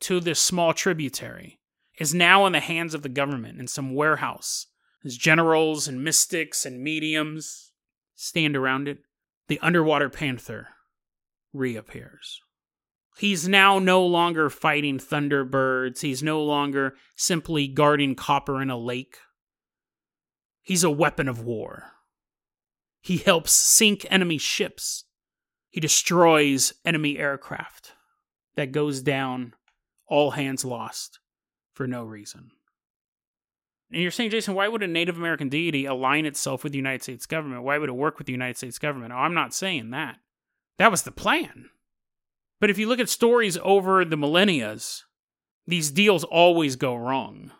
to 0.02 0.20
this 0.20 0.40
small 0.40 0.74
tributary 0.74 1.60
is 2.00 2.14
now 2.14 2.46
in 2.46 2.54
the 2.54 2.60
hands 2.60 2.94
of 2.94 3.02
the 3.02 3.10
government 3.10 3.60
in 3.60 3.68
some 3.68 3.94
warehouse 3.94 4.68
as 5.04 5.18
generals 5.18 5.88
and 5.88 6.04
mystics 6.04 6.66
and 6.66 6.84
mediums 6.84 7.72
stand 8.16 8.56
around 8.56 8.88
it, 8.88 9.00
the 9.48 9.60
underwater 9.60 10.10
panther 10.10 10.70
reappears. 11.54 12.40
He's 13.18 13.48
now 13.48 13.80
no 13.80 14.06
longer 14.06 14.50
fighting 14.50 14.98
thunderbirds. 14.98 16.02
He's 16.02 16.24
no 16.24 16.42
longer 16.42 16.96
simply 17.16 17.68
guarding 17.68 18.16
copper 18.16 18.62
in 18.62 18.70
a 18.70 18.78
lake. 18.78 19.18
He's 20.62 20.84
a 20.84 20.90
weapon 20.90 21.28
of 21.28 21.44
war. 21.44 21.92
He 23.02 23.18
helps 23.18 23.52
sink 23.52 24.06
enemy 24.10 24.38
ships. 24.38 25.06
He 25.70 25.80
destroys 25.80 26.74
enemy 26.86 27.18
aircraft. 27.18 27.94
That 28.56 28.72
goes 28.72 29.02
down, 29.02 29.54
all 30.08 30.32
hands 30.32 30.64
lost, 30.64 31.20
for 31.74 31.88
no 31.88 32.04
reason. 32.04 32.52
And 33.92 34.02
you're 34.02 34.12
saying, 34.12 34.30
Jason, 34.30 34.54
why 34.54 34.68
would 34.68 34.84
a 34.84 34.88
Native 34.88 35.18
American 35.18 35.50
deity 35.50 35.86
align 35.86 36.26
itself 36.26 36.64
with 36.64 36.72
the 36.72 36.78
United 36.78 37.04
States 37.04 37.26
government? 37.26 37.64
Why 37.64 37.78
would 37.78 37.90
it 37.90 37.94
work 37.94 38.18
with 38.18 38.28
the 38.28 38.34
United 38.34 38.58
States 38.58 38.80
government? 38.80 39.12
Oh, 39.12 39.18
I'm 39.18 39.34
not 39.34 39.54
saying 39.54 39.90
that. 39.90 40.18
That 40.78 40.92
was 40.92 41.04
the 41.04 41.12
plan. 41.12 41.70
But 42.62 42.70
if 42.70 42.78
you 42.78 42.88
look 42.88 43.00
at 43.00 43.10
stories 43.10 43.58
over 43.62 44.06
the 44.06 44.16
millennias, 44.16 45.02
these 45.68 45.92
deals 45.92 46.24
always 46.24 46.76
go 46.76 46.96
wrong. 46.96 47.52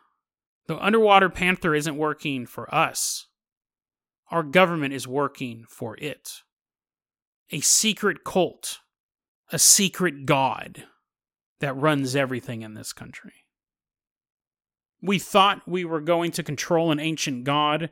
The 0.68 0.78
underwater 0.78 1.30
panther 1.30 1.76
isn't 1.76 1.98
working 1.98 2.46
for 2.46 2.74
us. 2.74 3.28
Our 4.30 4.44
government 4.44 4.94
is 4.94 5.08
working 5.08 5.66
for 5.68 5.98
it. 5.98 6.44
A 7.50 7.60
secret 7.60 8.24
cult, 8.24 8.80
a 9.52 9.60
secret 9.60 10.26
god 10.26 10.86
that 11.60 11.76
runs 11.76 12.16
everything 12.16 12.62
in 12.62 12.74
this 12.74 12.94
country. 12.94 13.41
We 15.02 15.18
thought 15.18 15.68
we 15.68 15.84
were 15.84 16.02
going 16.02 16.32
to 16.32 16.44
control 16.44 16.92
an 16.92 17.00
ancient 17.00 17.44
god. 17.44 17.92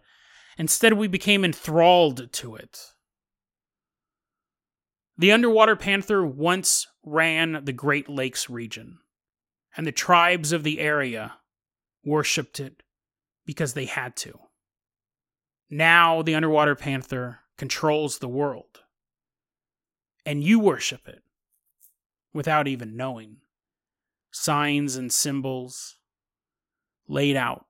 Instead, 0.57 0.93
we 0.93 1.07
became 1.07 1.43
enthralled 1.43 2.31
to 2.33 2.55
it. 2.55 2.93
The 5.17 5.31
underwater 5.31 5.75
panther 5.75 6.25
once 6.25 6.87
ran 7.03 7.65
the 7.65 7.73
Great 7.73 8.07
Lakes 8.07 8.49
region, 8.49 8.99
and 9.75 9.85
the 9.85 9.91
tribes 9.91 10.51
of 10.51 10.63
the 10.63 10.79
area 10.79 11.35
worshipped 12.05 12.59
it 12.59 12.83
because 13.45 13.73
they 13.73 13.85
had 13.85 14.15
to. 14.17 14.39
Now, 15.69 16.21
the 16.21 16.35
underwater 16.35 16.75
panther 16.75 17.39
controls 17.57 18.19
the 18.19 18.29
world, 18.29 18.83
and 20.25 20.43
you 20.43 20.59
worship 20.59 21.07
it 21.07 21.23
without 22.33 22.67
even 22.67 22.95
knowing. 22.95 23.37
Signs 24.31 24.95
and 24.95 25.11
symbols, 25.11 25.98
laid 27.09 27.35
out. 27.35 27.65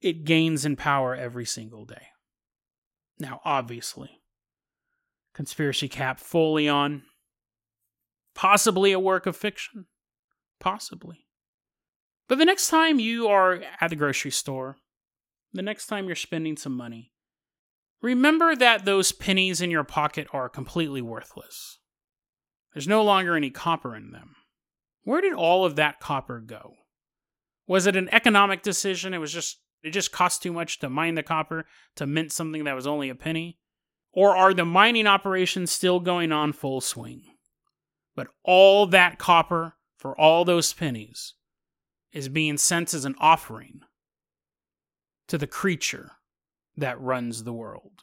It 0.00 0.24
gains 0.24 0.64
in 0.64 0.76
power 0.76 1.14
every 1.14 1.44
single 1.44 1.84
day. 1.84 2.06
Now, 3.18 3.40
obviously, 3.44 4.22
conspiracy 5.34 5.88
cap 5.88 6.18
fully 6.18 6.68
on, 6.68 7.02
possibly 8.34 8.92
a 8.92 8.98
work 8.98 9.26
of 9.26 9.36
fiction. 9.36 9.86
Possibly. 10.58 11.26
But 12.28 12.38
the 12.38 12.44
next 12.44 12.68
time 12.68 12.98
you 12.98 13.28
are 13.28 13.60
at 13.80 13.90
the 13.90 13.96
grocery 13.96 14.30
store, 14.30 14.76
the 15.52 15.62
next 15.62 15.86
time 15.86 16.06
you're 16.06 16.14
spending 16.14 16.56
some 16.56 16.76
money, 16.76 17.12
remember 18.00 18.54
that 18.54 18.84
those 18.84 19.12
pennies 19.12 19.60
in 19.60 19.70
your 19.70 19.84
pocket 19.84 20.28
are 20.32 20.48
completely 20.48 21.02
worthless. 21.02 21.78
There's 22.72 22.88
no 22.88 23.02
longer 23.02 23.36
any 23.36 23.50
copper 23.50 23.96
in 23.96 24.12
them. 24.12 24.36
Where 25.02 25.20
did 25.20 25.32
all 25.32 25.64
of 25.64 25.76
that 25.76 25.98
copper 25.98 26.40
go? 26.40 26.74
Was 27.70 27.86
it 27.86 27.94
an 27.94 28.08
economic 28.10 28.62
decision? 28.62 29.14
It 29.14 29.18
was 29.18 29.32
just 29.32 29.60
it 29.84 29.90
just 29.90 30.10
cost 30.10 30.42
too 30.42 30.52
much 30.52 30.80
to 30.80 30.90
mine 30.90 31.14
the 31.14 31.22
copper 31.22 31.66
to 31.94 32.04
mint 32.04 32.32
something 32.32 32.64
that 32.64 32.74
was 32.74 32.84
only 32.84 33.08
a 33.10 33.14
penny? 33.14 33.60
Or 34.12 34.34
are 34.34 34.52
the 34.52 34.64
mining 34.64 35.06
operations 35.06 35.70
still 35.70 36.00
going 36.00 36.32
on 36.32 36.52
full 36.52 36.80
swing? 36.80 37.22
But 38.16 38.26
all 38.42 38.86
that 38.88 39.20
copper 39.20 39.76
for 39.96 40.20
all 40.20 40.44
those 40.44 40.72
pennies 40.72 41.34
is 42.12 42.28
being 42.28 42.58
sent 42.58 42.92
as 42.92 43.04
an 43.04 43.14
offering 43.20 43.82
to 45.28 45.38
the 45.38 45.46
creature 45.46 46.10
that 46.76 47.00
runs 47.00 47.44
the 47.44 47.52
world. 47.52 48.02